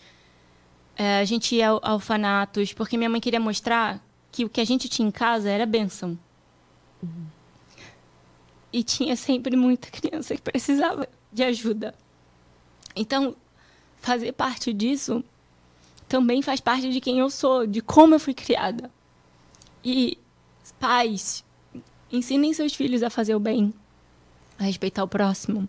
[0.97, 4.65] É, a gente ia ao, orfanatos, porque minha mãe queria mostrar que o que a
[4.65, 6.17] gente tinha em casa era bênção.
[8.77, 11.95] E tinha sempre muita criança que precisava de ajuda.
[12.95, 13.35] Então,
[13.99, 15.23] fazer parte disso
[16.07, 18.91] também faz parte de quem eu sou, de como eu fui criada.
[19.83, 20.19] E
[20.79, 21.43] pais,
[22.11, 23.73] ensinem seus filhos a fazer o bem,
[24.59, 25.67] a respeitar o próximo.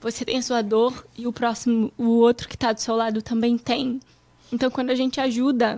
[0.00, 3.20] Você tem a sua dor e o próximo, o outro que está do seu lado
[3.20, 4.00] também tem.
[4.50, 5.76] Então, quando a gente ajuda,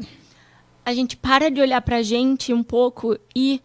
[0.85, 3.61] a gente para de olhar para a gente um pouco e,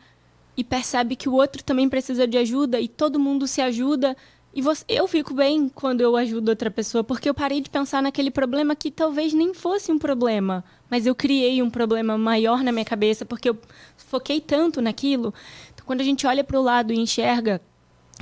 [0.56, 4.16] e percebe que o outro também precisa de ajuda e todo mundo se ajuda.
[4.56, 8.04] E você, eu fico bem quando eu ajudo outra pessoa, porque eu parei de pensar
[8.04, 12.72] naquele problema que talvez nem fosse um problema, mas eu criei um problema maior na
[12.72, 13.58] minha cabeça, porque eu
[13.98, 15.34] foquei tanto naquilo.
[15.74, 17.60] Então, quando a gente olha para o lado e enxerga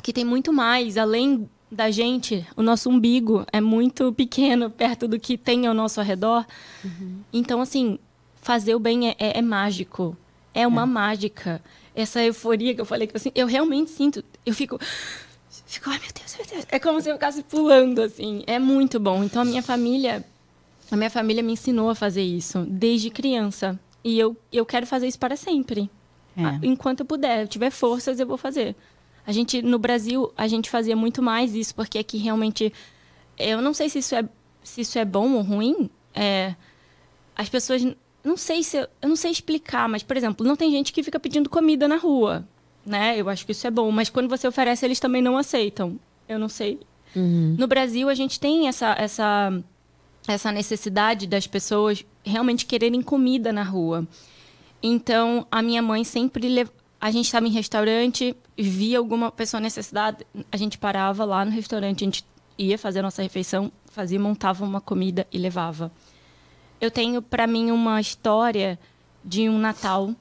[0.02, 5.20] que tem muito mais além da gente, o nosso umbigo é muito pequeno perto do
[5.20, 6.46] que tem ao nosso redor.
[7.34, 8.00] Então, assim,
[8.42, 10.16] fazer o bem é, é- é mágico.
[10.54, 11.62] É uma mágica.
[11.96, 14.80] Essa euforia que eu falei que assim, eu realmente sinto, eu fico
[15.72, 16.66] Fico, ai meu Deus, meu Deus.
[16.70, 18.44] É como se eu ficasse pulando, assim.
[18.46, 19.24] É muito bom.
[19.24, 20.26] Então a minha família,
[20.92, 23.80] a minha família me ensinou a fazer isso desde criança.
[24.04, 25.89] E eu, eu quero fazer isso para sempre.
[26.36, 26.44] É.
[26.44, 28.76] Ah, Enquanto eu puder, eu tiver forças, eu vou fazer.
[29.26, 32.74] A gente, no Brasil, a gente fazia muito mais isso, porque aqui realmente.
[33.38, 34.28] Eu não sei se isso é,
[34.64, 35.89] se isso é bom ou ruim.
[36.14, 36.54] É,
[37.36, 37.82] as pessoas.
[38.24, 38.78] Não sei se.
[38.78, 41.88] Eu, eu não sei explicar, mas, por exemplo, não tem gente que fica pedindo comida
[41.88, 42.47] na rua.
[42.86, 43.19] Né?
[43.19, 43.91] Eu acho que isso é bom.
[43.91, 45.99] Mas quando você oferece, eles também não aceitam.
[46.28, 46.80] Eu não sei.
[47.13, 49.61] No Brasil, a gente tem essa, essa,
[50.28, 54.07] essa necessidade das pessoas realmente quererem comida na rua.
[54.82, 56.69] Então, a minha mãe sempre lev...
[56.99, 62.03] A gente estava em restaurante, via alguma pessoa necessitada, a gente parava lá no restaurante,
[62.03, 62.24] a gente
[62.57, 65.91] ia fazer a nossa refeição, fazia, montava uma comida e levava.
[66.82, 68.80] Eu tenho para mim uma história
[69.24, 70.16] de um Natal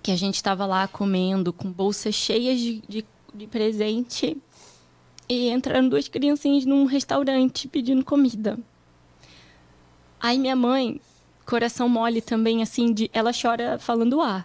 [0.00, 3.04] que a gente estava lá comendo com bolsas cheias de, de,
[3.34, 4.36] de presente
[5.28, 8.56] e entraram duas criancinhas num restaurante pedindo comida.
[10.20, 11.00] Aí minha mãe,
[11.44, 14.44] coração mole também, assim, de, ela chora falando A.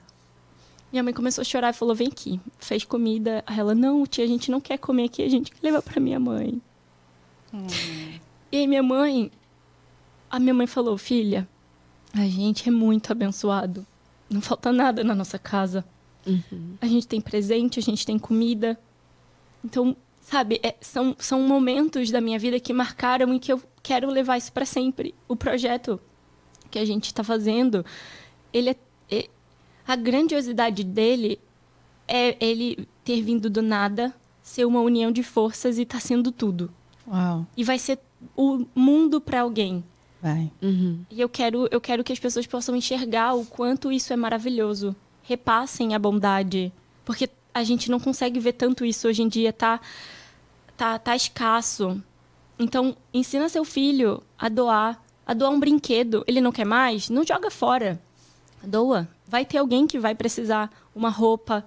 [0.91, 2.41] Minha mãe começou a chorar e falou: vem aqui.
[2.57, 3.43] Fez comida.
[3.45, 6.01] Aí ela: não, tia, a gente não quer comer aqui, a gente quer levar para
[6.01, 6.59] minha mãe.
[8.51, 9.31] E aí minha mãe,
[10.31, 11.47] a minha mãe falou: filha,
[12.13, 13.85] a gente é muito abençoado.
[14.29, 15.83] não falta nada na nossa casa.
[16.79, 18.79] A gente tem presente, a gente tem comida.
[19.65, 24.09] Então, sabe, é- são, são momentos da minha vida que marcaram e que eu quero
[24.09, 25.13] levar isso para sempre.
[25.27, 25.99] O projeto
[26.69, 27.83] que a gente está fazendo,
[28.53, 28.75] ele é,
[29.09, 29.29] é-
[29.87, 31.39] a grandiosidade dele
[32.07, 36.71] é ele ter vindo do nada, ser uma união de forças e tá sendo tudo.
[37.07, 37.99] Uau, E vai ser
[38.37, 39.83] o mundo para alguém.
[40.21, 40.51] Vai.
[41.09, 44.95] E eu quero, eu quero que as pessoas possam enxergar o quanto isso é maravilhoso.
[45.23, 46.71] Repassem a bondade.
[47.03, 49.79] Porque a gente não consegue ver tanto isso hoje em dia, tá,
[50.77, 52.01] tá, tá escasso.
[52.57, 55.01] Então, ensina seu filho a doar.
[55.25, 56.23] A doar um brinquedo.
[56.27, 57.09] Ele não quer mais?
[57.09, 57.99] Não joga fora.
[58.63, 59.07] Doa.
[59.27, 60.71] Vai ter alguém que vai precisar.
[60.93, 61.65] Uma roupa.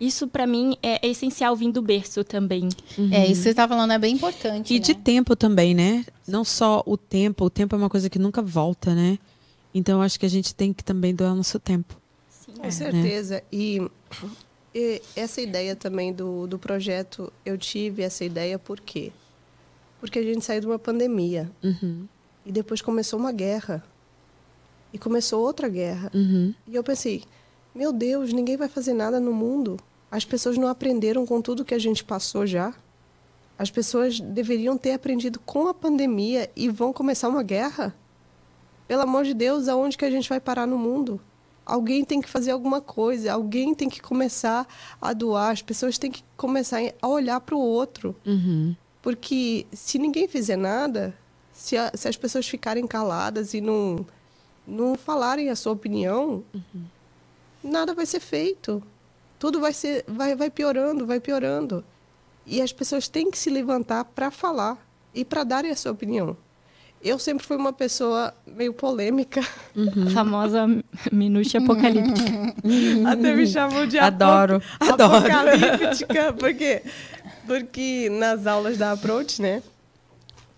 [0.00, 2.68] Isso, para mim, é essencial vir do berço também.
[3.10, 4.72] É, isso que você tá falando é bem importante.
[4.72, 4.84] E né?
[4.84, 6.04] de tempo também, né?
[6.26, 9.18] Não só o tempo, o tempo é uma coisa que nunca volta, né?
[9.74, 11.96] Então eu acho que a gente tem que também doar nosso tempo.
[12.56, 13.42] Com certeza.
[13.52, 13.82] E,
[14.74, 19.12] e essa ideia também do, do projeto, eu tive essa ideia por quê?
[20.00, 21.50] Porque a gente saiu de uma pandemia.
[21.62, 22.06] Uhum,
[22.46, 23.84] E depois começou uma guerra.
[24.92, 26.10] E começou outra guerra.
[26.14, 27.24] uhum, E eu pensei,
[27.74, 29.78] meu Deus, ninguém vai fazer nada no mundo.
[30.10, 32.74] As pessoas não aprenderam com tudo que a gente passou já.
[33.58, 37.94] As pessoas deveriam ter aprendido com a pandemia e vão começar uma guerra.
[38.86, 41.20] Pelo amor de Deus, aonde que a gente vai parar no mundo?
[41.66, 44.66] Alguém tem que fazer alguma coisa, alguém tem que começar
[45.02, 48.16] a doar, as pessoas têm que começar a olhar para o outro.
[48.24, 48.74] uhum.
[49.02, 51.14] Porque se ninguém fizer nada,
[51.52, 54.04] se, a- se as pessoas ficarem caladas e não,
[54.66, 56.42] não falarem a sua opinião,
[57.62, 58.82] nada vai ser feito.
[59.38, 61.84] Tudo vai, ser, vai, vai piorando, vai piorando.
[62.46, 64.76] E as pessoas têm que se levantar para falar
[65.14, 66.36] e para darem a sua opinião.
[67.02, 69.40] Eu sempre fui uma pessoa meio polêmica.
[70.06, 70.66] A famosa
[71.12, 72.54] minúcia apocalíptica.
[73.08, 75.14] Até me chamam de Adoro, apo- adoro.
[75.32, 76.32] apocalíptica.
[76.32, 76.82] Por quê?
[77.46, 79.62] Porque nas aulas da Approach, né?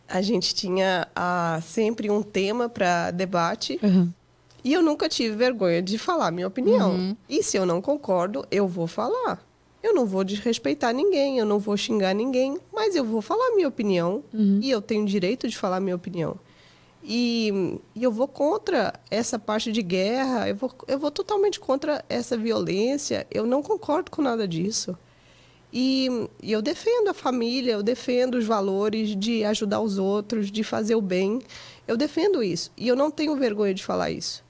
[0.09, 3.79] A gente tinha ah, sempre um tema para debate.
[3.83, 4.11] Uhum.
[4.63, 7.17] E eu nunca tive vergonha de falar minha opinião.
[7.29, 9.45] E se eu não concordo, eu vou falar.
[9.83, 13.69] Eu não vou desrespeitar ninguém, eu não vou xingar ninguém, mas eu vou falar minha
[13.69, 14.23] opinião.
[14.61, 16.39] E eu tenho direito de falar minha opinião.
[17.03, 22.05] E, e eu vou contra essa parte de guerra, eu vou, eu vou totalmente contra
[22.11, 23.27] essa violência.
[23.31, 24.95] Eu não concordo com nada disso.
[25.73, 26.09] E,
[26.43, 30.95] e eu defendo a família, eu defendo os valores de ajudar os outros, de fazer
[30.95, 31.41] o bem.
[31.89, 32.71] Eu defendo isso.
[32.77, 34.45] E eu não tenho vergonha de falar isso.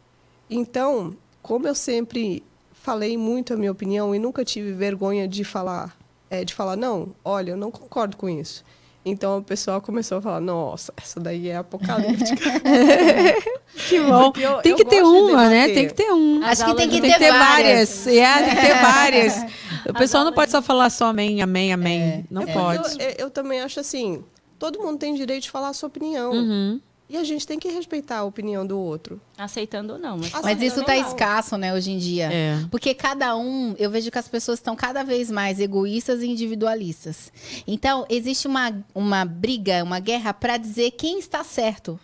[0.51, 2.43] Então, como eu sempre
[2.73, 5.97] falei muito a minha opinião e nunca tive vergonha de falar,
[6.29, 8.65] é, de falar, não, olha, eu não concordo com isso.
[9.03, 12.45] Então o pessoal começou a falar, nossa, essa daí é apocalíptica.
[13.89, 14.33] Que bom.
[14.37, 15.69] Eu- tem eu que ter gosto de uma, né?
[15.69, 16.43] Tem que ter um.
[16.43, 18.05] Acho que tem que Tem ter, que ter várias.
[18.05, 18.07] várias.
[18.09, 19.35] É, tem que ter várias.
[19.89, 22.27] O pessoal não pode só falar só amém, amém, amém.
[22.31, 23.01] Não É pode.
[23.03, 24.23] eu- eu também acho assim,
[24.59, 26.33] todo mundo tem direito de falar a sua opinião.
[26.33, 26.81] Uhum.
[27.11, 29.21] E a gente tem que respeitar a opinião do outro.
[29.37, 30.17] Aceitando ou não.
[30.17, 30.31] Mas...
[30.45, 32.31] Mas isso tá não- escasso, né, hoje em dia.
[32.33, 32.65] É.
[32.71, 37.33] Porque cada um, eu vejo que as pessoas estão cada vez mais egoístas e individualistas.
[37.67, 41.99] Então, existe uma, uma briga, uma guerra para dizer quem está certo.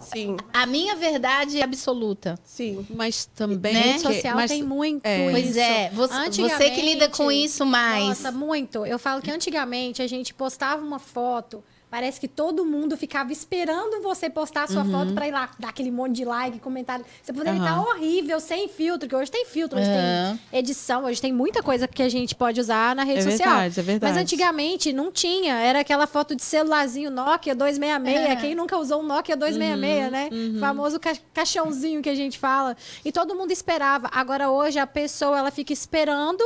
[0.00, 2.38] Sim, A minha verdade é absoluta.
[2.44, 2.86] sim.
[2.88, 3.74] Mas também.
[3.74, 3.80] Né?
[3.80, 5.30] rede social mas- tem muito é.
[5.30, 8.06] Pois é, você, você que lida com isso mais.
[8.06, 8.86] Nossa, muito.
[8.86, 14.02] Eu falo que antigamente a gente postava uma foto, parece que todo mundo ficava esperando
[14.02, 17.04] você postar a sua foto pra ir lá dar aquele monte de like, comentário.
[17.22, 17.66] Você poderia Uhum.
[17.66, 21.88] Estar horrível, sem filtro, que hoje tem filtro, hoje tem edição, hoje tem muita coisa
[21.88, 23.48] que a gente pode usar na rede É social.
[23.54, 24.12] verdade, é verdade.
[24.12, 28.30] Mas antigamente não tinha, era aquela foto de celularzinho Nokia 266.
[28.30, 28.36] É.
[28.36, 30.28] Quem nunca usou um Nokia 266, né?
[30.60, 32.76] Famoso ca caixãozinho que a gente fala.
[33.04, 34.08] E todo mundo esperava.
[34.12, 36.42] Agora hoje a pessoa ela fica esperando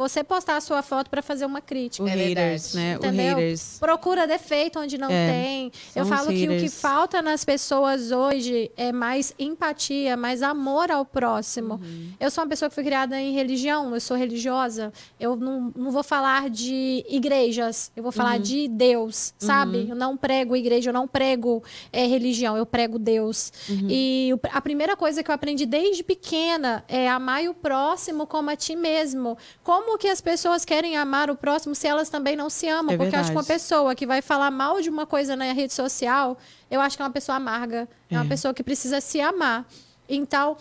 [0.00, 2.02] você postar a sua foto para fazer uma crítica.
[2.04, 2.76] O É haters, verdade.
[2.76, 2.94] né?
[3.08, 3.36] Entendeu?
[3.36, 3.76] O haters.
[3.78, 5.72] Procura defeito onde não É, tem.
[5.94, 11.04] Eu falo que o que falta nas pessoas hoje é mais empatia, mais amor ao
[11.04, 11.74] próximo.
[11.74, 12.12] Uhum.
[12.18, 14.92] Eu sou uma pessoa que foi criada em religião, eu sou religiosa.
[15.18, 18.42] Eu não, não vou falar de igrejas, eu vou falar Uhum.
[18.42, 19.86] de Deus, sabe?
[19.88, 23.52] Eu não prego igreja, eu não prego é, religião, eu prego Deus.
[23.68, 23.86] Uhum.
[23.90, 28.56] E a primeira coisa que eu aprendi desde pequena é amar o próximo como a
[28.56, 29.36] ti mesmo.
[29.62, 32.94] Como que as pessoas querem amar o próximo se elas também não se amam?
[32.94, 35.52] É Porque eu acho que uma pessoa que vai falar mal de uma coisa na
[35.52, 36.36] rede social,
[36.70, 38.28] eu acho que é uma pessoa amarga, é, uma É.
[38.28, 39.66] pessoa que precisa se amar.
[40.08, 40.56] Então,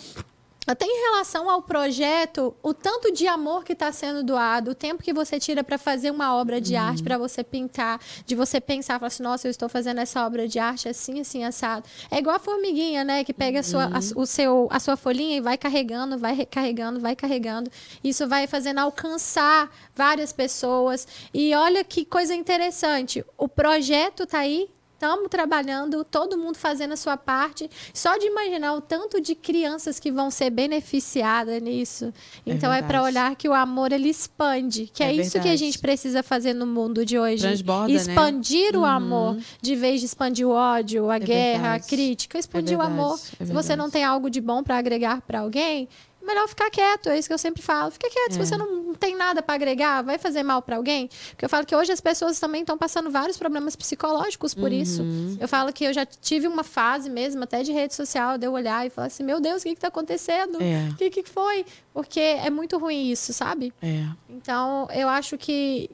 [0.70, 5.02] até em relação ao projeto, o tanto de amor que está sendo doado, o tempo
[5.02, 9.00] que você tira para fazer uma obra de arte, para você pintar, de você pensar,
[9.00, 11.90] falar assim, nossa, eu estou fazendo essa obra de arte assim, assim, assado.
[12.12, 13.24] É igual a formiguinha, né?
[13.24, 17.00] Que pega a, sua, a, o seu, a sua folhinha e vai carregando, vai recarregando,
[17.00, 17.72] vai carregando.
[18.04, 21.08] Isso vai fazendo alcançar várias pessoas.
[21.34, 23.26] E olha que coisa interessante.
[23.40, 24.70] O projeto tá aí,
[25.00, 27.72] Estamos trabalhando, todo mundo fazendo a sua parte.
[27.94, 32.14] Só de imaginar o tanto de crianças que vão ser beneficiadas nisso.
[32.46, 35.56] Então é, para olhar que o amor ele expande, que é, é isso que a
[35.56, 37.44] gente precisa fazer no mundo de hoje.
[37.44, 37.94] Transborda, né?
[37.94, 38.78] expandir né?
[38.78, 38.86] o uhum.
[38.88, 41.86] amor, de vez de expandir o ódio, a é guerra, verdade.
[41.86, 43.18] a crítica, expandir o amor.
[43.40, 45.88] É Se você não tem algo de bom para agregar para alguém,
[46.30, 47.10] melhor ficar quieto.
[47.10, 47.92] É isso que eu sempre falo.
[47.92, 48.32] Fica quieto.
[48.32, 48.34] É.
[48.34, 51.10] Se você não tem nada para agregar, vai fazer mal para alguém.
[51.32, 54.82] Porque eu falo que hoje as pessoas também estão passando vários problemas psicológicos por uhum.
[54.82, 55.04] isso.
[55.40, 58.54] Eu falo que eu já tive uma fase mesmo, até de rede social, de eu
[58.54, 60.62] olhar e falar assim: meu Deus, o que está acontecendo?
[60.62, 60.90] É.
[60.92, 61.66] O que, que foi?
[61.94, 63.74] Porque é muito ruim isso, sabe?
[63.82, 64.06] É.
[64.30, 65.90] Então, eu acho que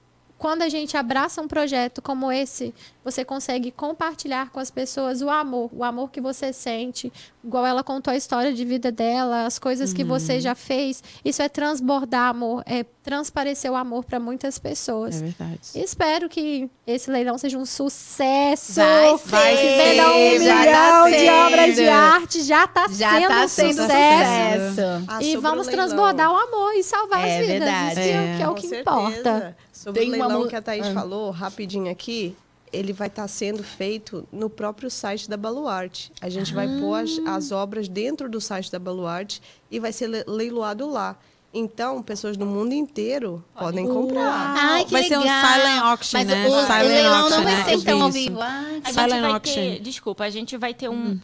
[0.46, 2.72] quando a gente abraça um projeto como esse,
[3.04, 7.12] você consegue compartilhar com as pessoas o amor, o amor que você sente,
[7.44, 9.96] igual ela contou a história de vida dela, as coisas uhum.
[9.96, 11.04] que você já fez.
[11.26, 15.22] Isso é transbordar amor, é transparecer o amor para muitas pessoas.
[15.22, 15.60] É verdade.
[15.76, 18.82] E espero que esse leilão seja um sucesso.
[18.82, 19.28] Vai ser.
[19.30, 20.02] Vai ser.
[20.02, 24.70] um milhão tá de obras de arte já está sendo tá um sendo sucesso.
[24.70, 25.06] sucesso.
[25.08, 27.60] Ah, e vamos transbordar o amor e salvar é as vidas.
[27.60, 27.92] Verdade.
[27.92, 28.82] Isso é, que é o que certeza.
[28.82, 29.58] importa.
[29.72, 30.48] Sobre Tem o leilão uma...
[30.48, 30.94] que a Thaís ah.
[30.94, 32.36] falou, rapidinho aqui,
[32.74, 36.12] ele vai estar tá sendo feito no próprio site da Baluarte.
[36.20, 36.56] A gente ah.
[36.56, 41.16] vai pôr as, as, obras dentro do site da Baluarte e vai ser leiloado lá.
[41.58, 44.54] Então, pessoas do mundo inteiro podem comprar.
[44.58, 45.22] Ai, que vai legal.
[45.22, 46.48] ser um silent auction, Mas né?
[46.48, 47.64] O, silent o leilão auction, não vai né?
[47.64, 48.42] ser tão ao vivo.
[48.42, 49.54] Ai, a silent gente vai auction.
[49.54, 51.20] ter, desculpa, a gente vai ter um, hum.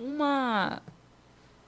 [0.00, 0.82] uma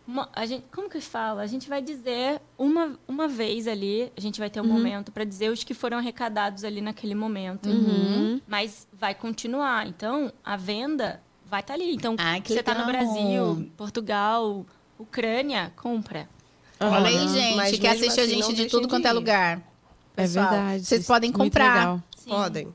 [0.06, 1.42] uma, a gente, como que fala?
[1.42, 4.72] A gente vai dizer uma, uma vez ali, a gente vai ter um uhum.
[4.72, 7.68] momento para dizer os que foram arrecadados ali naquele momento.
[7.68, 8.40] Uhum.
[8.46, 9.86] Mas vai continuar.
[9.88, 11.94] Então, a venda vai estar tá ali.
[11.94, 14.64] Então, Ai, você está no Brasil, Portugal,
[14.96, 16.28] Ucrânia, compra.
[16.80, 16.88] Uhum.
[16.88, 19.58] Olha aí, gente, Mas que assiste assim, a gente de tudo quanto é lugar.
[20.16, 20.84] É Pessoal, é verdade.
[20.84, 22.02] Vocês podem comprar.
[22.26, 22.68] Podem.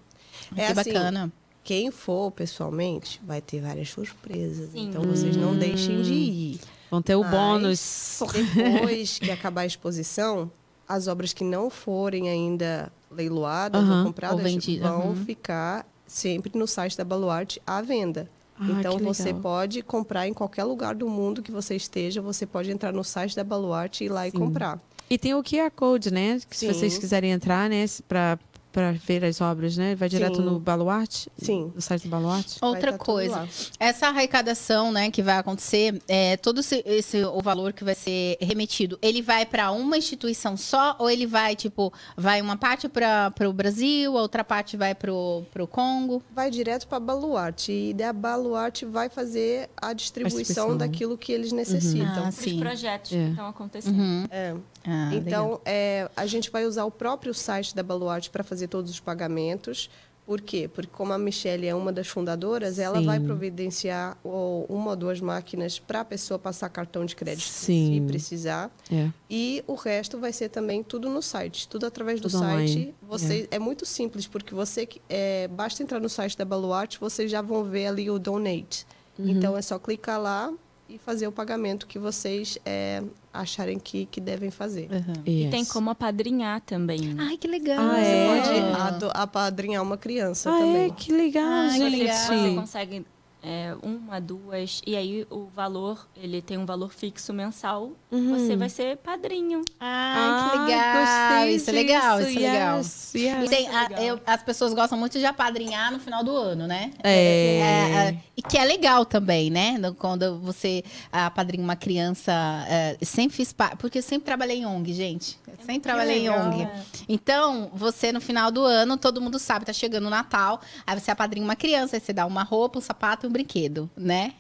[0.56, 1.32] É que assim, bacana.
[1.64, 4.72] Quem for pessoalmente vai ter várias surpresas.
[4.72, 4.90] Sim.
[4.90, 6.60] Então vocês não deixem de ir.
[6.90, 8.20] Vão ter o Mas, bônus.
[8.54, 10.52] Depois que acabar a exposição,
[10.88, 16.98] as obras que não forem ainda leiloadas ou compradas ou vão ficar sempre no site
[16.98, 18.30] da Baluarte à venda.
[18.62, 22.70] Ah, então você pode comprar em qualquer lugar do mundo que você esteja, você pode
[22.70, 24.28] entrar no site da Baluarte e ir lá Sim.
[24.28, 24.80] e comprar.
[25.10, 26.40] E tem o QR Code, né?
[26.48, 27.84] Que se vocês quiserem entrar, né?
[28.08, 28.38] Para
[28.72, 29.96] para ver as obras, né?
[29.96, 30.44] Vai direto Sim.
[30.44, 31.30] no Baluarte?
[31.38, 31.72] Sim.
[31.76, 32.58] No site do Baluarte?
[32.62, 33.48] Outra tá coisa,
[33.80, 38.38] essa arrecadação, né, que vai acontecer, é, todo esse, esse, o valor que vai ser
[38.42, 43.34] remetido, ele vai para uma instituição só ou ele vai, tipo, vai uma parte para
[43.48, 46.22] o Brasil, outra parte vai para o Congo?
[46.34, 51.52] Vai direto para Baluarte e a Baluarte vai fazer a distribuição a daquilo que eles
[51.52, 52.24] necessitam.
[52.24, 52.26] Uhum.
[52.26, 53.16] Ah, Os projetos é.
[53.16, 53.98] que estão acontecendo.
[53.98, 54.26] Uhum.
[54.30, 54.56] É.
[54.86, 58.92] Ah, então, é, a gente vai usar o próprio site da Baluarte para fazer todos
[58.92, 59.90] os pagamentos.
[60.26, 60.70] Por quê?
[60.72, 63.06] Porque como a Michelle é uma das fundadoras, ela Sim.
[63.06, 67.96] vai providenciar uma ou duas máquinas para a pessoa passar cartão de crédito Sim.
[67.96, 68.72] se precisar.
[68.92, 69.10] É.
[69.30, 72.94] E o resto vai ser também tudo no site, tudo através tudo do site.
[73.02, 73.56] Você é.
[73.56, 73.60] é.
[73.60, 77.88] muito simples porque você é, basta entrar no site da Baluarte, vocês já vão ver
[77.88, 78.86] ali o donate.
[79.18, 79.28] Uhum.
[79.28, 80.54] Então é só clicar lá
[80.88, 83.04] e fazer o pagamento que vocês é,
[83.34, 84.90] acharem que, que devem fazer.
[84.92, 85.24] Uhum.
[85.28, 85.48] Yes.
[85.48, 87.16] E tem como apadrinhar também.
[87.18, 87.80] Ai, que legal!
[87.80, 88.42] Ah, é?
[88.42, 90.86] Você pode apadrinhar uma criança ah, também.
[90.88, 92.08] É, que legal, ah, gente!
[92.08, 93.06] Você consegue
[93.44, 98.38] é, uma, duas, e aí o valor, ele tem um valor fixo mensal, uhum.
[98.38, 99.62] você vai ser padrinho.
[99.80, 101.48] Ah, que legal!
[101.48, 102.78] Isso é legal, isso é legal.
[102.78, 103.46] Yes, yes.
[103.46, 106.92] E tem, a, eu, as pessoas gostam muito de apadrinhar no final do ano, né?
[107.04, 107.12] É.
[107.12, 109.80] é, é e que é legal também, né?
[109.98, 112.32] Quando você apadrinha uma criança,
[112.68, 115.40] é, sempre fiz porque eu sempre trabalhei em ONG, gente.
[115.62, 116.64] Sempre trabalhei em ONG.
[116.64, 116.84] É.
[117.08, 121.12] Então, você no final do ano, todo mundo sabe, tá chegando o Natal, aí você
[121.12, 124.34] apadrinha uma criança, aí você dá uma roupa, um sapato um brinquedo, né?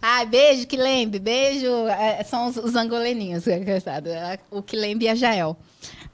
[0.00, 1.86] Ai, beijo, Kilembe, beijo.
[1.88, 3.44] É, são os, os angoleninhos,
[4.50, 5.56] o Kilembe e a Jael.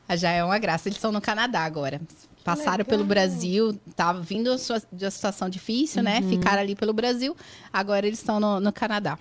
[0.08, 2.00] A Jael é uma graça, eles estão no Canadá agora.
[2.44, 2.86] Passaram Legal.
[2.86, 4.54] pelo Brasil, tava vindo
[4.92, 6.20] de uma situação difícil, né?
[6.20, 6.26] uhum.
[6.26, 6.36] né?
[6.36, 7.36] Ficaram ali pelo Brasil,
[7.72, 9.18] agora eles estão no, no Canadá.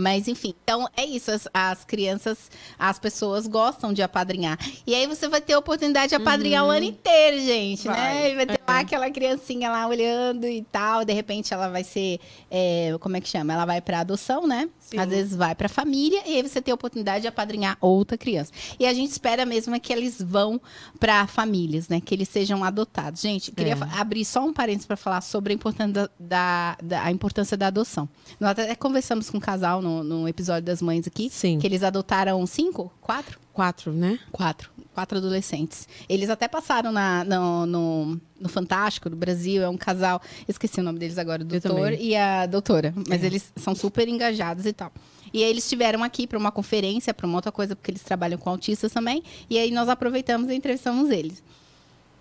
[0.00, 1.30] Mas enfim, então é isso.
[1.30, 4.58] As, as, crianças, as pessoas gostam de apadrinhar.
[4.86, 6.70] E aí você vai ter a oportunidade de apadrinhar uhum.
[6.70, 7.94] o ano inteiro, gente, né?
[7.94, 8.14] vai.
[8.14, 8.30] né?
[8.30, 12.18] E vai ter lá aquela criancinha lá olhando e tal, de repente ela vai ser,
[12.50, 13.52] é, como é que chama?
[13.52, 14.68] Ela vai para adoção, né?
[14.80, 14.98] Sim.
[14.98, 18.52] Às vezes vai para família e aí você tem a oportunidade de apadrinhar outra criança.
[18.78, 20.60] E a gente espera mesmo é que eles vão
[20.98, 22.00] para famílias, né?
[22.00, 23.20] Que eles sejam adotados.
[23.20, 24.00] Gente, queria É.
[24.00, 27.66] abrir só um parênteses para falar sobre a importância da, da- da- a importância da
[27.66, 28.08] adoção.
[28.40, 31.58] Nós até conversamos com um casal no, no episódio das mães aqui, Sim.
[31.58, 34.18] que eles adotaram cinco, quatro, Quatro, né?
[34.32, 35.88] quatro, quatro adolescentes.
[36.08, 39.62] Eles até passaram na, no, no, no Fantástico do Brasil.
[39.62, 42.92] É um casal, esqueci o nome deles agora, o doutor e a doutora.
[43.08, 43.26] Mas É.
[43.26, 44.92] eles são super engajados e tal.
[45.32, 48.38] E aí eles estiveram aqui para uma conferência, para uma outra coisa, porque eles trabalham
[48.38, 49.22] com autistas também.
[49.48, 51.40] E aí nós aproveitamos e entrevistamos eles.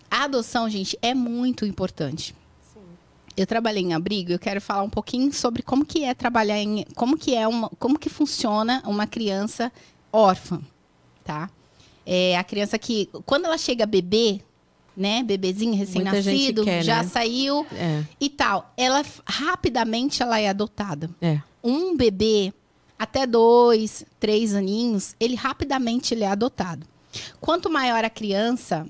[0.10, 2.36] A adoção, gente, é muito importante.
[3.36, 6.86] Eu trabalhei em abrigo, eu quero falar um pouquinho sobre como que é trabalhar em,
[6.96, 9.72] como que é uma, como que funciona uma criança
[10.12, 10.62] órfã,
[11.24, 11.50] tá?
[12.06, 14.42] É a criança que quando ela chega bebê,
[14.96, 17.10] né, bebezinho recém-nascido, já né?
[17.10, 21.10] saiu É, e tal, ela rapidamente ela é adotada.
[21.22, 21.42] é.
[21.64, 22.54] Um bebê
[23.00, 26.86] até dois, três aninhos, ele rapidamente ele é adotado.
[27.40, 28.86] Quanto maior a criança,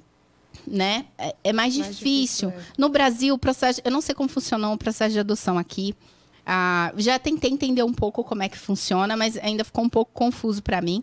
[0.65, 2.49] né, é, é mais, Mais difícil.
[2.49, 5.93] difícil, No Brasil, o processo, eu não sei como funcionou o processo de adoção aqui.
[6.45, 10.11] Ah, já tentei entender um pouco como é que funciona, mas ainda ficou um pouco
[10.13, 11.01] confuso para mim.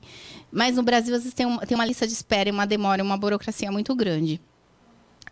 [0.53, 3.03] Mas no Brasil, às vezes, tem, um- tem uma lista de espera, e uma demora,
[3.03, 4.41] uma burocracia muito grande.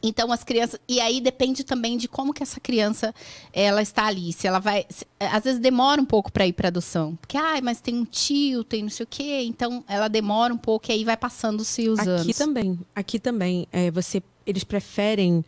[0.00, 3.12] Então as crianças e aí depende também de como que essa criança
[3.52, 6.68] ela está ali, se ela vai, se- às vezes demora um pouco para ir para
[6.68, 10.54] adoção, porque ai, mas tem um tio, tem não sei o quê, então ela demora
[10.54, 12.38] um pouco e aí vai passando-se os Aqui anos.
[12.38, 12.78] também.
[12.94, 13.66] Aqui também.
[13.72, 15.44] É, você, eles preferem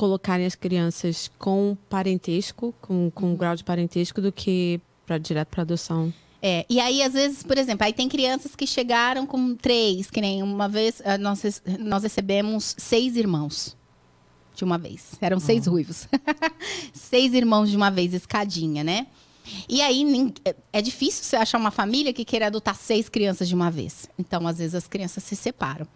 [0.00, 3.10] colocarem as crianças com parentesco, com, Uhum.
[3.10, 6.10] com grau de parentesco, do que pra, direto para adoção.
[6.40, 10.18] É, e aí, às vezes, por exemplo, aí tem crianças que chegaram com três, que
[10.22, 13.76] nem uma vez ah, nós, nós recebemos seis irmãos
[14.56, 15.16] de uma vez.
[15.20, 16.08] Eram seis ruivos.
[16.94, 19.06] seis irmãos de uma vez, escadinha, né?
[19.68, 23.54] E aí é- é difícil você achar uma família que queira adotar seis crianças de
[23.54, 24.08] uma vez.
[24.18, 25.86] Então, às vezes, as crianças se separam.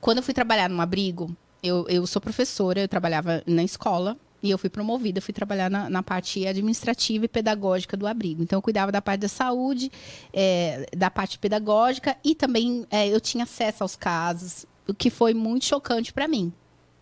[0.00, 4.16] Quando eu fui trabalhar num abrigo, eu, eu sou professora, eu trabalhava na escola.
[4.40, 8.40] E eu fui promovida, fui trabalhar na, na parte administrativa e pedagógica do abrigo.
[8.40, 9.90] Então, eu cuidava da parte da saúde,
[10.32, 15.34] é, da parte pedagógica e também é, eu tinha acesso aos casos, o que foi
[15.34, 16.52] muito chocante para mim.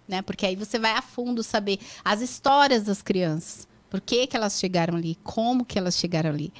[0.09, 0.23] Né?
[0.23, 3.69] Porque aí você vai a fundo saber as histórias das crianças.
[3.91, 5.19] Por que, que elas chegaram ali?
[5.23, 6.51] Como que elas chegaram ali?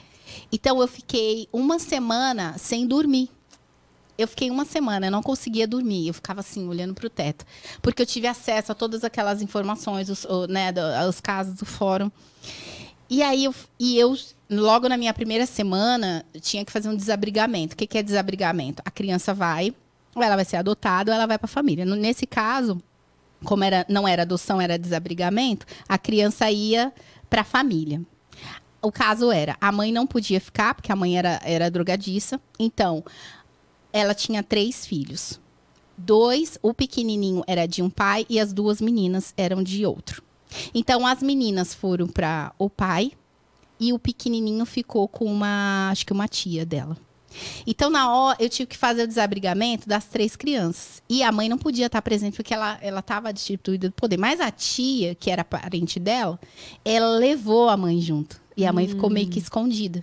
[0.53, 3.31] Então, eu fiquei uma semana sem dormir.
[4.19, 6.09] Eu fiquei uma semana, eu não conseguia dormir.
[6.09, 7.45] Eu ficava assim, olhando para o teto.
[7.83, 11.67] Porque eu tive acesso a todas aquelas informações, os, o- né, do- os casos do
[11.67, 12.11] fórum.
[13.09, 14.17] E aí, eu, e eu,
[14.51, 17.75] logo na minha primeira semana, tinha que fazer um desabrigamento.
[17.75, 18.83] O que, que é desabrigamento?
[18.85, 19.73] A criança vai,
[20.15, 21.85] ou ela vai ser adotada, ou ela vai para a família.
[21.85, 22.83] Nesse caso,
[23.45, 26.93] como era, não era adoção, era desabrigamento, a criança ia
[27.31, 28.01] para a família.
[28.83, 32.41] O caso era, a mãe não podia ficar, porque a mãe era, era drogadiça.
[32.59, 33.05] Então,
[33.99, 35.41] ela tinha três filhos.
[35.97, 40.23] Dois, o pequenininho era de um pai e as duas meninas eram de outro.
[40.75, 43.13] Então, as meninas foram para o pai
[43.81, 46.97] e o pequenininho ficou com uma, acho que uma tia dela.
[47.67, 51.03] Então, na hora, eu tive que fazer o desabrigamento das três crianças.
[51.09, 54.17] E a mãe não podia estar presente porque ela ela estava destituída do poder.
[54.17, 56.39] Mas a tia, que era parente dela,
[56.85, 58.41] ela levou a mãe junto.
[58.57, 60.03] E a mãe ficou meio que escondida.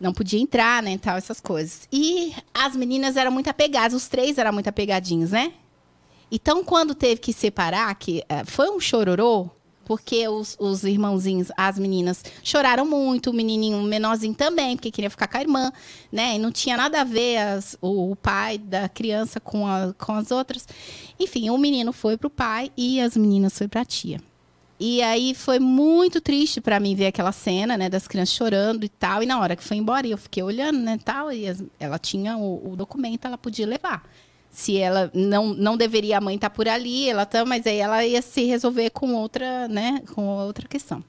[0.00, 1.88] Não podia entrar, né, tal, essas coisas.
[1.92, 5.52] E as meninas eram muito apegadas, os três eram muito apegadinhos, né?
[6.30, 9.48] Então, quando teve que separar, que eh, foi um chororô,
[9.84, 15.28] porque os, os irmãozinhos, as meninas, choraram muito, o menininho menorzinho também, porque queria ficar
[15.28, 15.72] com a irmã,
[16.10, 16.34] né?
[16.36, 20.12] E não tinha nada a ver as- o, o pai da criança com, a- com
[20.12, 20.66] as outras.
[21.20, 24.18] Enfim, o menino foi pro pai e as meninas foi pra tia.
[24.78, 28.88] E aí foi muito triste pra mim ver aquela cena, né, das crianças chorando e
[28.88, 29.22] tal.
[29.22, 31.44] E na hora que foi embora, eu fiquei olhando, né, tal, e
[31.78, 34.02] ela tinha o, o documento, ela podia levar.
[34.50, 38.04] Se ela não, não deveria a mãe estar por ali, ela tá, mas aí ela
[38.04, 41.02] ia se resolver com outra, né, com outra questão.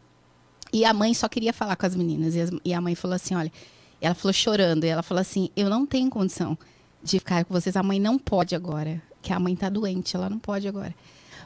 [0.71, 2.35] E a mãe só queria falar com as meninas.
[2.35, 3.51] E, as- e a mãe falou assim: olha,
[4.01, 6.57] ela falou chorando, e ela falou assim: eu não tenho condição
[7.03, 7.75] de ficar com vocês.
[7.75, 10.93] A mãe não pode agora, que a mãe tá doente, ela não pode agora.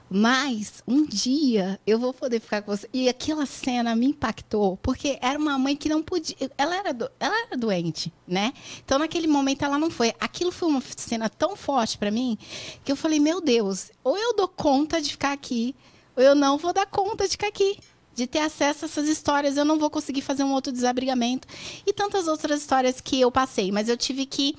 [0.10, 2.89] Mas um dia eu vou poder ficar com você.
[2.91, 6.36] E aquela cena me impactou, porque era uma mãe que não podia.
[6.57, 8.51] Ela era, do- ela era doente, né?
[8.84, 10.14] Então naquele momento ela não foi.
[10.20, 12.38] Aquilo foi uma cena tão forte para mim
[12.84, 15.76] que eu falei: meu Deus, ou eu dou conta de ficar aqui,
[16.16, 17.78] ou eu não vou dar conta de ficar aqui.
[18.16, 21.47] De ter acesso a essas histórias, eu não vou conseguir fazer um outro desabrigamento.
[21.86, 24.55] E tantas outras histórias que eu passei, mas eu tive que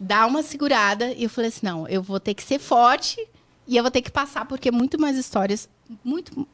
[0.00, 3.18] dar uma segurada e eu falei assim: não, eu vou ter que ser forte
[3.66, 5.68] E eu vou ter que passar, porque muito mais histórias,
[6.04, 6.46] muito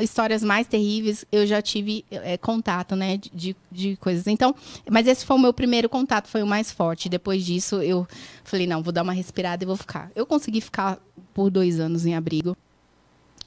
[0.00, 4.26] histórias mais terríveis, eu já tive é, contato, né, de, de coisas.
[4.26, 4.54] Então,
[4.90, 7.08] mas esse foi o meu primeiro contato, foi o mais forte.
[7.08, 8.06] Depois disso, eu
[8.44, 10.10] falei, não, vou dar uma respirada e vou ficar.
[10.14, 10.98] Eu consegui ficar
[11.34, 12.56] por dois anos em abrigo,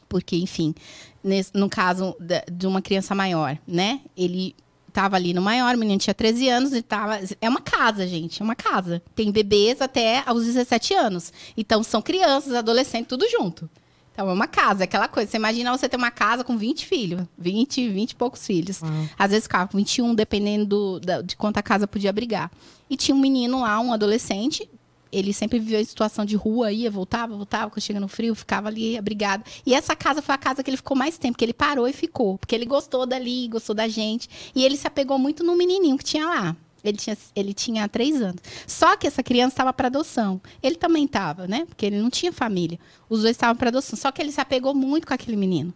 [0.08, 0.76] porque, enfim,
[1.24, 4.56] nesse, no caso de, de uma criança maior, né, ele
[4.96, 7.20] estava ali no maior, o menino tinha 13 anos e tava.
[7.42, 9.04] É uma casa, gente, é uma casa.
[9.14, 11.34] Tem bebês até aos 17 anos.
[11.58, 13.70] Então são crianças, adolescentes, tudo junto.
[14.14, 15.30] Então, é uma casa, é aquela coisa.
[15.30, 18.82] Você imagina você ter uma casa com 20 filhos, 20, 20 e poucos filhos.
[18.82, 19.10] Uhum.
[19.20, 22.50] Às vezes ficava com 21, dependendo do, da, de quanto a casa podia abrigar.
[22.90, 24.70] E tinha um menino lá, um adolescente,
[25.16, 28.68] ele sempre viveu em situação de rua, ia, voltava, voltava, quando chega no frio, ficava
[28.68, 29.46] ali abrigado.
[29.66, 31.94] E essa casa foi a casa que ele ficou mais tempo, que ele parou e
[31.94, 32.38] ficou.
[32.38, 34.30] Porque ele gostou dali, gostou da gente.
[34.54, 36.58] E ele se apegou muito no menininho que tinha lá.
[36.84, 38.42] Ele tinha, ele tinha três anos.
[38.68, 40.42] Só que essa criança estava para adoção.
[40.62, 41.66] Ele também estava, né?
[41.66, 42.78] Porque ele não tinha família.
[43.10, 43.98] Os dois estavam para adoção.
[43.98, 45.74] Só que ele se apegou muito com aquele menino.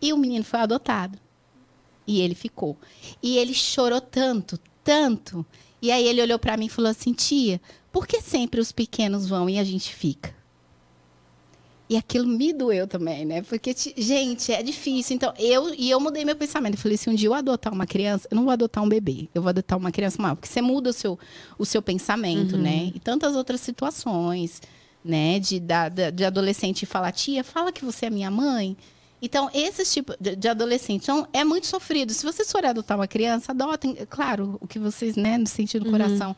[0.00, 1.18] E o menino foi adotado.
[2.06, 2.76] E ele ficou.
[3.20, 5.44] E ele chorou tanto, tanto.
[5.80, 7.60] E aí ele olhou para mim e falou assim: tia,
[7.92, 10.36] por que sempre os pequenos vão e a gente fica?
[11.90, 13.40] E aquilo me doeu também, né?
[13.40, 15.16] Porque, gente, é difícil.
[15.16, 16.74] Então, eu e eu mudei meu pensamento.
[16.74, 19.26] Eu falei, se um dia eu adotar uma criança, eu não vou adotar um bebê,
[19.34, 20.34] eu vou adotar uma criança maior.
[20.34, 21.18] Porque você muda o seu,
[21.58, 22.62] o seu pensamento, uhum.
[22.62, 22.92] né?
[22.94, 24.60] E tantas outras situações,
[25.02, 25.38] né?
[25.38, 28.76] De, da, de adolescente falar, tia, fala que você é minha mãe.
[29.22, 32.12] Então, esse tipo de, de adolescente então, é muito sofrido.
[32.12, 35.90] Se vocês forem adotar uma criança, adotem, claro, o que vocês, né, no sentido do
[35.90, 35.92] uhum.
[35.92, 36.36] coração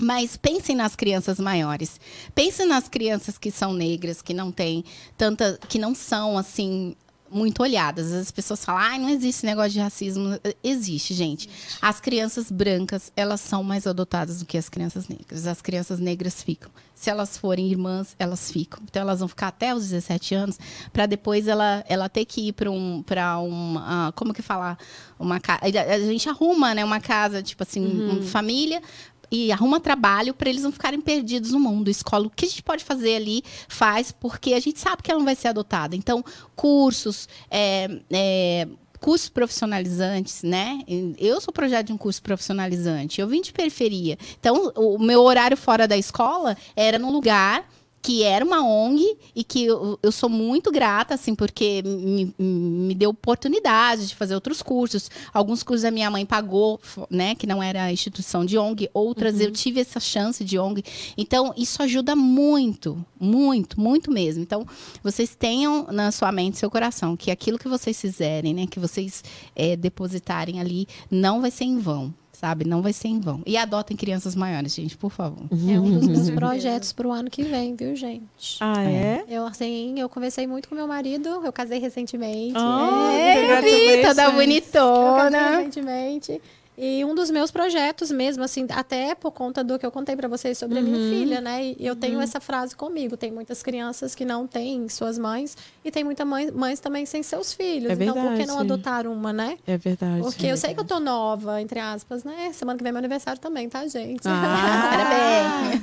[0.00, 2.00] mas pensem nas crianças maiores.
[2.34, 4.84] Pensem nas crianças que são negras, que não têm
[5.16, 6.94] tanta, que não são assim
[7.30, 8.12] muito olhadas.
[8.12, 10.38] As pessoas falam, ah, não existe negócio de racismo.
[10.62, 11.48] Existe, gente.
[11.80, 15.46] As crianças brancas, elas são mais adotadas do que as crianças negras.
[15.46, 16.70] As crianças negras ficam.
[16.94, 18.80] Se elas forem irmãs, elas ficam.
[18.84, 20.58] Então, elas vão ficar até os 17 anos,
[20.92, 24.76] para depois ela, ela ter que ir para um, para uma, como que falar?
[25.18, 28.10] Uma a gente arruma, né, uma casa, tipo assim, uhum.
[28.10, 28.82] uma família,
[29.30, 31.90] e arruma trabalho para eles não ficarem perdidos no mundo.
[31.90, 35.18] Escola, o que a gente pode fazer ali, faz, porque a gente sabe que ela
[35.18, 35.94] não vai ser adotada.
[35.96, 36.24] Então,
[36.54, 38.68] cursos, é, é,
[39.00, 40.80] cursos profissionalizantes, né?
[41.18, 43.20] Eu sou projeto de um curso profissionalizante.
[43.20, 44.18] Eu vim de periferia.
[44.38, 47.68] Então, o meu horário fora da escola era num lugar
[48.00, 52.94] que era uma ONG e que eu, eu sou muito grata, assim, porque me, me,
[52.94, 55.10] deu oportunidade de fazer outros cursos.
[55.32, 56.80] Alguns cursos a minha mãe pagou,
[57.10, 59.42] né, que não era instituição de ONG, outras uhum.
[59.42, 60.82] eu tive essa chance de ONG.
[61.16, 64.42] Então, isso ajuda muito, muito, muito mesmo.
[64.42, 64.66] Então,
[65.02, 69.22] vocês tenham na sua mente, seu coração, que aquilo que vocês fizerem, né, que vocês
[69.54, 72.64] é, depositarem ali, não vai ser em vão sabe?
[72.64, 73.42] Não vai ser em vão.
[73.44, 75.44] E adotem crianças maiores, gente, por favor.
[75.50, 78.58] É um dos meus projetos para o ano que vem, viu, gente?
[78.60, 79.24] Ah, é?
[79.28, 82.54] Eu, assim, eu conversei muito com meu marido, eu casei recentemente.
[82.56, 85.20] Oh, é, é, toda bonitona.
[85.26, 86.42] Eu casei recentemente.
[86.80, 90.28] E um dos meus projetos mesmo, assim, até por conta do que eu contei para
[90.28, 90.86] vocês sobre uhum.
[90.86, 91.10] a minha uhum.
[91.10, 91.74] filha, né?
[91.76, 92.22] E eu tenho uhum.
[92.22, 93.16] essa frase comigo.
[93.16, 97.20] Tem muitas crianças que não têm suas mães e tem muitas mães, mães também sem
[97.20, 97.90] seus filhos.
[97.90, 99.56] É verdade, então, por que não adotar uma, né?
[99.66, 100.22] É verdade.
[100.22, 100.60] Porque é eu verdade.
[100.60, 102.52] sei que eu tô nova, entre aspas, né?
[102.52, 104.22] Semana que vem é meu aniversário também, tá, gente?
[104.26, 104.88] Ah,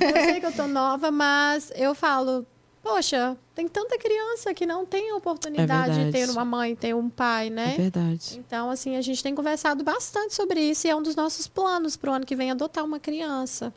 [0.00, 0.16] parabéns!
[0.16, 2.46] eu sei que eu tô nova, mas eu falo,
[2.86, 6.94] poxa, tem tanta criança que não tem a oportunidade é de ter uma mãe, ter
[6.94, 7.74] um pai, né?
[7.74, 8.38] É verdade.
[8.38, 11.96] Então, assim, a gente tem conversado bastante sobre isso e é um dos nossos planos
[11.96, 13.72] para o ano que vem adotar uma criança.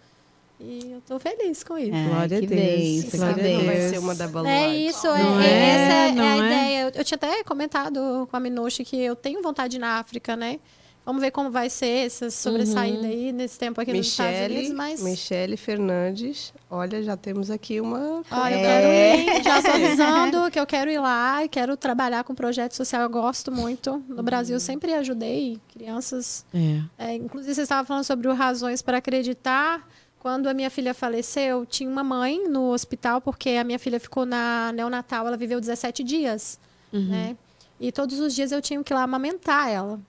[0.60, 1.96] E eu tô feliz com isso.
[1.96, 2.50] É, Glória a Deus.
[2.50, 3.16] Deus.
[3.16, 3.66] Glória a Deus.
[3.66, 6.82] vai ser uma da É isso, é, é, é, essa é, é a ideia.
[6.82, 10.60] Eu, eu, tinha até comentado com a Minushi que eu tenho vontade na África, né?
[11.06, 13.06] Vamos ver como vai ser essa sobressaída uhum.
[13.06, 14.78] aí nesse tempo aqui Michele, nos Estados Unidos.
[14.78, 15.02] Mas...
[15.02, 18.22] Michele Fernandes, olha, já temos aqui uma.
[18.30, 22.24] Olha, eu quero ir, já estou avisando que eu quero ir lá e quero trabalhar
[22.24, 23.02] com projeto social.
[23.02, 24.04] Eu gosto muito.
[24.08, 24.24] No uhum.
[24.24, 26.46] Brasil, eu sempre ajudei crianças.
[26.54, 27.10] É.
[27.10, 29.88] É, inclusive, você estava falando sobre o Razões para Acreditar.
[30.20, 34.26] Quando a minha filha faleceu, tinha uma mãe no hospital, porque a minha filha ficou
[34.26, 36.60] na neonatal, ela viveu 17 dias.
[36.92, 37.08] Uhum.
[37.08, 37.38] Né?
[37.80, 40.00] E todos os dias eu tinha que ir lá amamentar ela.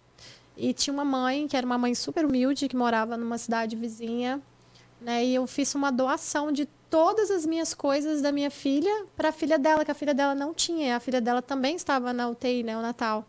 [0.63, 4.43] E tinha uma mãe, que era uma mãe super humilde, que morava numa cidade vizinha.
[5.01, 5.25] Né?
[5.25, 9.33] E eu fiz uma doação de todas as minhas coisas da minha filha para a
[9.33, 10.97] filha dela, que a filha dela não tinha.
[10.97, 13.25] A filha dela também estava na UTI, né, o Natal.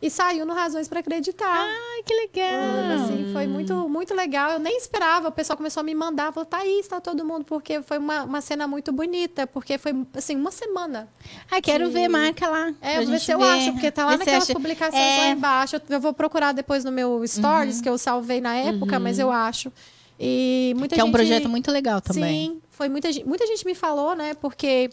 [0.00, 1.66] E saiu no Razões para Acreditar.
[1.66, 3.04] Ai, que legal!
[3.04, 4.52] Assim, foi muito, muito legal.
[4.52, 5.28] Eu nem esperava.
[5.28, 6.32] O pessoal começou a me mandar.
[6.32, 7.44] Falou, Thaís, está todo mundo.
[7.44, 9.44] Porque foi uma, uma cena muito bonita.
[9.44, 11.08] Porque foi, assim, uma semana.
[11.50, 12.72] Ai, quero ver, marca lá.
[12.80, 13.72] É, vou ver se eu acho.
[13.72, 15.18] Porque tá lá naquelas publicações é...
[15.18, 15.76] lá embaixo.
[15.76, 17.82] Eu, eu, vou procurar depois no meu Stories, uhum.
[17.82, 19.02] que eu salvei na época, uhum.
[19.02, 19.72] mas eu acho.
[20.18, 21.06] E muita que gente...
[21.06, 22.50] é um projeto muito legal também.
[22.50, 24.34] Sim, foi muita, muita gente me falou, né?
[24.34, 24.90] Porque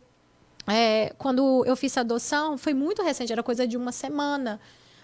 [0.68, 4.60] é, quando eu fiz a adoção, foi muito recente, era coisa de uma semana.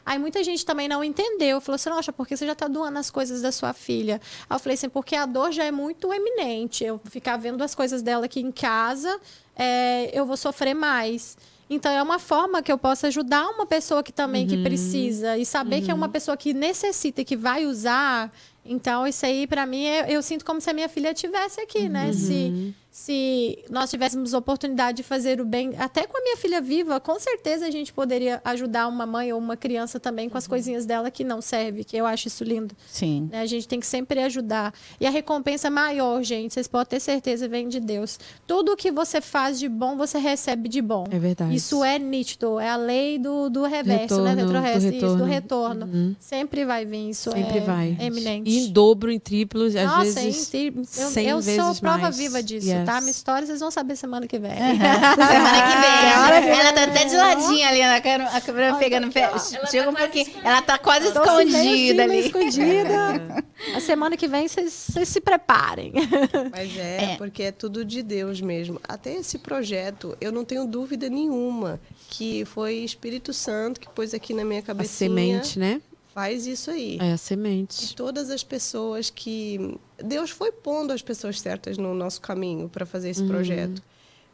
[0.06, 1.61] Aí muita gente também não entendeu.
[1.61, 4.19] Falou assim, nossa, porque você já está doando as coisas da sua filha?
[4.49, 6.84] Aí eu falei assim, porque a dor já é muito eminente.
[6.84, 9.19] Eu ficar vendo as coisas dela aqui em casa,
[9.56, 11.38] é, eu vou sofrer mais.
[11.69, 15.45] Então é uma forma que eu posso ajudar uma pessoa que também que precisa e
[15.45, 18.30] saber que é uma pessoa que necessita e que vai usar.
[18.65, 21.88] Então isso aí para mim eu, eu sinto como se a minha filha tivesse aqui,
[21.88, 22.11] né?
[22.11, 26.99] Se se nós tivéssemos oportunidade de fazer o bem, até com a minha filha viva,
[26.99, 30.85] com certeza a gente poderia ajudar uma mãe ou uma criança também com as coisinhas
[30.85, 32.76] dela que não serve, que eu acho isso lindo.
[32.89, 33.30] Sim.
[33.31, 33.39] né?
[33.41, 34.73] A gente tem que sempre ajudar.
[34.99, 38.19] E a recompensa maior, gente, vocês podem ter certeza, vem de Deus.
[38.45, 41.05] Tudo que você faz de bom, você recebe de bom.
[41.09, 41.55] É verdade.
[41.55, 44.35] Isso é nítido, é a lei do, do reverso, Retorno, né?
[44.35, 45.26] do Retroverso, isso, do retorno.
[45.26, 45.85] retorno.
[45.85, 46.15] Uhum.
[46.19, 47.97] Sempre vai vir, isso Sempre é vai.
[48.01, 48.49] eminente.
[48.51, 50.53] Em dobro, em triplos, às Nossa, vezes.
[50.53, 50.73] hein?
[50.76, 52.18] eu, cem eu sou vezes prova mais.
[52.18, 52.81] viva disso, Yes.
[52.86, 52.99] Tá?
[53.02, 54.52] Minha história vocês vão saber semana que vem.
[54.52, 56.60] Semana que vem.
[56.60, 59.32] Ela tá até de ladinho ali na câmera, a câmera pegando pé.
[59.70, 60.28] Chega um pouquinho.
[60.44, 62.20] Ela tá quase escondida ali.
[62.20, 63.44] escondida.
[63.76, 64.74] A semana que vem vocês
[65.06, 65.94] se preparem.
[66.52, 67.16] Mas é, É.
[67.18, 68.82] porque é tudo de Deus mesmo.
[68.88, 71.80] Até esse projeto, eu não tenho dúvida nenhuma
[72.10, 75.10] que foi Espírito Santo que pôs aqui na minha A cabecinha.
[75.10, 75.80] semente, né?
[76.13, 76.97] Faz isso aí.
[76.99, 77.95] É a E semente.
[77.95, 79.77] todas as pessoas que.
[79.97, 83.11] Deus foi pondo as pessoas certas no nosso caminho para fazer Uhum.
[83.11, 83.81] esse projeto.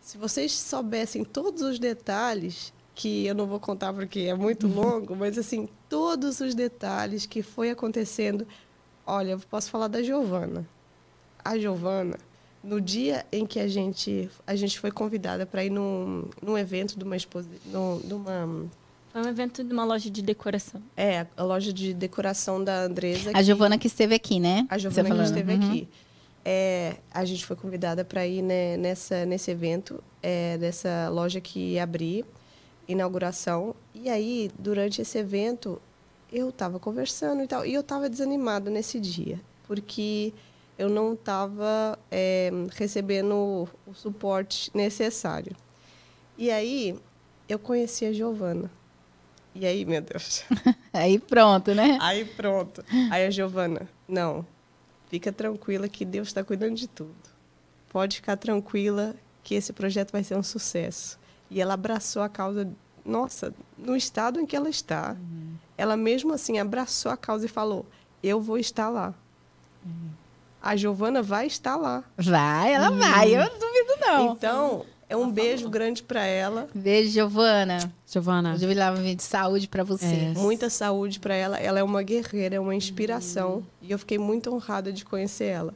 [0.01, 4.73] Se vocês soubessem todos os detalhes, que eu não vou contar porque é muito Uhum.
[4.75, 8.47] longo, mas assim, todos os detalhes que foi acontecendo.
[9.05, 10.67] Olha, eu posso falar da Giovana.
[11.45, 12.17] A Giovana,
[12.63, 16.97] no dia em que a gente, a gente foi convidada para ir num, num evento
[16.97, 18.01] de uma exposição.
[18.03, 18.65] De uma,
[19.17, 20.79] Foi um evento de uma loja de decoração.
[20.95, 23.31] é, a loja de decoração da Andresa.
[23.31, 24.67] A que- Giovana que esteve aqui, né?
[24.69, 25.69] a Giovana que esteve Uhum.
[25.69, 25.87] aqui.
[26.45, 31.59] É, a gente foi convidada para ir né, nessa, nesse evento, é, dessa loja que
[31.73, 32.25] ia abrir,
[32.87, 33.75] inauguração.
[33.95, 35.81] E aí, durante esse evento,
[36.31, 37.65] eu estava conversando e tal.
[37.65, 40.31] E eu estava desanimada nesse dia, porque
[40.77, 41.97] eu não estava
[42.75, 45.55] recebendo o suporte necessário.
[46.37, 46.95] E aí,
[47.49, 48.69] eu conheci a Giovana.
[49.59, 50.43] E aí, meu Deus.
[50.93, 51.97] Aí pronto, né?
[51.99, 52.85] Aí pronto.
[53.09, 54.45] Aí a Giovana, não,
[55.09, 57.15] fica tranquila que Deus está cuidando de tudo.
[57.89, 61.17] Pode ficar tranquila que esse projeto vai ser um sucesso.
[61.49, 62.69] E ela abraçou a causa,
[63.03, 65.15] nossa, no estado em que ela está.
[65.75, 67.83] Ela mesmo assim abraçou a causa e falou:
[68.21, 69.13] Eu vou estar lá.
[70.61, 72.03] A Giovana vai estar lá.
[72.15, 74.33] Vai, ela vai, eu não duvido não.
[74.33, 76.67] Então, é um beijo grande para ela.
[76.75, 77.93] Beijo, Giovana.
[78.05, 78.55] Giovana.
[78.55, 80.05] Vídeo de saúde pra você.
[80.05, 80.33] É.
[80.35, 81.57] Muita saúde para ela.
[81.57, 83.63] Ela é uma guerreira, é uma inspiração.
[83.81, 85.73] E eu fiquei muito honrada de conhecer ela.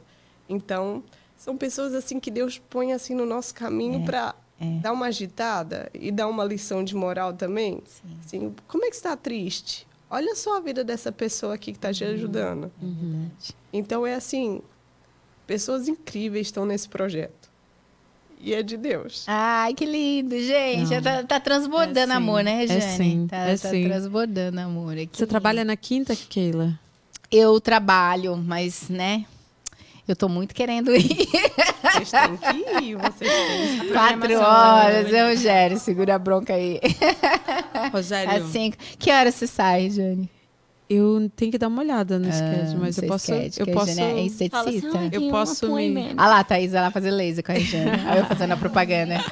[0.50, 1.02] Então,
[1.38, 4.36] são pessoas assim que Deus põe assim no nosso caminho para
[4.82, 7.82] dar uma agitada e dar uma lição de moral também.
[8.24, 9.88] Assim, como é que você está triste?
[10.10, 12.70] Olha só a vida dessa pessoa aqui que está te ajudando.
[13.72, 14.62] Então, é assim,
[15.48, 17.41] pessoas incríveis estão nesse projeto.
[18.44, 19.24] E é de Deus.
[19.28, 20.90] Ai, que lindo, gente.
[20.96, 21.02] Não.
[21.02, 22.82] Tá, tá transbordando É sim, amor, né, é Regiane?
[22.98, 23.84] sim, tá, é tá sim.
[23.88, 25.10] transbordando amor aqui.
[25.14, 26.78] Você trabalha na quinta, Keila?
[27.32, 29.26] Eu trabalho, mas, né?
[30.08, 31.06] Eu tô muito querendo ir.
[31.94, 33.92] Vocês têm que ir, vocês têm ir.
[33.92, 36.80] Quatro horas, eu, Rogério, segura a bronca aí.
[37.94, 38.78] Rogério, Às cinco.
[38.98, 40.30] Que horas você sai, Jane?
[40.94, 43.32] Eu tenho que dar uma olhada no sketch, mas eu posso.
[43.34, 43.94] sketch, eu que a posso.
[43.94, 44.98] Jane é Fala assim, esteticista.
[45.00, 47.92] "Ai, Eu posso me- appointment." Ah lá, a Thaís, ela fazer laser com a Regiane.
[48.08, 49.24] Aí eu fazendo a propaganda.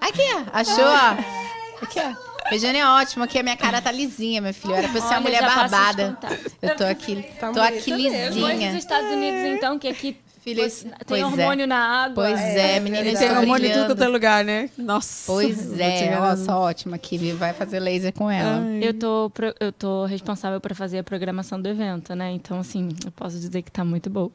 [0.00, 0.42] Aqui, ó.
[0.52, 1.82] Achou, ó.
[1.82, 2.30] Aqui, ó.
[2.50, 4.72] Regiane é ótima, aqui a minha cara tá lisinha, minha filha.
[4.72, 6.18] Eu era pra eu ser uma mulher barbada.
[6.60, 8.10] Eu tô aqui, Tá tô aqui mesmo.
[8.10, 8.76] Depois dos lisinha.
[8.78, 11.24] Estados Unidos, então, que aqui Filha, você- tem pois é.
[11.26, 12.14] hormônio na água.
[12.24, 13.08] Pois é, menina, verdade.
[13.24, 14.70] estou Tem hormônio em tudo quanto é lugar, né?
[14.78, 15.30] Nossa.
[15.32, 17.36] Pois é, nossa, ótima aqui, viu?
[17.36, 18.62] vai fazer laser com ela.
[18.80, 19.30] Eu tô,
[19.60, 22.30] eu tô responsável por fazer a programação do evento, né?
[22.32, 24.30] Então, assim, eu posso dizer que tá muito boa.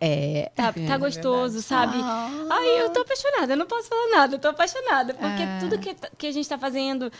[0.00, 0.52] É.
[0.54, 1.98] Tá, tá gostoso, sabe?
[2.00, 2.30] Ah.
[2.50, 5.12] Ai, eu tô apaixonada, eu não posso falar nada, eu tô apaixonada.
[5.12, 5.58] Porque Ah.
[5.58, 7.10] tudo que, que a gente tá fazendo.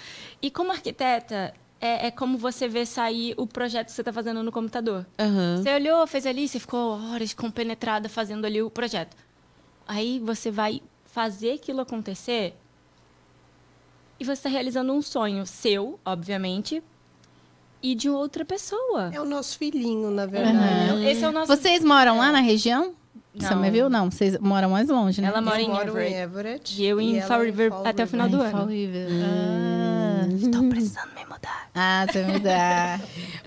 [0.40, 4.42] E como arquiteta, é, é como você vê sair o projeto que você tá fazendo
[4.42, 5.06] no computador.
[5.18, 5.62] Aham.
[5.62, 9.16] Você olhou, fez ali, você ficou horas compenetrada fazendo ali o projeto.
[9.86, 12.54] Aí você vai fazer aquilo acontecer
[14.20, 16.82] e você está realizando um sonho seu, obviamente,
[17.80, 19.10] e de outra pessoa.
[19.12, 21.04] É o nosso filhinho, na verdade.
[21.06, 21.46] Esse é o nosso.
[21.46, 22.94] Vocês moram lá na região?
[23.34, 23.62] Você Não.
[23.62, 23.88] me viu?
[23.88, 25.28] Não, vocês moram mais longe, né?
[25.28, 26.12] Ela mora em Everett.
[26.12, 26.82] em Everett.
[26.82, 28.50] E eu em ela Fall River Fall até o final do Ai, ano.
[28.58, 29.08] Fall River.
[29.22, 31.70] Ah, Estou precisando me mudar.
[31.74, 33.00] ah, você me dá.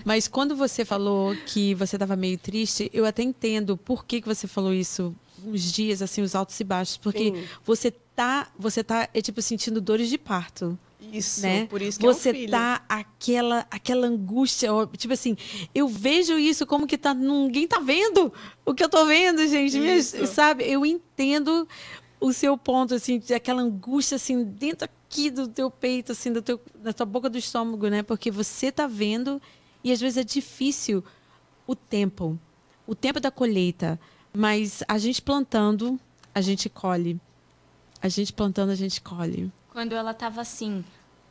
[0.04, 4.28] Mas quando você falou que você estava meio triste, eu até entendo por que, que
[4.28, 6.96] você falou isso uns dias, assim, os altos e baixos.
[6.96, 7.44] Porque Sim.
[7.64, 10.78] você tá, você tá, é, tipo, sentindo dores de parto.
[11.12, 11.66] Isso, né?
[11.66, 12.50] por isso que você é um filho.
[12.50, 15.36] tá aquela aquela angústia, tipo assim,
[15.74, 18.32] eu vejo isso como que tá ninguém tá vendo
[18.64, 20.26] o que eu tô vendo, gente, Isso.
[20.28, 20.64] sabe?
[20.64, 21.66] Eu entendo
[22.22, 26.40] o seu ponto assim, de aquela angústia assim dentro aqui do teu peito, assim, do
[26.40, 28.04] teu, da tua boca do estômago, né?
[28.04, 29.42] Porque você tá vendo
[29.82, 31.04] e às vezes é difícil
[31.66, 32.38] o tempo,
[32.86, 33.98] o tempo da colheita,
[34.32, 35.98] mas a gente plantando,
[36.32, 37.20] a gente colhe.
[38.00, 39.50] A gente plantando, a gente colhe.
[39.70, 40.84] Quando ela tava assim,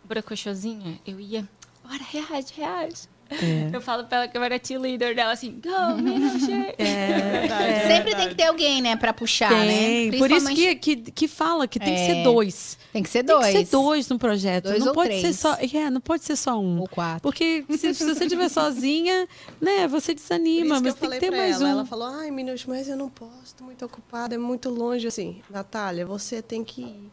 [0.03, 1.47] brocochosinha, eu ia,
[1.83, 3.07] bora, reage, reage.
[3.31, 3.69] É.
[3.75, 6.51] Eu falo pra ela que eu era team leader dela assim, go, Minashe.
[6.77, 10.11] É, Sempre tem que ter alguém, né, pra puxar, Tem.
[10.11, 10.17] né?
[10.17, 12.05] Por isso que, que, que fala que tem que É.
[12.07, 12.77] ser dois.
[12.91, 13.45] Tem que ser Tem dois.
[13.55, 14.65] que ser dois no projeto.
[14.65, 15.39] Dois não ou pode ser três.
[15.39, 15.53] só.
[15.55, 16.79] É, não pode ser só um.
[16.81, 17.21] Ou quatro.
[17.21, 19.27] Porque se, se você estiver sozinha,
[19.61, 21.69] né, você desanima, mas tem que ter mais ela.
[21.69, 21.71] um.
[21.71, 25.07] Ela falou, ai, Minus, mas eu não posso, tô muito ocupada, é muito longe.
[25.07, 27.09] Assim, Natália, você tem que ir.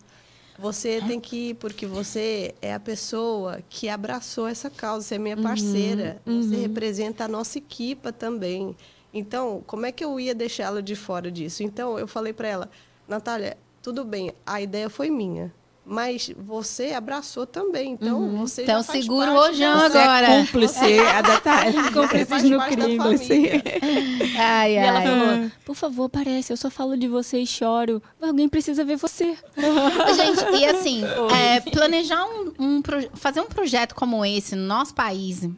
[0.59, 5.19] Você tem que ir, porque você é a pessoa que abraçou essa causa, você é
[5.19, 6.21] minha parceira.
[6.27, 8.77] Você representa a nossa equipa também.
[9.15, 11.63] Então, como é que eu ia deixá-la de fora disso?
[11.63, 12.71] Então, eu falei para ela,
[13.07, 15.53] Natália, tudo bem, a ideia foi minha.
[15.91, 20.27] Mas você abraçou também, então você Então já faz segura o rojão Você é agora.
[20.27, 21.83] cúmplice, a Natália.
[21.91, 23.63] Você Cúmplices no crime, família.
[24.39, 25.07] Ai, E ela ai.
[25.07, 28.03] falou, por favor, parece, eu só falo de você e choro.
[28.21, 29.35] Alguém precisa ver você.
[29.57, 31.03] Gente, e assim,
[31.35, 32.83] é, planejar um, um
[33.15, 35.49] fazer um projeto como esse no nosso país,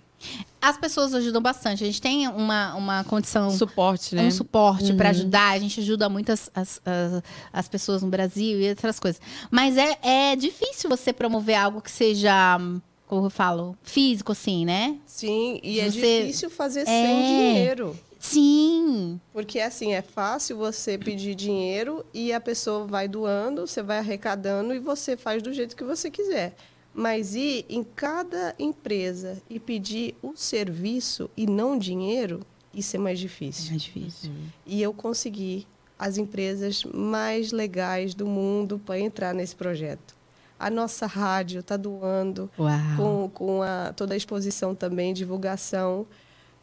[0.61, 1.83] as pessoas ajudam bastante.
[1.83, 4.25] A gente tem uma, uma condição, Suporte, né?
[4.25, 5.53] um suporte para ajudar.
[5.53, 7.23] A gente ajuda muitas as, as,
[7.53, 9.21] as pessoas no Brasil e outras coisas.
[9.51, 12.59] Mas é, é difícil você promover algo que seja,
[13.07, 14.97] como eu falo, físico, assim, né?
[15.07, 16.85] Sim, e é Você- difícil fazer É.
[16.85, 17.99] sem dinheiro.
[18.19, 19.19] Sim.
[19.33, 24.75] Porque assim, é fácil você pedir dinheiro e a pessoa vai doando, você vai arrecadando
[24.75, 26.55] e você faz do jeito que você quiser.
[26.93, 32.41] Mas ir em cada empresa e pedir o serviço e não dinheiro,
[32.75, 33.75] isso é mais difícil.
[33.75, 34.33] É difícil.
[34.67, 35.67] E eu consegui
[35.99, 40.15] as empresas mais legais do mundo para entrar nesse projeto.
[40.59, 42.71] A nossa rádio está doando Uau.
[42.97, 46.07] com, com a, toda a exposição também, divulgação.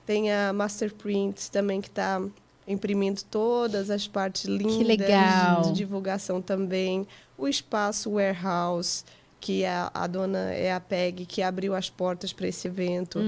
[0.05, 2.21] Tem a Master Prints também que está
[2.67, 5.61] imprimindo todas as partes lindas legal.
[5.61, 7.07] de divulgação também.
[7.37, 9.03] O espaço Warehouse,
[9.39, 13.19] que a, a dona é a PEG, que abriu as portas para esse evento.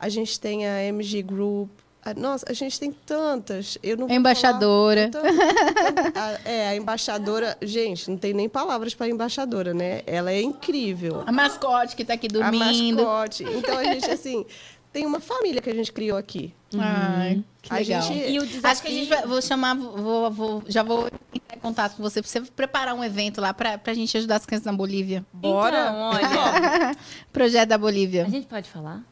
[0.00, 1.68] A gente tem a MG Group.
[2.04, 3.76] A- nossa, a gente tem tantas.
[3.82, 5.10] Eu não Embaixadora.
[5.12, 7.56] falar tanto- a- é, a embaixadora.
[7.60, 10.02] Gente, não tem nem palavras para a embaixadora, né?
[10.06, 13.02] Ela é incrível A mascote que tá aqui a dormindo.
[13.04, 13.44] mascote.
[13.44, 14.46] Então a gente assim
[14.92, 16.54] tem uma família que a gente criou aqui.
[16.78, 18.02] Ai, que A legal.
[18.02, 21.56] gente- E o Acho que a gente vai, vou chamar, vou, vou- já vou entrar
[21.56, 24.44] em contato com você pra você preparar um evento lá pra, pra gente ajudar as
[24.46, 25.24] crianças na Bolívia.
[25.32, 25.78] Bora.
[25.78, 26.96] Então, olha,
[27.32, 28.26] Projeto da a Bolívia.
[28.28, 29.02] gente pode falar?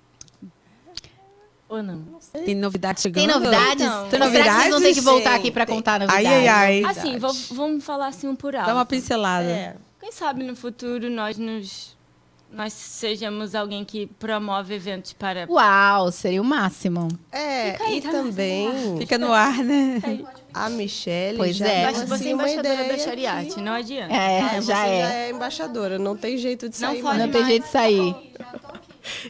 [1.68, 2.04] Ou não?
[2.44, 3.24] Tem novidade chegando?
[3.24, 3.84] Tem novidades?
[3.84, 5.74] Então, Será que vocês vão ter que voltar Tem, aqui pra tem.
[5.74, 6.26] contar novidades?
[6.26, 6.90] Ai, ai, ai.
[6.90, 8.66] Assim, vou- vamos falar assim um por alto.
[8.68, 9.48] Dá uma pincelada.
[9.48, 9.76] É.
[10.00, 11.95] Quem sabe no futuro nós nos
[12.52, 17.08] nós sejamos alguém que promove eventos para Uau, seria o máximo.
[17.30, 18.10] É, Fica aí, e tá?
[18.10, 20.00] também Fica no ar, né?
[20.54, 21.92] a Michelle Pois já é.
[21.92, 24.14] que você assim, é uma embaixadora ideia da Chariate, que- não adianta.
[24.14, 25.00] É, você já é.
[25.02, 27.02] já é embaixadora, não tem jeito de Não sair.
[27.18, 28.14] Não tem jeito de sair.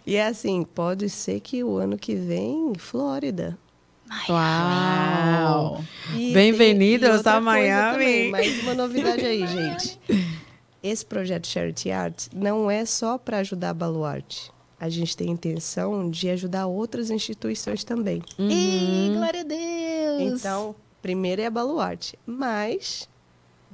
[0.06, 3.58] E é assim, pode ser que o ano que vem, Flórida.
[4.28, 5.82] Uau!
[6.14, 7.92] E Bem-vindos a Miami.
[7.92, 9.98] também, Mais uma novidade aí, gente.
[10.82, 14.50] Esse projeto Charity Art não é só para ajudar a Baluarte.
[14.78, 18.22] A gente tem intenção de ajudar outras instituições também.
[18.38, 20.40] Ih, glória a Deus.
[20.40, 23.08] Então, primeiro é a Baluarte, mas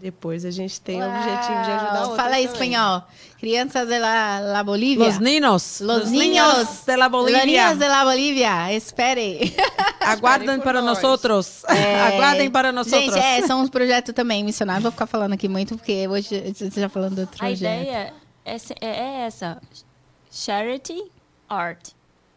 [0.02, 1.16] depois a gente tem o Uau.
[1.16, 2.44] objetivo de ajudar outras Fala também.
[2.44, 3.02] espanhol.
[3.38, 5.06] Crianças de la, la Bolívia.
[5.06, 5.80] Los niños.
[5.80, 7.44] Los niños de la Los Bolívia.
[7.46, 8.72] niños de la Bolívia.
[8.72, 9.38] Espere.
[10.00, 10.98] Aguardem para nós.
[11.00, 11.64] nós outros.
[11.64, 12.00] É.
[12.02, 13.24] Aguardem para nós Gente, outros.
[13.24, 14.82] é, são uns projetos também missionários.
[14.82, 17.60] Vou ficar falando aqui muito, porque hoje a gente já falando do outro A projeto.
[17.82, 18.12] ideia
[18.44, 19.60] é, é- é essa.
[20.30, 21.02] Charity
[21.48, 21.90] Art.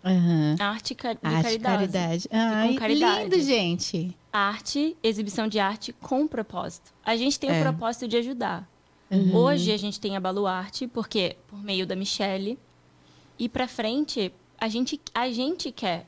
[0.05, 0.55] Aham.
[0.59, 1.59] Arte ca- de Arte, caridade.
[1.91, 2.29] caridade.
[2.31, 3.23] Ai, caridade.
[3.23, 4.15] lindo, gente.
[4.31, 6.93] Arte, exibição de arte com propósito.
[7.03, 7.59] A gente tem É.
[7.59, 8.69] o propósito de ajudar.
[9.09, 9.35] Uhum.
[9.35, 12.57] Hoje a gente tem a Baluarte, porque por meio da Michelle.
[13.39, 16.05] E pra frente, a gente, a gente quer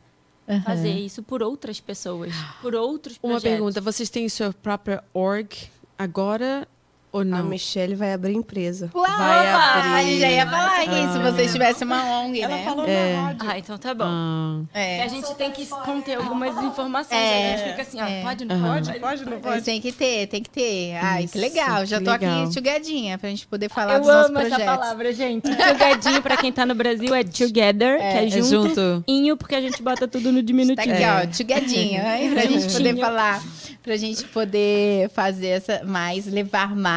[0.47, 0.61] Aham.
[0.61, 3.49] fazer isso por outras pessoas, por outros Uma projetos.
[3.57, 5.49] pergunta, vocês têm seu próprio org
[5.97, 6.67] agora
[7.11, 7.45] Ou A não?
[7.45, 8.91] Michelle vai abrir empresa.
[8.93, 9.93] Uau, Vai abrir.
[9.93, 12.65] A gente já ia falar aqui, se você tivesse uma ONG, né?
[12.87, 13.15] É.
[13.15, 13.49] na rádio.
[13.49, 14.03] Ah, então tá bom.
[14.05, 15.03] Ah, É.
[15.03, 17.17] A gente tem que conter algumas informações.
[17.17, 18.21] É, a gente fica assim, ó, é.
[18.21, 18.73] pode, não Aham.
[18.73, 18.99] pode?
[18.99, 19.61] Pode, não pode?
[19.63, 20.95] tem que ter, tem que ter.
[21.01, 21.85] Ai, que Isso, legal.
[21.85, 22.43] Já que tô legal.
[22.43, 24.75] aqui chugadinha pra gente poder falar Eu dos nossos amo essa projetos.
[24.77, 25.43] palavra, gente.
[25.55, 28.67] Together, pra quem tá no Brasil, é together, que é é junto.
[28.69, 29.03] junto.
[29.07, 30.93] Inho, porque a gente bota tudo no Tá diminutivo.
[30.93, 32.31] aqui, ó, chugadinha, hein?
[32.33, 33.43] Pra gente poder falar,
[33.81, 36.96] pra gente poder fazer essa mais, levar mais,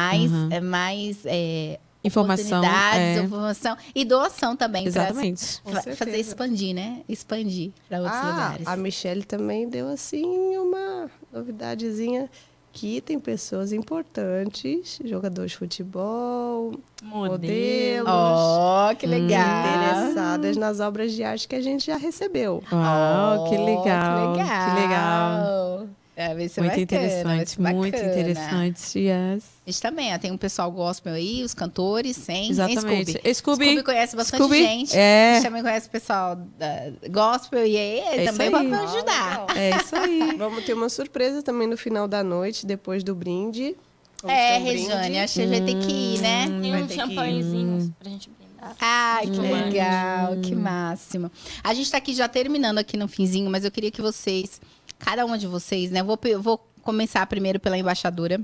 [0.51, 3.21] é, mais é, Informação, oportunidades, é.
[3.23, 4.83] informação e doação também.
[4.83, 5.39] pra Exatamente.
[5.41, 5.95] Certeza.
[5.95, 7.01] fazer expandir, né?
[7.07, 8.67] Expandir pra outros Ah, lugares.
[8.67, 10.25] a Michelle também deu assim
[10.57, 12.27] uma novidadezinha
[12.73, 16.71] que tem pessoas importantes, jogadores de futebol,
[17.03, 17.31] Modelo.
[17.33, 19.09] modelos, Ó, que Hum.
[19.09, 19.59] legal.
[19.59, 22.63] interessadas nas obras de arte que a gente já recebeu.
[22.71, 24.33] Uau, que Ó, legal.
[24.33, 25.87] Que legal.
[26.13, 28.11] É, vai ser Muito bacana, vai interessante, ser muito bacana.
[28.11, 28.99] interessante.
[28.99, 29.43] Yes.
[29.65, 32.49] A gente também, ó, tem um pessoal gospel aí, os cantores, sem.
[32.49, 33.11] Exatamente.
[33.13, 33.33] Scooby.
[33.33, 33.65] Scooby.
[33.65, 34.97] Scooby conhece bastante Scooby, gente.
[34.97, 35.33] A é.
[35.35, 39.45] gente também conhece o pessoal da gospel e aí É também vai ajudar.
[39.55, 40.35] É isso aí.
[40.37, 43.75] Vamos ter uma surpresa também no final da noite, depois do brinde.
[44.21, 44.63] Vamos É, um.
[44.63, 46.45] Rejane, acho que vai ter que ir, né?
[46.61, 46.95] Tem Vai ter que ir.
[46.97, 48.75] champanhezinhos pra gente brindar.
[48.79, 49.51] Ai, que Hum.
[49.65, 51.31] legal, que máximo.
[51.63, 54.61] A gente tá aqui já terminando aqui no finzinho, mas eu queria que vocês,
[55.01, 55.99] cada uma de vocês, né?
[56.01, 58.39] Eu vou, vou começar primeiro pela embaixadora,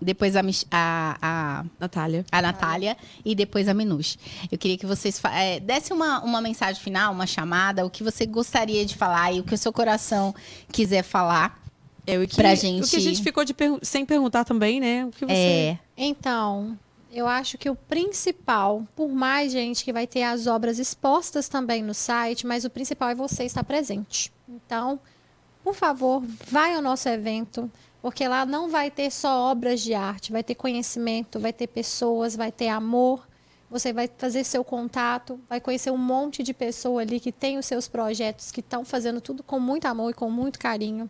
[0.00, 2.24] depois a, a, a Natália.
[2.32, 4.18] a Natália e depois a Minush.
[4.50, 8.24] Eu queria que vocês é, dessem uma, uma mensagem final, uma chamada, o que você
[8.26, 10.34] gostaria de falar e o que o seu coração
[10.72, 11.58] quiser falar.
[12.06, 14.80] É, o que, Pra O gente- que a gente ficou de pergun- sem perguntar também,
[14.80, 15.04] né?
[15.04, 15.32] O que você...
[15.32, 16.78] É, Então,
[17.12, 21.82] eu acho que o principal, por mais gente que vai ter as obras expostas também
[21.82, 24.32] no site, mas o principal é você estar presente.
[24.48, 24.98] Então,
[25.62, 27.70] por favor, vai ao nosso evento,
[28.00, 32.34] porque lá não vai ter só obras de arte, vai ter conhecimento, vai ter pessoas,
[32.34, 33.28] vai ter amor.
[33.70, 37.66] Você vai fazer seu contato, vai conhecer um monte de pessoa ali que tem os
[37.66, 41.08] seus projetos, que estão fazendo tudo com muito amor e com muito carinho.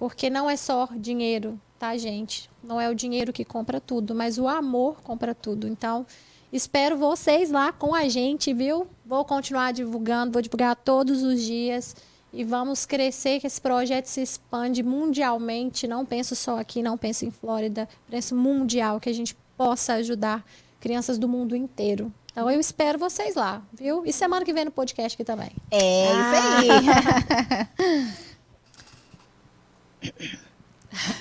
[0.00, 2.50] Porque não é só dinheiro, tá, gente?
[2.60, 5.68] Não é o dinheiro que compra tudo, mas o amor compra tudo.
[5.68, 6.04] Então,
[6.52, 8.88] espero vocês lá com a gente, viu?
[9.06, 11.94] Vou continuar divulgando, vou divulgar todos os dias.
[12.32, 15.86] E vamos crescer, que esse projeto se expande mundialmente.
[15.86, 17.86] Não penso só aqui, não penso em Flórida.
[18.10, 20.42] Penso mundial, que a gente possa ajudar
[20.80, 22.10] crianças do mundo inteiro.
[22.32, 24.06] Então, eu espero vocês lá, viu?
[24.06, 25.50] E semana que vem no podcast aqui também.
[25.70, 28.08] é isso aí.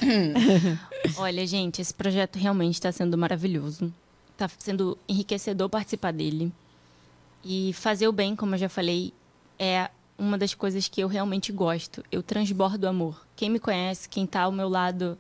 [1.17, 3.93] Olha, gente, esse projeto realmente está sendo maravilhoso.
[4.31, 6.51] Está sendo enriquecedor participar dele.
[7.43, 9.13] E fazer o bem, como eu já falei,
[9.59, 9.89] é
[10.21, 12.05] uma das coisas que eu realmente gosto.
[12.11, 13.25] Eu transbordo amor.
[13.35, 15.17] Quem me conhece, quem está ao meu lado,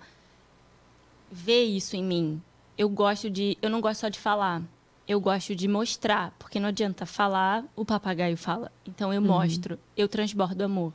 [1.31, 2.41] vê isso em mim.
[2.77, 3.57] Eu gosto de.
[3.63, 4.61] Eu não gosto só de falar.
[5.07, 8.71] Eu gosto de mostrar, porque não adianta falar, o papagaio fala.
[8.85, 10.93] Então eu mostro, eu transbordo amor.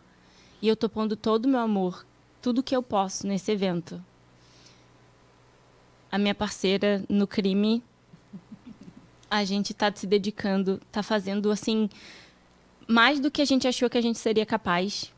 [0.62, 2.06] E eu tô pondo todo o meu amor,
[2.40, 4.02] tudo que eu posso nesse evento.
[6.10, 7.82] A minha parceira no crime,
[9.28, 11.90] a gente tá se dedicando, tá fazendo assim
[12.86, 15.12] mais do que a gente achou que a gente seria capaz.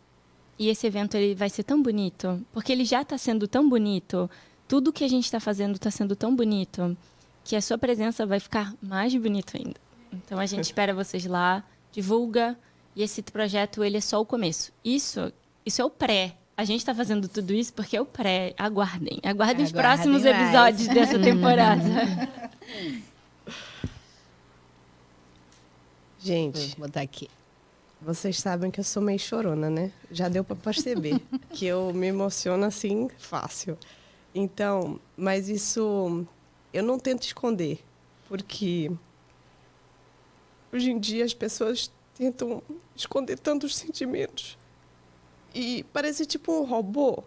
[0.58, 4.28] E esse evento ele vai ser tão bonito, porque ele já está sendo tão bonito.
[4.66, 6.96] Tudo que a gente está fazendo está sendo tão bonito
[7.44, 9.76] que a sua presença vai ficar mais bonito ainda.
[10.12, 11.62] Então a gente espera vocês lá,
[11.92, 12.58] divulga
[12.96, 14.72] e esse projeto ele é só o começo.
[14.84, 15.32] Isso,
[15.64, 16.34] isso é o pré.
[16.56, 18.52] A gente está fazendo tudo isso porque é o pré.
[18.58, 20.36] Aguardem, aguardem os Aguardem próximos mais.
[20.36, 21.84] episódios dessa temporada.
[26.18, 27.30] Gente, Vou botar aqui.
[28.00, 29.92] Vocês sabem que eu sou meio chorona, né?
[30.10, 31.20] Já deu para perceber
[31.50, 33.76] que eu me emociono assim fácil.
[34.34, 36.24] Então, mas isso
[36.72, 37.80] eu não tento esconder,
[38.28, 38.90] porque
[40.72, 42.62] hoje em dia as pessoas tentam
[42.94, 44.58] esconder tantos sentimentos
[45.54, 47.22] e parece tipo um robô.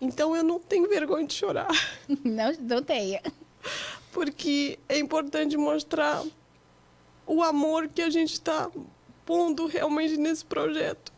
[0.00, 1.68] Então eu não tenho vergonha de chorar.
[2.24, 3.22] Não, não tenha.
[4.10, 6.24] porque é importante mostrar
[7.24, 8.68] o amor que a gente está
[9.24, 11.12] pondo realmente nesse projeto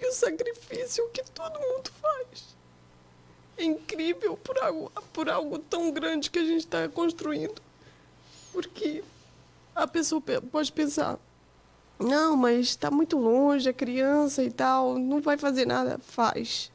[0.00, 2.56] e o sacrifício que todo mundo faz.
[3.56, 7.60] É incrível por algo, por algo tão grande que a gente está construindo.
[8.52, 9.04] Porque
[9.74, 11.18] a pessoa pe- pode pensar,
[11.98, 15.98] não, mas está muito longe, a criança e tal, não vai fazer nada.
[15.98, 16.70] Faz.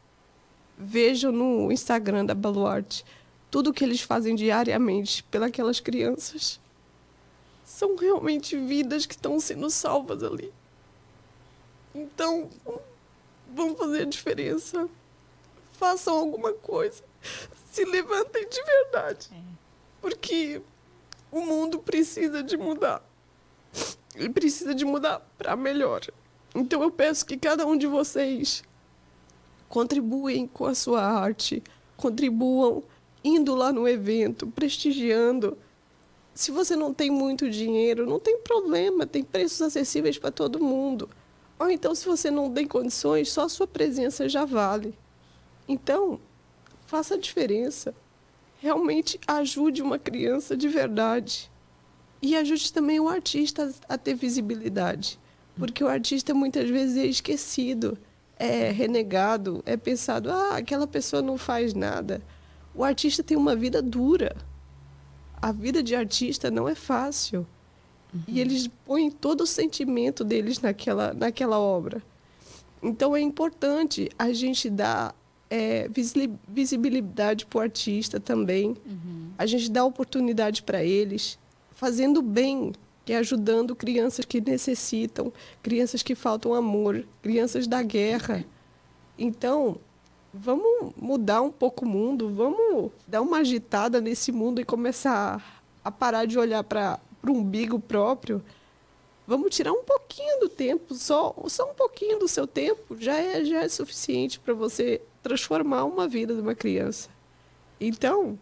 [0.77, 3.03] Vejo no Instagram da Baluarte
[3.49, 6.59] tudo que eles fazem diariamente pelas crianças.
[7.67, 10.53] São realmente vidas que estão sendo salvas ali.
[11.93, 12.49] Então,
[13.53, 14.87] vão fazer a diferença.
[15.73, 17.03] Façam alguma coisa.
[17.69, 19.29] Se levantem de verdade.
[19.99, 20.61] Porque
[21.29, 23.03] o mundo precisa de mudar.
[24.15, 26.07] E precisa de mudar para melhor.
[26.55, 28.63] Então eu peço que cada um de vocês
[29.67, 31.61] contribuem com a sua arte,
[31.97, 32.81] contribuam
[33.21, 35.57] indo lá no evento, prestigiando.
[36.37, 41.09] Se você não tem muito dinheiro, não tem problema, tem preços acessíveis para todo mundo.
[41.57, 44.93] Ou então, se você não tem condições, só a sua presença já vale.
[45.67, 46.19] Então,
[46.85, 47.91] faça a diferença.
[48.59, 51.49] Realmente ajude uma criança de verdade.
[52.21, 55.19] E ajude também o artista a ter visibilidade.
[55.57, 57.97] Porque o artista muitas vezes é esquecido,
[58.37, 62.21] é renegado, é pensado, ah, aquela pessoa não faz nada.
[62.75, 64.35] O artista tem uma vida dura.
[65.41, 67.45] A vida de artista não é fácil.
[68.13, 68.21] Uhum.
[68.27, 72.01] E eles põem todo o sentimento deles naquela, naquela obra.
[72.81, 75.15] Então é importante a gente dar
[75.49, 75.89] é,
[76.47, 78.75] visibilidade para o artista também.
[78.85, 79.29] Uhum.
[79.37, 81.37] A gente dá oportunidade para eles,
[81.71, 82.73] fazendo bem,
[83.05, 85.31] que é ajudando crianças que necessitam,
[85.63, 88.43] crianças que faltam amor, crianças da guerra.
[89.17, 89.77] Então,
[90.33, 95.91] vamos mudar um pouco o mundo, vamos dar uma agitada nesse mundo e começar a
[95.91, 98.43] parar de olhar para o umbigo próprio.
[99.25, 103.43] Vamos tirar um pouquinho do tempo, só, só um pouquinho do seu tempo já é,
[103.43, 107.09] já é suficiente para você transformar uma vida de uma criança.
[107.79, 108.39] Então,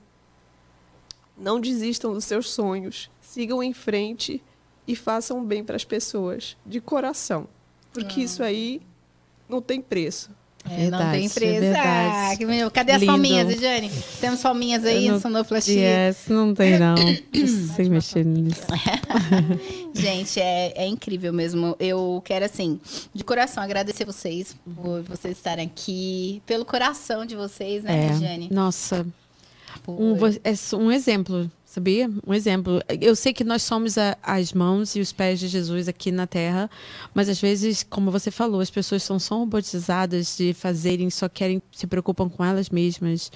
[1.37, 4.41] não desistam dos seus sonhos, sigam em frente
[4.87, 7.47] e façam bem para as pessoas, de coração.
[7.91, 8.23] Porque ah.
[8.23, 8.81] isso aí
[9.49, 10.29] não tem preço.
[10.69, 11.57] É, verdade, não tem.
[11.57, 13.11] É ah, que meu, cadê as Lindo.
[13.11, 13.91] palminhas, Jane?
[14.19, 16.07] Temos palminhas aí no sonoplastia?
[16.07, 16.95] Yes, não tem não.
[17.75, 18.61] Sem mexer nisso.
[19.93, 21.75] Gente, é, é incrível mesmo.
[21.79, 22.79] Eu quero, assim,
[23.13, 28.49] de coração agradecer vocês por vocês estarem aqui, pelo coração de vocês, né, é, Jane?
[28.51, 29.05] Nossa,
[29.87, 32.09] um, é um exemplo sabia?
[32.25, 32.81] Um exemplo.
[33.01, 36.25] Eu sei que nós somos a, as mãos e os pés de Jesus aqui na
[36.25, 36.69] Terra,
[37.13, 41.61] mas às vezes, como você falou, as pessoas são só robotizadas de fazerem, só querem,
[41.71, 43.29] se preocupam com elas mesmas,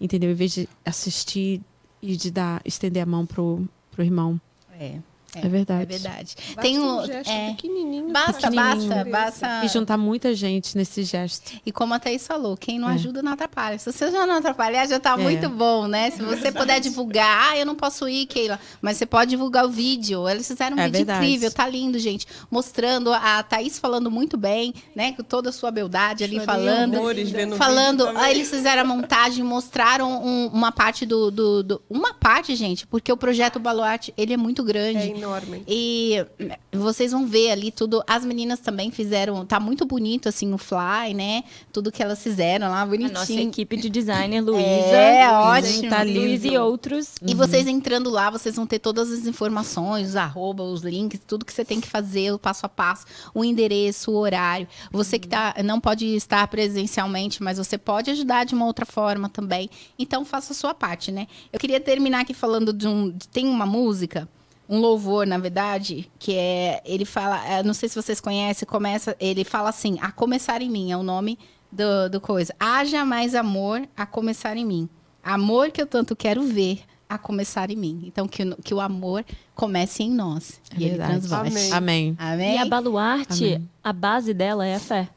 [0.00, 0.30] entendeu?
[0.30, 1.62] Em vez de assistir
[2.02, 4.40] e de dar, estender a mão pro, pro irmão.
[4.78, 4.98] É.
[5.34, 5.82] É, é, verdade.
[5.82, 6.36] É verdade.
[6.36, 8.12] Basta Tem um, um gesto é, pequenininho.
[8.12, 9.64] Basta, basta, basta.
[9.64, 11.52] E juntar muita gente nesse gesto.
[11.64, 12.94] E como a Thaís falou, quem não é.
[12.94, 13.78] ajuda não atrapalha.
[13.78, 15.16] Se você já não atrapalhar, já tá é.
[15.16, 16.10] muito bom, né?
[16.10, 19.68] Se você puder divulgar, ah, eu não posso ir, Keila, mas você pode divulgar o
[19.68, 20.28] vídeo.
[20.28, 21.24] Eles fizeram um é vídeo verdade.
[21.24, 22.26] incrível, tá lindo, gente.
[22.50, 25.12] Mostrando a Thaís falando muito bem, né?
[25.12, 26.96] Com toda a sua beldade ali falando.
[26.96, 28.08] Amores, falando.
[28.16, 32.86] Aí eles fizeram a montagem, mostraram um, uma parte do, do, do, Uma parte, gente,
[32.86, 35.15] porque o projeto Baluarte, ele é muito grande.
[35.16, 35.62] Enorme.
[35.66, 36.24] E
[36.72, 38.02] vocês vão ver ali tudo.
[38.06, 39.44] As meninas também fizeram.
[39.44, 41.44] Tá muito bonito, assim, o Fly, né?
[41.72, 43.10] Tudo que elas fizeram lá, bonitinho.
[43.10, 44.64] A nossa equipe de designer, Luísa.
[44.64, 45.90] É, ótimo.
[45.90, 47.14] Tá Luiz e outros.
[47.22, 47.36] E uhum.
[47.36, 51.52] vocês entrando lá, vocês vão ter todas as informações, os arroba, os links, tudo que
[51.52, 54.68] você tem que fazer, o passo a passo, o endereço, o horário.
[54.90, 59.28] Você que tá, não pode estar presencialmente, mas você pode ajudar de uma outra forma
[59.28, 59.70] também.
[59.98, 61.26] Então, faça a sua parte, né?
[61.52, 63.16] Eu queria terminar aqui falando de um.
[63.32, 64.28] Tem uma música
[64.68, 66.82] um louvor, na verdade, que é.
[66.84, 67.46] Ele fala.
[67.46, 69.16] É, não sei se vocês conhecem, começa.
[69.20, 71.38] Ele fala assim: A começar em mim, é o nome
[71.70, 72.54] do, do coisa.
[72.58, 74.88] Haja mais amor a começar em mim.
[75.22, 78.02] Amor que eu tanto quero ver a começar em mim.
[78.06, 79.24] Então, que, que o amor
[79.54, 80.60] comece em nós.
[80.72, 81.26] É e verdade.
[81.26, 81.34] ele.
[81.34, 81.72] Amém.
[81.72, 82.16] Amém.
[82.18, 82.54] Amém.
[82.56, 83.70] E a baluarte, Amém.
[83.82, 85.08] a base dela é a fé.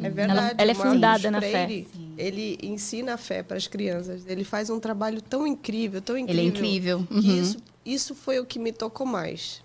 [0.00, 0.38] É verdade.
[0.38, 1.98] Ela, ela é fundada na Freire, fé.
[2.16, 4.24] Ele ensina a fé para as crianças.
[4.26, 6.42] Ele faz um trabalho tão incrível, tão incrível.
[6.42, 7.06] Ele é incrível.
[7.10, 7.20] Uhum.
[7.20, 9.62] Que isso, isso foi o que me tocou mais.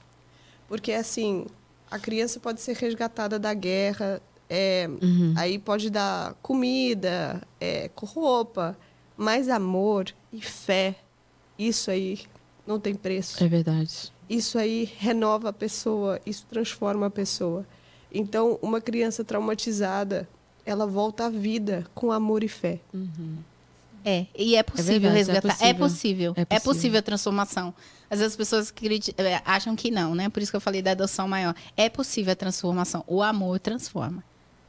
[0.68, 1.46] Porque, assim,
[1.90, 5.34] a criança pode ser resgatada da guerra, é, uhum.
[5.36, 8.78] aí pode dar comida, é, roupa,
[9.16, 10.96] mas amor e fé,
[11.58, 12.20] isso aí
[12.66, 13.44] não tem preço.
[13.44, 14.12] É verdade.
[14.30, 17.66] Isso aí renova a pessoa, isso transforma a pessoa.
[18.14, 20.28] Então, uma criança traumatizada,
[20.66, 22.80] ela volta à vida com amor e fé.
[22.94, 23.38] Uhum.
[24.04, 25.66] É, e é possível é verdade, resgatar.
[25.66, 25.74] É possível.
[25.74, 26.32] É, possível.
[26.32, 26.46] é possível.
[26.50, 27.74] É possível a transformação.
[28.10, 28.74] Às vezes as pessoas
[29.18, 30.30] é, acham que não, né?
[30.30, 31.54] Por isso que eu falei da adoção maior.
[31.76, 33.04] É possível a transformação.
[33.08, 34.24] O amor transforma.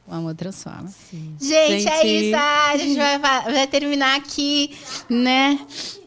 [0.07, 0.87] O amor transforma.
[0.87, 1.35] Sim.
[1.39, 2.35] Gente, é gente, é isso.
[2.35, 4.75] Ah, a gente vai, vai terminar aqui,
[5.07, 5.59] né?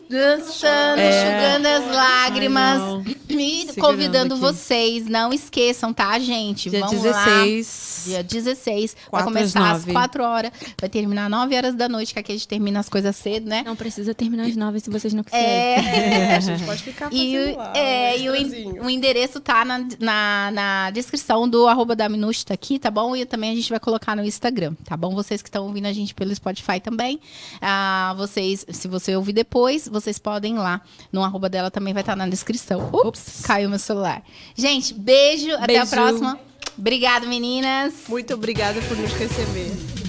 [0.09, 1.09] Dançando, é.
[1.11, 2.81] enxugando as lágrimas.
[2.83, 4.43] Ai, me Segurando convidando aqui.
[4.43, 5.07] vocês.
[5.07, 6.69] Não esqueçam, tá, gente?
[6.71, 7.25] Dia Vamos lá.
[7.25, 8.03] 16.
[8.07, 8.95] Dia 16.
[8.95, 9.93] vai Quatro às começar às nove.
[9.93, 10.51] 4 horas.
[10.81, 13.63] Vai terminar 9 horas da noite, que aqui a gente termina as coisas cedo, né?
[13.65, 15.47] Não precisa terminar às nove se vocês não quiserem.
[15.47, 16.13] É.
[16.33, 19.79] É, a gente pode ficar E, o- lá, é, um e o, endereço tá na,
[19.99, 23.15] na, na descrição do arroba da Minute tá aqui, tá bom?
[23.17, 25.15] E também a gente vai colocar no Instagram, tá bom?
[25.15, 27.19] Vocês que estão ouvindo a gente pelo Spotify também.
[27.61, 30.81] Ah, vocês, se você ouvir depois, vocês podem ir lá.
[31.11, 32.91] No arroba dela também vai estar na descrição.
[32.93, 34.23] Ups, caiu meu celular.
[34.55, 35.91] Gente, beijo, até a Beijo.
[35.91, 36.39] próxima.
[36.79, 37.93] Obrigada, meninas.
[38.09, 40.02] Muito obrigada por nos receber.